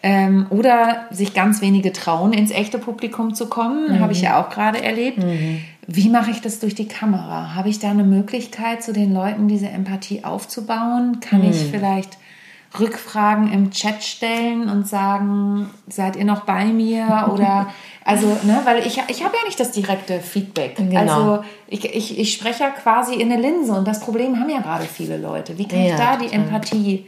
Ähm, 0.03 0.47
oder 0.49 1.07
sich 1.11 1.35
ganz 1.35 1.61
wenige 1.61 1.93
trauen, 1.93 2.33
ins 2.33 2.51
echte 2.51 2.79
Publikum 2.79 3.35
zu 3.35 3.49
kommen. 3.49 3.93
Mhm. 3.93 4.01
Habe 4.01 4.13
ich 4.13 4.23
ja 4.23 4.41
auch 4.41 4.49
gerade 4.49 4.83
erlebt. 4.83 5.19
Mhm. 5.19 5.63
Wie 5.87 6.09
mache 6.09 6.31
ich 6.31 6.41
das 6.41 6.59
durch 6.59 6.75
die 6.75 6.89
Kamera? 6.89 7.55
Habe 7.55 7.69
ich 7.69 7.81
da 7.81 7.91
eine 7.91 8.05
Möglichkeit, 8.05 8.83
zu 8.83 8.93
den 8.93 9.13
Leuten 9.13 9.49
diese 9.49 9.69
Empathie 9.69 10.25
aufzubauen? 10.25 11.21
Kann 11.21 11.43
mhm. 11.43 11.51
ich 11.51 11.57
vielleicht 11.71 12.17
Rückfragen 12.79 13.53
im 13.53 13.73
Chat 13.73 14.05
stellen 14.05 14.69
und 14.69 14.87
sagen, 14.87 15.71
seid 15.89 16.15
ihr 16.15 16.25
noch 16.25 16.43
bei 16.43 16.67
mir? 16.67 17.29
Oder 17.33 17.69
also, 18.05 18.29
ne, 18.45 18.61
weil 18.65 18.87
ich, 18.87 19.03
ich 19.09 19.25
habe 19.25 19.35
ja 19.37 19.45
nicht 19.45 19.59
das 19.59 19.73
direkte 19.73 20.21
Feedback. 20.21 20.77
Genau. 20.77 21.01
Also 21.01 21.45
ich, 21.67 21.85
ich, 21.85 22.19
ich 22.19 22.33
spreche 22.33 22.63
ja 22.63 22.71
quasi 22.71 23.15
in 23.15 23.33
eine 23.33 23.43
Linse 23.43 23.73
und 23.73 23.89
das 23.89 24.01
Problem 24.01 24.39
haben 24.39 24.49
ja 24.49 24.61
gerade 24.61 24.85
viele 24.85 25.17
Leute. 25.17 25.59
Wie 25.59 25.67
kann 25.67 25.83
ja, 25.83 25.87
ich 25.87 25.97
da 25.97 26.17
die 26.17 26.27
total. 26.27 26.41
Empathie 26.41 27.07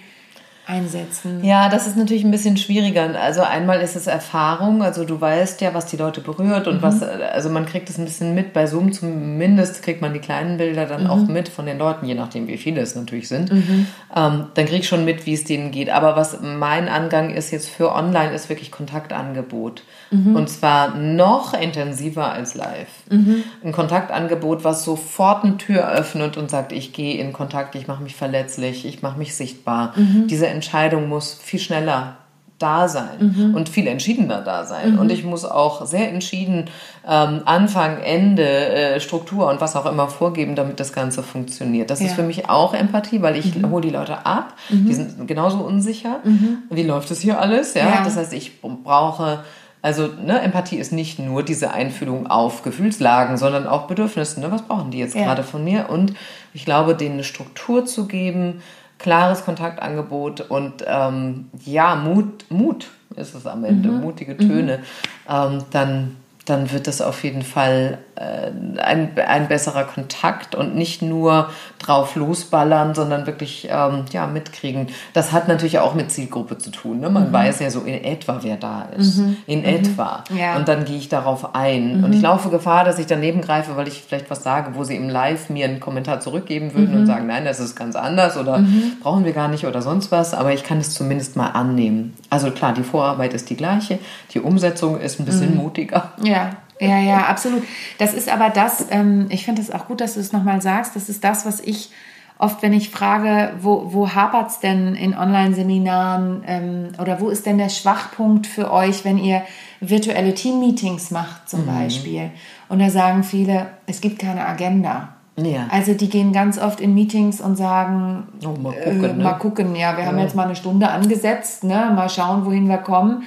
einsetzen? 0.67 1.43
Ja, 1.45 1.69
das 1.69 1.87
ist 1.87 1.97
natürlich 1.97 2.25
ein 2.25 2.31
bisschen 2.31 2.57
schwieriger. 2.57 3.19
Also 3.21 3.43
einmal 3.43 3.81
ist 3.81 3.97
es 3.97 4.07
Erfahrung, 4.07 4.83
also 4.83 5.05
du 5.05 5.21
weißt 5.21 5.61
ja, 5.61 5.75
was 5.75 5.87
die 5.87 5.97
Leute 5.97 6.21
berührt 6.21 6.69
und 6.69 6.77
mhm. 6.77 6.83
was, 6.83 7.03
also 7.03 7.51
man 7.51 7.67
kriegt 7.67 7.91
es 7.91 7.99
ein 7.99 8.05
bisschen 8.05 8.35
mit. 8.35 8.53
Bei 8.53 8.67
Zoom 8.67 8.93
zumindest 8.93 9.83
kriegt 9.83 10.01
man 10.01 10.13
die 10.13 10.21
kleinen 10.21 10.59
Bilder 10.59 10.87
dann 10.87 11.05
mhm. 11.05 11.11
auch 11.11 11.27
mit 11.27 11.49
von 11.49 11.67
den 11.67 11.79
Leuten, 11.79 12.07
je 12.07 12.15
nachdem, 12.15 12.47
wie 12.47 12.59
viele 12.59 12.81
es 12.81 12.95
natürlich 12.95 13.29
sind. 13.29 13.53
Mhm. 13.53 13.87
Ähm, 14.15 14.47
dann 14.55 14.67
krieg 14.67 14.81
ich 14.81 14.89
schon 14.89 15.05
mit, 15.05 15.27
wie 15.27 15.35
es 15.35 15.45
denen 15.45 15.73
geht. 15.73 15.91
Aber 15.91 16.15
was 16.15 16.39
mein 16.41 16.89
Angang 16.89 17.31
ist 17.31 17.51
jetzt 17.51 17.69
für 17.69 17.93
online, 17.93 18.33
ist 18.33 18.49
wirklich 18.49 18.71
Kontaktangebot. 18.71 19.83
Mhm. 20.13 20.37
Und 20.37 20.49
zwar 20.49 20.95
noch 20.95 21.55
intensiver 21.55 22.31
als 22.31 22.55
live. 22.55 22.89
Mhm. 23.11 23.43
Ein 23.65 23.73
Kontaktangebot, 23.73 24.63
was 24.63 24.85
sofort 24.85 25.45
eine 25.45 25.57
Tür 25.57 25.91
öffnet 25.91 26.37
und 26.37 26.51
sagt, 26.51 26.71
ich 26.73 26.93
gehe 26.93 27.19
in 27.19 27.33
Kontakt, 27.33 27.75
ich 27.75 27.89
mache 27.89 28.03
mich 28.03 28.15
verletzlich, 28.15 28.87
ich 28.87 29.03
mache 29.03 29.19
mich 29.19 29.35
sichtbar. 29.35 29.95
Mhm. 29.97 30.29
Diese 30.29 30.53
Entscheidung 30.63 31.09
muss 31.09 31.35
viel 31.35 31.59
schneller 31.59 32.19
da 32.63 32.87
sein 32.87 33.35
mhm. 33.37 33.55
und 33.57 33.69
viel 33.69 33.89
entschiedener 33.89 34.41
da 34.41 34.65
sein. 34.65 34.93
Mhm. 34.93 35.01
Und 35.01 35.11
ich 35.11 35.25
muss 35.25 35.45
auch 35.45 35.85
sehr 35.85 36.09
entschieden 36.09 36.67
ähm, 37.05 37.41
Anfang, 37.45 37.99
Ende, 37.99 38.47
äh, 38.47 39.01
Struktur 39.01 39.51
und 39.51 39.61
was 39.61 39.75
auch 39.75 39.87
immer 39.87 40.07
vorgeben, 40.07 40.55
damit 40.55 40.79
das 40.79 40.93
Ganze 40.93 41.25
funktioniert. 41.25 41.91
Das 41.91 41.99
ja. 41.99 42.07
ist 42.07 42.15
für 42.15 42.23
mich 42.23 42.49
auch 42.49 42.73
Empathie, 42.73 43.21
weil 43.21 43.35
ich 43.35 43.57
mhm. 43.57 43.71
hole 43.71 43.83
die 43.83 43.91
Leute 43.91 44.25
ab, 44.25 44.55
mhm. 44.69 44.87
die 44.87 44.95
sind 44.95 45.27
genauso 45.27 45.59
unsicher. 45.59 46.21
Mhm. 46.23 46.59
Wie 46.71 46.85
läuft 46.85 47.11
es 47.11 47.21
hier 47.21 47.41
alles? 47.41 47.75
Ja? 47.75 47.89
ja? 47.89 48.05
Das 48.05 48.17
heißt, 48.17 48.33
ich 48.33 48.61
brauche 48.61 49.41
also 49.85 50.07
ne, 50.07 50.41
Empathie 50.41 50.77
ist 50.77 50.93
nicht 50.93 51.19
nur 51.19 51.43
diese 51.43 51.73
Einfühlung 51.73 52.29
auf 52.29 52.63
Gefühlslagen, 52.63 53.37
sondern 53.37 53.67
auch 53.67 53.89
Bedürfnisse. 53.89 54.41
Ne? 54.41 54.53
Was 54.53 54.63
brauchen 54.63 54.93
die 54.93 54.99
jetzt 54.99 55.17
ja. 55.17 55.25
gerade 55.25 55.43
von 55.43 55.65
mir? 55.65 55.91
Und 55.91 56.15
ich 56.55 56.65
glaube, 56.65 56.95
denen 56.95 57.15
eine 57.15 57.25
Struktur 57.25 57.85
zu 57.85 58.07
geben, 58.07 58.63
klares 59.03 59.45
Kontaktangebot 59.45 60.43
und 60.43 60.85
ähm, 60.87 61.51
ja, 61.65 61.97
Mut, 61.97 62.47
Mut 62.49 62.91
ist 63.17 63.35
es 63.35 63.47
am 63.47 63.65
Ende, 63.65 63.91
mhm. 63.91 64.01
mutige 64.01 64.37
Töne, 64.37 64.79
mhm. 64.79 64.83
ähm, 65.29 65.65
dann 65.71 66.17
dann 66.45 66.73
wird 66.73 66.89
das 66.89 67.01
auf 67.01 67.23
jeden 67.23 67.43
Fall 67.43 67.99
ein, 68.15 69.19
ein 69.19 69.49
besserer 69.49 69.85
Kontakt 69.85 70.55
und 70.55 70.75
nicht 70.75 71.01
nur 71.01 71.49
drauf 71.79 72.15
losballern, 72.15 72.95
sondern 72.95 73.27
wirklich 73.27 73.69
ähm, 73.71 74.05
ja, 74.13 74.27
mitkriegen. 74.27 74.89
Das 75.15 75.33
hat 75.33 75.49
natürlich 75.49 75.79
auch 75.79 75.95
mit 75.95 76.11
Zielgruppe 76.11 76.59
zu 76.59 76.71
tun. 76.71 77.01
Ne? 77.01 77.09
Man 77.09 77.29
mhm. 77.29 77.33
weiß 77.33 77.61
ja 77.61 77.71
so 77.71 77.81
in 77.81 78.05
etwa, 78.05 78.41
wer 78.43 78.57
da 78.57 78.89
ist. 78.97 79.19
Mhm. 79.19 79.37
In 79.47 79.61
mhm. 79.61 79.65
etwa. 79.65 80.25
Ja. 80.39 80.57
Und 80.57 80.69
dann 80.69 80.85
gehe 80.85 80.99
ich 80.99 81.09
darauf 81.09 81.55
ein. 81.55 82.05
Und 82.05 82.09
mhm. 82.09 82.13
ich 82.13 82.21
laufe 82.21 82.51
Gefahr, 82.51 82.85
dass 82.85 82.99
ich 82.99 83.07
daneben 83.07 83.41
greife, 83.41 83.77
weil 83.77 83.89
ich 83.89 84.03
vielleicht 84.07 84.31
was 84.31 84.43
sage, 84.43 84.73
wo 84.75 84.85
sie 84.85 84.97
im 84.97 85.09
Live 85.09 85.49
mir 85.49 85.65
einen 85.65 85.81
Kommentar 85.81 86.21
zurückgeben 86.21 86.75
würden 86.75 86.95
und 86.95 87.03
mhm. 87.03 87.07
sagen, 87.07 87.27
nein, 87.27 87.45
das 87.47 87.61
ist 87.61 87.75
ganz 87.77 87.97
anders 87.97 88.37
oder 88.37 88.59
mhm. 88.59 88.99
brauchen 89.03 89.25
wir 89.25 89.33
gar 89.33 89.49
nicht 89.49 89.67
oder 89.67 89.81
sonst 89.81 90.13
was. 90.13 90.35
Aber 90.35 90.53
ich 90.53 90.65
kann 90.65 90.79
es 90.79 90.93
zumindest 90.93 91.37
mal 91.37 91.49
annehmen. 91.49 92.15
Also 92.29 92.51
klar, 92.51 92.75
die 92.75 92.83
Vorarbeit 92.83 93.33
ist 93.33 93.49
die 93.49 93.57
gleiche, 93.57 93.99
die 94.35 94.41
Umsetzung 94.41 95.01
ist 95.01 95.19
ein 95.19 95.25
bisschen 95.25 95.57
mutiger. 95.57 96.13
Ja. 96.23 96.51
Ja, 96.81 96.99
ja, 96.99 97.27
absolut. 97.27 97.63
Das 97.99 98.15
ist 98.15 98.29
aber 98.29 98.51
das, 98.51 98.87
ähm, 98.91 99.27
ich 99.31 99.45
finde 99.45 99.63
es 99.63 99.71
auch 99.71 99.87
gut, 99.87 100.01
dass 100.01 100.15
du 100.15 100.21
es 100.21 100.33
nochmal 100.33 100.61
sagst, 100.61 100.97
das 100.97 101.09
ist 101.09 101.23
das, 101.23 101.47
was 101.47 101.61
ich 101.61 101.91
oft, 102.39 102.61
wenn 102.63 102.73
ich 102.73 102.91
frage, 102.91 103.53
wo, 103.61 103.93
wo 103.93 104.15
hapert 104.15 104.51
es 104.51 104.59
denn 104.59 104.97
in 104.97 105.17
Online-Seminaren 105.17 106.43
ähm, 106.47 106.89
oder 107.01 107.21
wo 107.21 107.29
ist 107.29 107.47
denn 107.47 107.57
der 107.57 107.69
Schwachpunkt 107.69 108.49
für 108.49 108.73
euch, 108.73 109.05
wenn 109.05 109.17
ihr 109.17 109.43
virtuelle 109.81 110.35
Team-Meetings 110.35 111.13
macht 111.13 111.49
zum 111.49 111.63
mhm. 111.63 111.67
Beispiel? 111.67 112.31
Und 112.69 112.81
da 112.81 112.91
sagen 112.91 113.23
viele, 113.23 113.69
es 113.87 114.01
gibt 114.01 114.19
keine 114.19 114.45
Agenda. 114.45 115.11
Ja. 115.37 115.67
Also 115.71 115.95
die 115.95 116.11
gehen 116.11 116.33
ganz 116.33 116.59
oft 116.59 116.81
in 116.81 116.95
Meetings 116.95 117.41
und 117.41 117.57
sagen, 117.57 118.25
oh, 118.45 118.59
mal, 118.61 118.73
gucken, 118.73 119.05
äh, 119.05 119.13
ne? 119.15 119.25
mal 119.25 119.33
gucken, 119.35 119.77
ja, 119.77 119.97
wir 119.97 120.05
ja. 120.05 120.11
haben 120.11 120.19
jetzt 120.19 120.35
mal 120.35 120.45
eine 120.45 120.57
Stunde 120.57 120.89
angesetzt, 120.89 121.65
ne? 121.65 121.93
mal 121.95 122.09
schauen, 122.09 122.45
wohin 122.45 122.69
wir 122.69 122.79
kommen. 122.79 123.23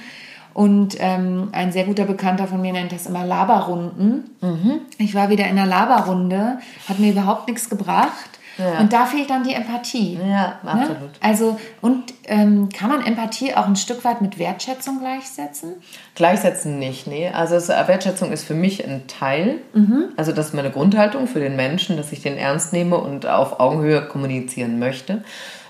Und 0.56 0.96
ähm, 1.00 1.50
ein 1.52 1.70
sehr 1.70 1.84
guter 1.84 2.06
Bekannter 2.06 2.46
von 2.46 2.62
mir 2.62 2.72
nennt 2.72 2.90
das 2.90 3.04
immer 3.04 3.26
Laberrunden. 3.26 4.30
Mhm. 4.40 4.80
Ich 4.96 5.14
war 5.14 5.28
wieder 5.28 5.44
in 5.44 5.58
einer 5.58 5.66
Laberrunde, 5.66 6.60
hat 6.88 6.98
mir 6.98 7.12
überhaupt 7.12 7.46
nichts 7.46 7.68
gebracht. 7.68 8.30
Ja. 8.56 8.78
Und 8.78 8.90
da 8.90 9.04
fehlt 9.04 9.28
dann 9.28 9.44
die 9.44 9.52
Empathie. 9.52 10.14
Ja, 10.18 10.58
ne? 10.62 10.70
absolut. 10.70 11.00
Ne? 11.00 11.08
Also, 11.20 11.60
und 11.82 12.14
ähm, 12.24 12.70
kann 12.70 12.88
man 12.88 13.04
Empathie 13.04 13.52
auch 13.52 13.66
ein 13.66 13.76
Stück 13.76 14.02
weit 14.02 14.22
mit 14.22 14.38
Wertschätzung 14.38 15.00
gleichsetzen? 15.00 15.74
Gleichsetzen 16.14 16.78
nicht, 16.78 17.06
nee. 17.06 17.28
Also 17.28 17.56
es, 17.56 17.68
Wertschätzung 17.68 18.32
ist 18.32 18.44
für 18.44 18.54
mich 18.54 18.82
ein 18.82 19.06
Teil. 19.08 19.58
Mhm. 19.74 20.06
Also 20.16 20.32
das 20.32 20.46
ist 20.46 20.54
meine 20.54 20.70
Grundhaltung 20.70 21.26
für 21.26 21.40
den 21.40 21.56
Menschen, 21.56 21.98
dass 21.98 22.12
ich 22.12 22.22
den 22.22 22.38
ernst 22.38 22.72
nehme 22.72 22.96
und 22.96 23.26
auf 23.26 23.60
Augenhöhe 23.60 24.08
kommunizieren 24.08 24.78
möchte. 24.78 25.22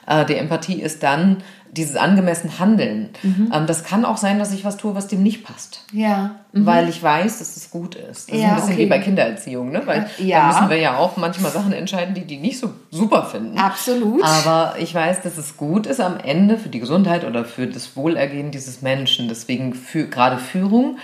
Äh, 0.07 0.25
die 0.27 0.37
Empathie 0.37 0.81
ist 0.81 1.03
dann 1.03 1.39
dieses 1.77 1.97
angemessen 1.97 2.59
Handeln. 2.59 3.11
Mhm. 3.23 3.53
Ähm, 3.55 3.67
das 3.67 3.85
kann 3.85 4.05
auch 4.05 4.17
sein, 4.17 4.39
dass 4.39 4.53
ich 4.53 4.65
was 4.65 4.77
tue, 4.77 4.95
was 4.95 5.07
dem 5.09 5.23
nicht 5.23 5.45
passt. 5.45 5.85
Ja. 5.93 6.37
Mhm. 6.53 6.67
Weil 6.67 6.89
ich 6.89 7.03
weiß, 7.03 7.39
dass 7.39 7.57
es 7.57 7.71
gut 7.71 7.95
ist. 7.95 8.31
Das 8.31 8.39
ja, 8.39 8.45
ist 8.45 8.51
ein 8.51 8.55
bisschen 8.57 8.73
okay. 8.75 8.83
wie 8.85 8.87
bei 8.87 8.99
Kindererziehung, 8.99 9.71
ne? 9.71 9.83
Weil 9.85 10.09
ja. 10.19 10.41
da 10.41 10.47
müssen 10.47 10.71
wir 10.71 10.79
ja 10.79 10.97
auch 10.97 11.17
manchmal 11.17 11.53
Sachen 11.53 11.73
entscheiden, 11.73 12.15
die 12.15 12.25
die 12.25 12.39
nicht 12.39 12.59
so 12.59 12.71
super 12.91 13.25
finden. 13.25 13.59
Absolut. 13.59 14.25
Aber 14.25 14.77
ich 14.79 14.95
weiß, 14.95 15.23
dass 15.23 15.37
es 15.39 15.57
gut 15.57 15.87
ist 15.87 16.01
am 16.01 16.19
Ende 16.19 16.59
für 16.59 16.69
die 16.69 16.81
Gesundheit 16.81 17.25
oder 17.25 17.45
für 17.45 17.67
das 17.67 17.97
Wohlergehen 17.97 18.51
dieses 18.51 18.83
Menschen. 18.83 19.29
Deswegen 19.29 19.75
für, 19.75 20.07
gerade 20.07 20.39
Führung 20.39 20.99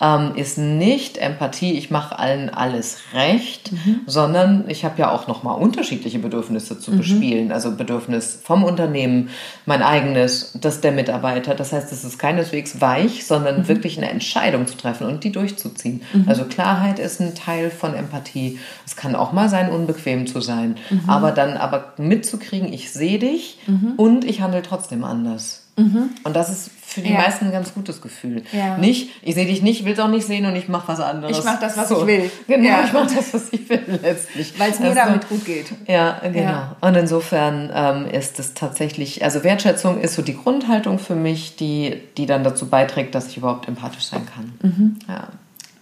ähm, 0.00 0.32
ist 0.34 0.58
nicht 0.58 1.16
Empathie, 1.16 1.72
ich 1.72 1.90
mache 1.90 2.18
allen 2.18 2.50
alles 2.50 2.98
recht, 3.14 3.72
mhm. 3.72 4.00
sondern 4.06 4.64
ich 4.68 4.84
habe 4.84 4.98
ja 4.98 5.10
auch 5.10 5.26
nochmal 5.26 5.58
unterschiedliche 5.58 6.18
Bedürfnisse 6.18 6.78
zu 6.78 6.92
mhm. 6.92 6.98
bespielen. 6.98 7.52
Also 7.52 7.74
Bedürfnis 7.74 8.38
vom 8.42 8.64
Unternehmen, 8.64 9.30
mein 9.64 9.82
eigenes, 9.82 10.52
das 10.60 10.82
der 10.82 10.92
Mitarbeiter. 10.92 11.54
Das 11.54 11.72
heißt, 11.72 11.92
es 11.92 12.04
ist 12.04 12.18
keineswegs 12.18 12.80
weich, 12.80 13.26
sondern 13.26 13.60
mhm. 13.60 13.68
wirklich 13.68 13.96
eine 13.96 14.10
Entscheidung 14.10 14.66
zu 14.66 14.76
treffen 14.76 15.06
und 15.06 15.24
die 15.24 15.32
durchzuziehen. 15.32 16.02
Mhm. 16.12 16.24
Also 16.28 16.44
Klarheit 16.44 16.98
ist 16.98 17.20
ein 17.20 17.34
Teil 17.34 17.70
von 17.70 17.94
Empathie. 17.94 18.58
Es 18.84 18.96
kann 18.96 19.14
auch 19.14 19.32
mal 19.32 19.48
sein, 19.48 19.70
unbequem 19.70 20.26
zu 20.26 20.40
sein, 20.42 20.76
mhm. 20.90 21.02
aber 21.06 21.32
dann 21.32 21.56
aber 21.56 21.94
mitzukriegen, 21.96 22.70
ich 22.70 22.92
sehe 22.92 23.18
dich 23.18 23.58
mhm. 23.66 23.94
und 23.96 24.24
ich 24.26 24.42
handle 24.42 24.60
trotzdem 24.62 25.04
anders. 25.04 25.65
Mhm. 25.76 26.10
Und 26.24 26.34
das 26.34 26.50
ist 26.50 26.70
für 26.86 27.02
die 27.02 27.12
ja. 27.12 27.18
meisten 27.18 27.46
ein 27.46 27.52
ganz 27.52 27.74
gutes 27.74 28.00
Gefühl. 28.00 28.42
Ja. 28.52 28.78
Nicht, 28.78 29.10
ich 29.22 29.34
sehe 29.34 29.44
dich 29.44 29.60
nicht, 29.60 29.84
will 29.84 29.92
es 29.92 29.98
auch 29.98 30.08
nicht 30.08 30.26
sehen 30.26 30.46
und 30.46 30.56
ich 30.56 30.68
mache 30.68 30.88
was 30.88 31.00
anderes. 31.00 31.36
Ich 31.36 31.44
mache 31.44 31.58
das, 31.60 31.76
was 31.76 31.90
so. 31.90 32.00
ich 32.00 32.06
will. 32.06 32.30
Genau, 32.48 32.68
ja. 32.68 32.84
ich 32.84 32.92
mache 32.92 33.14
das, 33.14 33.34
was 33.34 33.52
ich 33.52 33.68
will 33.68 33.82
letztlich. 34.02 34.58
Weil 34.58 34.70
es 34.70 34.80
mir 34.80 34.86
also, 34.86 35.00
damit 35.00 35.28
gut 35.28 35.44
geht. 35.44 35.66
Ja, 35.86 36.20
genau. 36.22 36.62
Und 36.80 36.94
insofern 36.94 37.70
ähm, 37.74 38.06
ist 38.06 38.38
es 38.38 38.54
tatsächlich, 38.54 39.22
also 39.22 39.44
Wertschätzung 39.44 40.00
ist 40.00 40.14
so 40.14 40.22
die 40.22 40.36
Grundhaltung 40.36 40.98
für 40.98 41.14
mich, 41.14 41.56
die, 41.56 42.00
die 42.16 42.24
dann 42.24 42.44
dazu 42.44 42.68
beiträgt, 42.68 43.14
dass 43.14 43.28
ich 43.28 43.36
überhaupt 43.36 43.68
empathisch 43.68 44.06
sein 44.06 44.26
kann. 44.26 44.54
Mhm. 44.62 44.98
Ja. 45.08 45.28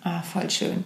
Ah, 0.07 0.21
voll 0.21 0.51
schön. 0.51 0.85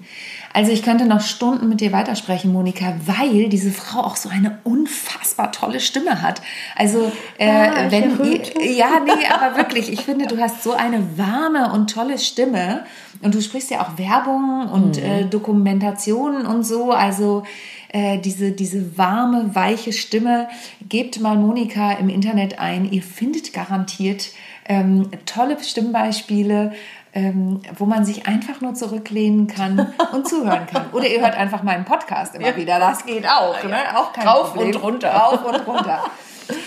Also 0.52 0.70
ich 0.70 0.84
könnte 0.84 1.04
noch 1.04 1.20
Stunden 1.20 1.68
mit 1.68 1.80
dir 1.80 1.90
weitersprechen, 1.90 2.52
Monika, 2.52 2.94
weil 3.04 3.48
diese 3.48 3.72
Frau 3.72 4.02
auch 4.02 4.14
so 4.14 4.28
eine 4.28 4.60
unfassbar 4.62 5.50
tolle 5.50 5.80
Stimme 5.80 6.22
hat. 6.22 6.40
Also 6.76 7.10
äh, 7.36 7.50
ah, 7.50 7.90
wenn 7.90 8.16
ihr, 8.24 8.76
ja, 8.76 9.00
nee, 9.04 9.26
aber 9.28 9.56
wirklich, 9.56 9.92
ich 9.92 10.02
finde, 10.02 10.28
du 10.28 10.38
hast 10.38 10.62
so 10.62 10.72
eine 10.72 11.18
warme 11.18 11.72
und 11.72 11.90
tolle 11.90 12.16
Stimme 12.16 12.84
und 13.20 13.34
du 13.34 13.42
sprichst 13.42 13.72
ja 13.72 13.80
auch 13.80 13.98
Werbung 13.98 14.68
und 14.68 14.98
mhm. 14.98 15.04
äh, 15.04 15.24
Dokumentationen 15.24 16.46
und 16.46 16.62
so. 16.62 16.92
Also 16.92 17.42
äh, 17.88 18.18
diese, 18.18 18.52
diese 18.52 18.96
warme, 18.96 19.52
weiche 19.54 19.92
Stimme. 19.92 20.48
Gebt 20.88 21.20
mal 21.20 21.36
Monika 21.36 21.90
im 21.94 22.08
Internet 22.08 22.60
ein. 22.60 22.90
Ihr 22.92 23.02
findet 23.02 23.52
garantiert 23.52 24.30
ähm, 24.68 25.10
tolle 25.26 25.62
Stimmbeispiele 25.62 26.72
ähm, 27.14 27.60
wo 27.76 27.86
man 27.86 28.04
sich 28.04 28.26
einfach 28.26 28.60
nur 28.60 28.74
zurücklehnen 28.74 29.46
kann 29.46 29.92
und 30.12 30.28
zuhören 30.28 30.66
kann. 30.66 30.90
Oder 30.92 31.08
ihr 31.08 31.20
hört 31.20 31.34
einfach 31.34 31.62
meinen 31.62 31.84
Podcast 31.84 32.34
immer 32.34 32.48
ja. 32.48 32.56
wieder. 32.56 32.78
Das 32.78 33.04
geht 33.04 33.26
auch. 33.26 33.62
Ne? 33.64 33.76
Auch 33.96 34.12
kein 34.12 34.28
Rauf 34.28 34.52
Problem. 34.52 34.76
und 34.76 34.82
runter. 34.82 35.10
Rauf 35.10 35.44
und 35.44 35.66
runter. 35.66 36.04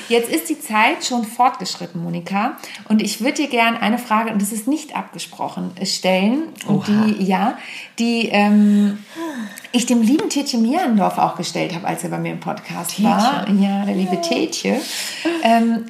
Jetzt 0.09 0.29
ist 0.29 0.49
die 0.49 0.59
Zeit 0.59 1.05
schon 1.05 1.23
fortgeschritten, 1.23 2.03
Monika. 2.03 2.57
Und 2.87 3.01
ich 3.01 3.21
würde 3.21 3.33
dir 3.33 3.47
gerne 3.47 3.81
eine 3.81 3.97
Frage, 3.97 4.31
und 4.31 4.41
das 4.41 4.51
ist 4.51 4.67
nicht 4.67 4.95
abgesprochen, 4.95 5.71
stellen. 5.85 6.49
Und 6.67 6.87
Oha. 6.87 7.05
die, 7.05 7.23
ja, 7.23 7.57
die 7.97 8.27
ähm, 8.29 9.03
ich 9.71 9.87
dem 9.87 10.01
lieben 10.01 10.29
Tietje 10.29 10.59
Mierendorf 10.59 11.17
auch 11.17 11.35
gestellt 11.35 11.73
habe, 11.73 11.87
als 11.87 12.03
er 12.03 12.09
bei 12.09 12.19
mir 12.19 12.33
im 12.33 12.39
Podcast 12.39 12.91
Tietje. 12.91 13.09
war. 13.09 13.49
Ja, 13.49 13.85
der 13.85 13.95
liebe 13.95 14.15
ja. 14.15 14.21
Tietje. 14.21 14.81
Ähm, 15.43 15.85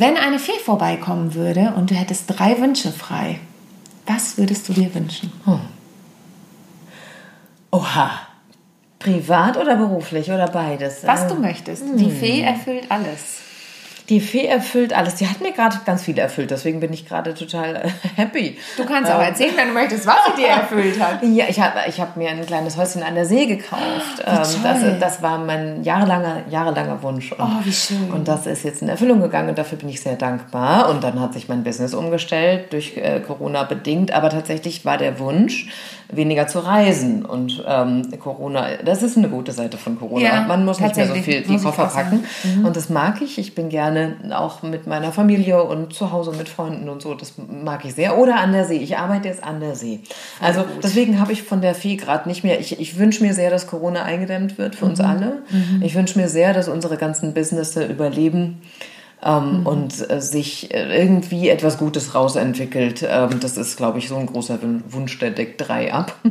wenn 0.00 0.16
eine 0.16 0.38
Fee 0.38 0.58
vorbeikommen 0.64 1.34
würde 1.34 1.72
und 1.76 1.90
du 1.90 1.94
hättest 1.94 2.24
drei 2.26 2.60
Wünsche 2.60 2.92
frei, 2.92 3.40
was 4.06 4.38
würdest 4.38 4.68
du 4.68 4.72
dir 4.72 4.94
wünschen? 4.94 5.32
Hm. 5.44 5.60
Oha. 7.70 8.10
Privat 8.98 9.56
oder 9.56 9.76
beruflich 9.76 10.30
oder 10.30 10.48
beides? 10.48 11.06
Was 11.06 11.28
du 11.28 11.34
möchtest. 11.34 11.84
Die 11.96 12.06
hm. 12.06 12.16
Fee 12.16 12.40
erfüllt 12.40 12.90
alles. 12.90 13.40
Die 14.08 14.20
Fee 14.20 14.46
erfüllt 14.46 14.92
alles. 14.92 15.16
Die 15.16 15.28
hat 15.28 15.40
mir 15.40 15.52
gerade 15.52 15.76
ganz 15.84 16.04
viel 16.04 16.16
erfüllt, 16.18 16.50
deswegen 16.50 16.80
bin 16.80 16.92
ich 16.92 17.08
gerade 17.08 17.34
total 17.34 17.76
äh, 17.76 17.88
happy. 18.16 18.56
Du 18.76 18.84
kannst 18.84 19.10
auch 19.10 19.20
erzählen, 19.20 19.54
wenn 19.56 19.68
du 19.68 19.74
möchtest, 19.74 20.06
was 20.06 20.16
sie 20.26 20.42
dir 20.42 20.48
erfüllt 20.60 21.00
hat. 21.00 21.22
Ja, 21.22 21.46
ich 21.48 21.60
habe 21.60 21.80
ich 21.88 22.00
hab 22.00 22.16
mir 22.16 22.30
ein 22.30 22.44
kleines 22.46 22.76
Häuschen 22.76 23.02
an 23.02 23.14
der 23.14 23.26
See 23.26 23.46
gekauft. 23.46 24.22
Ähm, 24.24 24.36
das, 24.62 24.80
das 25.00 25.22
war 25.22 25.38
mein 25.38 25.82
jahrelanger, 25.82 26.42
jahrelanger 26.48 27.02
Wunsch. 27.02 27.32
Und, 27.32 27.40
Oh, 27.40 27.64
wie 27.64 27.72
schön. 27.72 28.10
Und 28.12 28.28
das 28.28 28.46
ist 28.46 28.64
jetzt 28.64 28.82
in 28.82 28.88
Erfüllung 28.88 29.20
gegangen 29.20 29.48
und 29.48 29.58
dafür 29.58 29.78
bin 29.78 29.88
ich 29.88 30.00
sehr 30.00 30.16
dankbar. 30.16 30.88
Und 30.88 31.02
dann 31.02 31.20
hat 31.20 31.32
sich 31.34 31.48
mein 31.48 31.64
Business 31.64 31.94
umgestellt, 31.94 32.72
durch 32.72 32.96
äh, 32.96 33.20
Corona 33.20 33.64
bedingt. 33.64 34.12
Aber 34.12 34.30
tatsächlich 34.30 34.84
war 34.84 34.98
der 34.98 35.18
Wunsch, 35.18 35.68
weniger 36.10 36.46
zu 36.46 36.60
reisen. 36.60 37.24
Und 37.24 37.64
ähm, 37.66 38.08
Corona, 38.20 38.76
das 38.84 39.02
ist 39.02 39.16
eine 39.16 39.28
gute 39.28 39.52
Seite 39.52 39.76
von 39.76 39.98
Corona. 39.98 40.24
Ja, 40.24 40.44
Man 40.46 40.64
muss 40.64 40.80
nicht 40.80 40.96
mehr 40.96 41.06
so 41.06 41.14
viel 41.14 41.42
die 41.42 41.56
Koffer 41.58 41.86
packen. 41.86 42.24
Und 42.64 42.76
das 42.76 42.88
mag 42.88 43.20
ich. 43.22 43.38
Ich 43.38 43.54
bin 43.54 43.68
gerne 43.68 44.16
auch 44.32 44.62
mit 44.62 44.86
meiner 44.86 45.12
Familie 45.12 45.62
und 45.62 45.92
zu 45.92 46.12
Hause 46.12 46.32
mit 46.36 46.48
Freunden 46.48 46.88
und 46.88 47.02
so. 47.02 47.14
Das 47.14 47.34
mag 47.36 47.84
ich 47.84 47.94
sehr. 47.94 48.18
Oder 48.18 48.36
an 48.36 48.52
der 48.52 48.64
See. 48.64 48.76
Ich 48.76 48.96
arbeite 48.98 49.28
jetzt 49.28 49.42
an 49.42 49.60
der 49.60 49.74
See. 49.74 50.00
Also 50.40 50.64
deswegen 50.82 51.20
habe 51.20 51.32
ich 51.32 51.42
von 51.42 51.60
der 51.60 51.74
Fee 51.74 51.96
gerade 51.96 52.28
nicht 52.28 52.44
mehr. 52.44 52.60
Ich, 52.60 52.78
ich 52.78 52.98
wünsche 52.98 53.24
mir 53.24 53.34
sehr, 53.34 53.50
dass 53.50 53.66
Corona 53.66 54.02
eingedämmt 54.02 54.58
wird 54.58 54.74
für 54.76 54.84
uns 54.86 55.00
alle. 55.00 55.42
Ich 55.82 55.94
wünsche 55.94 56.18
mir 56.18 56.28
sehr, 56.28 56.52
dass 56.52 56.68
unsere 56.68 56.96
ganzen 56.96 57.34
Businesses 57.34 57.88
überleben. 57.88 58.62
Ähm, 59.22 59.66
Und 59.66 60.08
äh, 60.10 60.20
sich 60.20 60.72
äh, 60.74 61.00
irgendwie 61.00 61.48
etwas 61.48 61.78
Gutes 61.78 62.14
rausentwickelt. 62.14 63.02
Ähm, 63.08 63.40
das 63.40 63.56
ist, 63.56 63.76
glaube 63.76 63.98
ich, 63.98 64.08
so 64.08 64.16
ein 64.16 64.26
großer 64.26 64.60
Wun- 64.62 64.84
Wunsch, 64.88 65.18
der 65.18 65.30
deckt 65.30 65.66
drei 65.66 65.92
ab. 65.92 66.14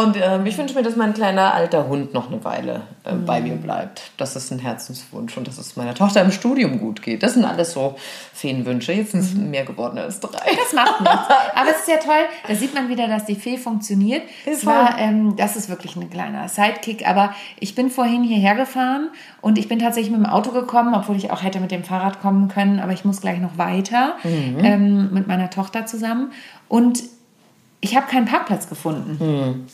Und 0.00 0.16
ähm, 0.22 0.46
ich 0.46 0.56
wünsche 0.56 0.74
mir, 0.74 0.82
dass 0.82 0.96
mein 0.96 1.14
kleiner 1.14 1.52
alter 1.54 1.88
Hund 1.88 2.14
noch 2.14 2.28
eine 2.30 2.42
Weile 2.44 2.82
äh, 3.04 3.12
bei 3.12 3.40
mir 3.40 3.56
bleibt. 3.56 4.10
Das 4.16 4.36
ist 4.36 4.50
ein 4.50 4.58
Herzenswunsch 4.58 5.36
und 5.36 5.46
dass 5.48 5.58
es 5.58 5.76
meiner 5.76 5.94
Tochter 5.94 6.22
im 6.22 6.30
Studium 6.30 6.78
gut 6.78 7.02
geht. 7.02 7.22
Das 7.22 7.34
sind 7.34 7.44
alles 7.44 7.72
so 7.72 7.96
Feenwünsche. 8.32 8.92
Jetzt 8.92 9.12
sind 9.12 9.20
es 9.20 9.34
mehr 9.34 9.64
geworden 9.64 9.98
als 9.98 10.20
drei. 10.20 10.50
Das 10.56 10.72
macht 10.72 11.00
nichts. 11.00 11.16
Aber 11.54 11.70
es 11.70 11.80
ist 11.80 11.88
ja 11.88 11.96
toll, 11.96 12.24
da 12.46 12.54
sieht 12.54 12.74
man 12.74 12.88
wieder, 12.88 13.08
dass 13.08 13.24
die 13.26 13.34
Fee 13.34 13.58
funktioniert. 13.58 14.22
Ist 14.46 14.58
Es 14.60 14.66
war, 14.66 14.98
ähm, 14.98 15.36
das 15.36 15.56
ist 15.56 15.68
wirklich 15.68 15.96
ein 15.96 16.08
kleiner 16.10 16.48
Sidekick, 16.48 17.06
aber 17.08 17.34
ich 17.60 17.74
bin 17.74 17.90
vorhin 17.90 18.22
hierher 18.22 18.54
gefahren 18.54 19.10
und 19.40 19.58
ich 19.58 19.68
bin 19.68 19.78
tatsächlich 19.78 20.10
mit 20.12 20.20
dem 20.24 20.26
Auto 20.30 20.50
gekommen, 20.52 20.94
obwohl 20.94 21.16
ich 21.18 21.30
auch 21.30 21.42
hätte 21.42 21.60
mit 21.60 21.70
dem 21.70 21.84
Fahrrad 21.84 22.20
kommen 22.20 22.48
können, 22.48 22.80
aber 22.80 22.92
ich 22.92 23.04
muss 23.04 23.20
gleich 23.20 23.40
noch 23.40 23.58
weiter 23.58 24.16
ähm, 24.24 25.12
mit 25.12 25.26
meiner 25.26 25.50
Tochter 25.50 25.86
zusammen. 25.86 26.32
Und 26.68 27.02
ich 27.80 27.96
habe 27.96 28.06
keinen 28.06 28.26
Parkplatz 28.26 28.68
gefunden. 28.68 29.66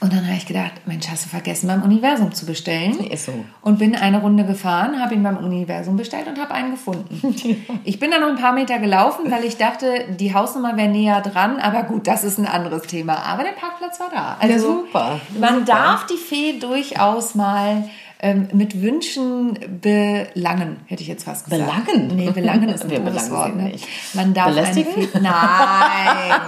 Und 0.00 0.12
dann 0.12 0.26
habe 0.26 0.36
ich 0.36 0.44
gedacht, 0.44 0.72
Mensch, 0.84 1.08
hast 1.08 1.24
du 1.24 1.28
vergessen, 1.30 1.66
beim 1.66 1.82
Universum 1.82 2.32
zu 2.34 2.44
bestellen? 2.44 2.98
Ist 3.06 3.24
so. 3.24 3.32
Und 3.62 3.78
bin 3.78 3.96
eine 3.96 4.20
Runde 4.20 4.44
gefahren, 4.44 5.00
habe 5.00 5.14
ihn 5.14 5.22
beim 5.22 5.38
Universum 5.38 5.96
bestellt 5.96 6.26
und 6.26 6.38
habe 6.38 6.52
einen 6.52 6.72
gefunden. 6.72 7.34
Ich 7.84 7.98
bin 8.00 8.10
dann 8.10 8.20
noch 8.20 8.28
ein 8.28 8.36
paar 8.36 8.52
Meter 8.52 8.78
gelaufen, 8.78 9.30
weil 9.30 9.44
ich 9.44 9.56
dachte, 9.56 10.04
die 10.18 10.34
Hausnummer 10.34 10.76
wäre 10.76 10.88
näher 10.88 11.20
dran. 11.22 11.58
Aber 11.58 11.84
gut, 11.84 12.06
das 12.06 12.22
ist 12.22 12.38
ein 12.38 12.46
anderes 12.46 12.82
Thema. 12.82 13.22
Aber 13.24 13.44
der 13.44 13.52
Parkplatz 13.52 13.98
war 13.98 14.10
da. 14.10 14.36
Also 14.40 14.52
Ja, 14.52 14.58
super. 14.58 15.20
Man 15.40 15.54
Super. 15.60 15.64
darf 15.64 16.06
die 16.06 16.16
Fee 16.18 16.58
durchaus 16.58 17.34
mal 17.34 17.88
ähm, 18.24 18.48
mit 18.54 18.80
Wünschen 18.80 19.58
belangen, 19.82 20.80
hätte 20.86 21.02
ich 21.02 21.08
jetzt 21.08 21.24
fast 21.24 21.44
gesagt. 21.44 21.62
Belangen? 21.62 22.16
Nee, 22.16 22.30
belangen 22.30 22.70
ist 22.70 22.84
ein 22.84 22.90
Wir 22.90 23.00
doofes 23.00 23.30
Wort. 23.30 23.54
Ne? 23.54 23.64
nicht. 23.64 23.86
Man 24.14 24.32
darf 24.32 24.46
Belästigen? 24.46 24.92
Fee... 24.94 25.08
Nein. 25.20 26.40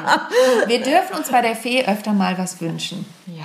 Wir 0.67 0.83
dürfen 0.83 1.19
uns 1.19 1.31
bei 1.31 1.43
der 1.43 1.55
Fee 1.55 1.85
öfter 1.85 2.15
mal 2.15 2.39
was 2.39 2.59
wünschen. 2.63 3.05
Ja. 3.27 3.45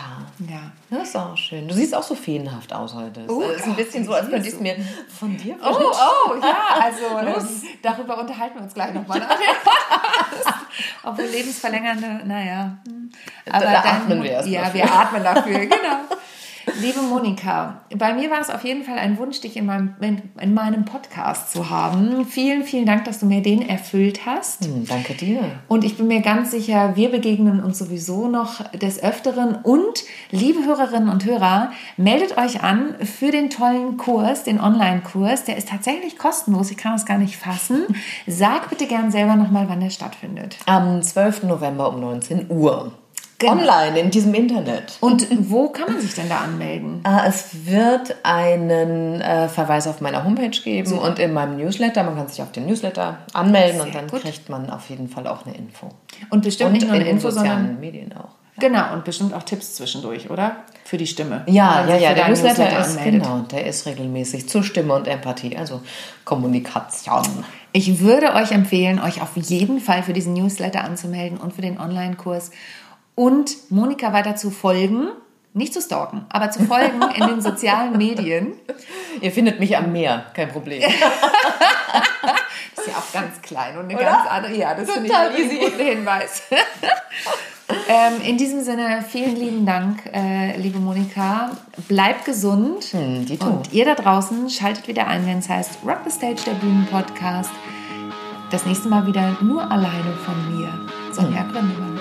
Ja. 0.50 0.72
Das 0.90 1.10
ist 1.10 1.18
auch 1.18 1.36
schön. 1.36 1.68
Du 1.68 1.74
siehst 1.74 1.94
auch 1.94 2.04
so 2.04 2.16
feenhaft 2.16 2.72
aus 2.72 2.94
heute. 2.94 3.26
Oh, 3.28 3.42
es 3.42 3.62
ist 3.62 3.68
ein 3.68 3.76
bisschen 3.76 4.06
so, 4.06 4.14
als 4.14 4.30
könnte 4.30 4.48
ich 4.48 4.54
es 4.54 4.60
mir 4.62 4.78
von 5.10 5.36
dir 5.36 5.58
Oh, 5.62 5.76
oh, 5.76 6.36
ja, 6.42 6.82
also 6.82 7.20
ähm, 7.40 7.46
darüber 7.82 8.18
unterhalten 8.18 8.56
wir 8.56 8.64
uns 8.64 8.74
gleich 8.74 8.94
nochmal. 8.94 9.22
Obwohl 11.04 11.26
lebensverlängernde, 11.26 12.22
naja. 12.26 12.78
Aber 13.50 13.66
Da 13.66 13.80
atmen 13.80 14.24
wir 14.24 14.32
erst 14.32 14.48
Ja, 14.48 14.62
dafür. 14.62 14.74
wir 14.76 14.94
atmen 14.94 15.24
dafür, 15.24 15.60
genau. 15.60 16.00
Liebe 16.82 17.02
Monika, 17.02 17.82
bei 17.96 18.14
mir 18.14 18.30
war 18.30 18.40
es 18.40 18.50
auf 18.50 18.64
jeden 18.64 18.84
Fall 18.84 18.98
ein 18.98 19.18
Wunsch, 19.18 19.42
dich 19.42 19.58
in 19.58 19.66
meinem, 19.66 19.96
in, 20.02 20.22
in 20.40 20.54
meinem 20.54 20.86
Podcast 20.86 21.52
zu 21.52 21.70
haben. 21.70 22.26
Vielen, 22.26 22.64
vielen 22.64 22.86
Dank, 22.86 23.06
dass 23.06 23.20
du 23.20 23.26
mir 23.26 23.42
den 23.42 23.68
erfüllt 23.68 24.26
hast. 24.26 24.66
Hm, 24.66 24.86
danke 24.88 25.14
dir. 25.14 25.42
Und 25.68 25.84
ich 25.84 25.98
bin 25.98 26.08
mir 26.08 26.22
ganz 26.22 26.52
sicher, 26.52 26.96
wir 26.96 27.10
begegnen 27.10 27.64
uns 27.64 27.80
sowieso 27.80 28.28
noch 28.28 28.64
des 28.72 29.02
Öfteren. 29.02 29.56
Und 29.56 30.04
liebe 30.30 30.66
Hörerinnen 30.66 31.10
und 31.10 31.26
Hörer, 31.26 31.72
meldet 31.98 32.38
euch 32.38 32.64
an 32.64 32.96
für 33.04 33.32
den 33.32 33.50
tollen 33.50 33.98
Kurs, 33.98 34.44
den 34.44 34.60
Online-Kurs. 34.60 35.46
Der 35.46 35.58
ist 35.58 35.70
tatsächlich 35.70 36.18
kostenlos. 36.18 36.72
Ich 36.72 36.78
kann 36.78 36.94
das 36.94 37.06
gar 37.06 37.18
nicht 37.18 37.38
fassen. 37.38 37.86
Sag 38.28 38.70
bitte 38.70 38.88
gern 38.88 39.12
selber 39.12 39.36
nochmal, 39.36 39.68
wann 39.68 39.80
der 39.80 39.90
stattfindet. 39.90 40.58
Am 40.66 41.02
12. 41.02 41.44
November 41.44 41.90
um 41.90 42.00
19 42.00 42.50
Uhr. 42.50 42.92
Genau. 43.42 43.54
Online 43.54 44.00
in 44.00 44.12
diesem 44.12 44.34
Internet. 44.34 44.98
Und 45.02 45.28
wo 45.50 45.70
kann 45.70 45.92
man 45.92 46.00
sich 46.00 46.14
denn 46.16 46.30
da 46.30 46.38
anmelden? 46.42 47.04
Äh, 47.06 47.28
Es 47.28 47.66
wird 47.66 48.16
einen 48.24 49.20
äh, 49.20 49.50
Verweis 49.50 49.88
auf 49.88 50.00
meiner 50.00 50.24
Homepage 50.24 50.50
geben 50.64 50.98
und 51.00 51.18
in 51.20 51.34
meinem 51.34 51.58
Newsletter. 51.58 52.04
Man 52.04 52.16
kann 52.16 52.28
sich 52.28 52.42
auf 52.42 52.52
den 52.52 52.68
Newsletter 52.68 53.18
anmelden 53.34 53.82
und 53.82 53.92
Sehr 53.92 54.02
dann 54.02 54.10
gut. 54.10 54.22
kriegt 54.22 54.48
man 54.50 54.70
auf 54.70 54.90
jeden 54.90 55.10
Fall 55.10 55.26
auch 55.28 55.46
eine 55.46 55.56
Info. 55.58 55.90
Und 56.30 56.44
bestimmt 56.44 56.68
Und 56.68 56.74
nicht 56.74 56.84
nur 56.86 56.92
in 56.96 57.02
eine 57.02 57.06
den 57.10 57.16
Info, 57.18 57.30
sozialen 57.32 57.58
sondern 57.66 57.80
Medien 57.80 58.14
auch. 58.16 58.30
genau 58.60 58.94
und 58.94 59.04
bestimmt 59.06 59.34
auch 59.34 59.44
Tipps 59.44 59.74
zwischendurch, 59.76 60.30
oder? 60.30 60.58
Für 60.86 60.98
die 60.98 61.08
Stimme. 61.08 61.44
Ja, 61.48 61.86
ja, 61.88 61.96
ja, 61.96 62.14
der 62.14 62.24
deinen 62.26 62.30
Newsletter, 62.34 62.80
ist 62.80 62.98
anmeldet. 62.98 63.24
genau, 63.24 63.40
der 63.52 63.66
ist 63.66 63.86
regelmäßig 63.88 64.50
zur 64.50 64.62
Stimme 64.64 64.94
und 64.94 65.08
Empathie, 65.08 65.58
also 65.58 65.82
Kommunikation. 66.26 67.24
Ich 67.72 68.00
würde 68.02 68.34
euch 68.34 68.52
empfehlen, 68.52 69.00
euch 69.00 69.22
auf 69.22 69.36
jeden 69.38 69.80
Fall 69.80 70.04
für 70.04 70.14
diesen 70.14 70.34
Newsletter 70.34 70.84
anzumelden 70.84 71.38
und 71.38 71.54
für 71.54 71.62
den 71.62 71.80
Online-Kurs 71.80 72.52
und 73.22 73.70
Monika 73.70 74.14
weiter 74.14 74.36
zu 74.36 74.50
folgen. 74.50 75.10
Nicht 75.54 75.74
zu 75.74 75.82
stalken, 75.82 76.26
aber 76.30 76.50
zu 76.50 76.64
folgen 76.64 77.04
in 77.14 77.28
den 77.28 77.40
sozialen 77.42 77.96
Medien. 77.96 78.54
Ihr 79.22 79.32
findet 79.32 79.60
mich 79.60 79.78
am 79.78 79.92
Meer, 79.92 80.26
kein 80.34 80.50
Problem. 80.50 80.82
Das 80.82 80.92
ist 82.80 82.88
ja 82.88 82.94
auch 82.98 83.14
ganz 83.14 83.40
klein 83.44 83.78
und 83.78 83.86
eine 83.86 83.96
Oder? 83.96 84.06
ganz 84.06 84.28
andere. 84.28 84.56
Ja, 84.56 84.74
das 84.74 84.90
finde 84.90 85.10
ich 85.10 85.16
einen 85.16 85.36
easy. 85.36 85.60
guten 85.60 85.86
Hinweis. 85.86 86.44
ähm, 87.90 88.22
in 88.26 88.38
diesem 88.38 88.64
Sinne, 88.64 89.06
vielen 89.08 89.36
lieben 89.36 89.66
Dank, 89.68 90.10
äh, 90.12 90.58
liebe 90.58 90.80
Monika. 90.80 91.52
Bleibt 91.90 92.26
gesund. 92.26 92.86
Hm, 92.86 93.28
und 93.42 93.72
ihr 93.72 93.86
da 93.86 93.94
draußen 93.94 94.50
schaltet 94.50 94.88
wieder 94.88 95.06
ein, 95.06 95.28
wenn 95.28 95.40
es 95.40 95.50
heißt 95.50 95.80
Rock 95.86 96.00
the 96.06 96.12
Stage, 96.12 96.42
der 96.48 96.54
Bühnen-Podcast. 96.54 97.52
Das 98.50 98.66
nächste 98.66 98.88
Mal 98.88 99.06
wieder 99.06 99.38
nur 99.42 99.70
alleine 99.70 100.14
von 100.26 100.56
mir, 100.58 100.74
Sonja 101.14 101.44
Gründemann. 101.44 102.01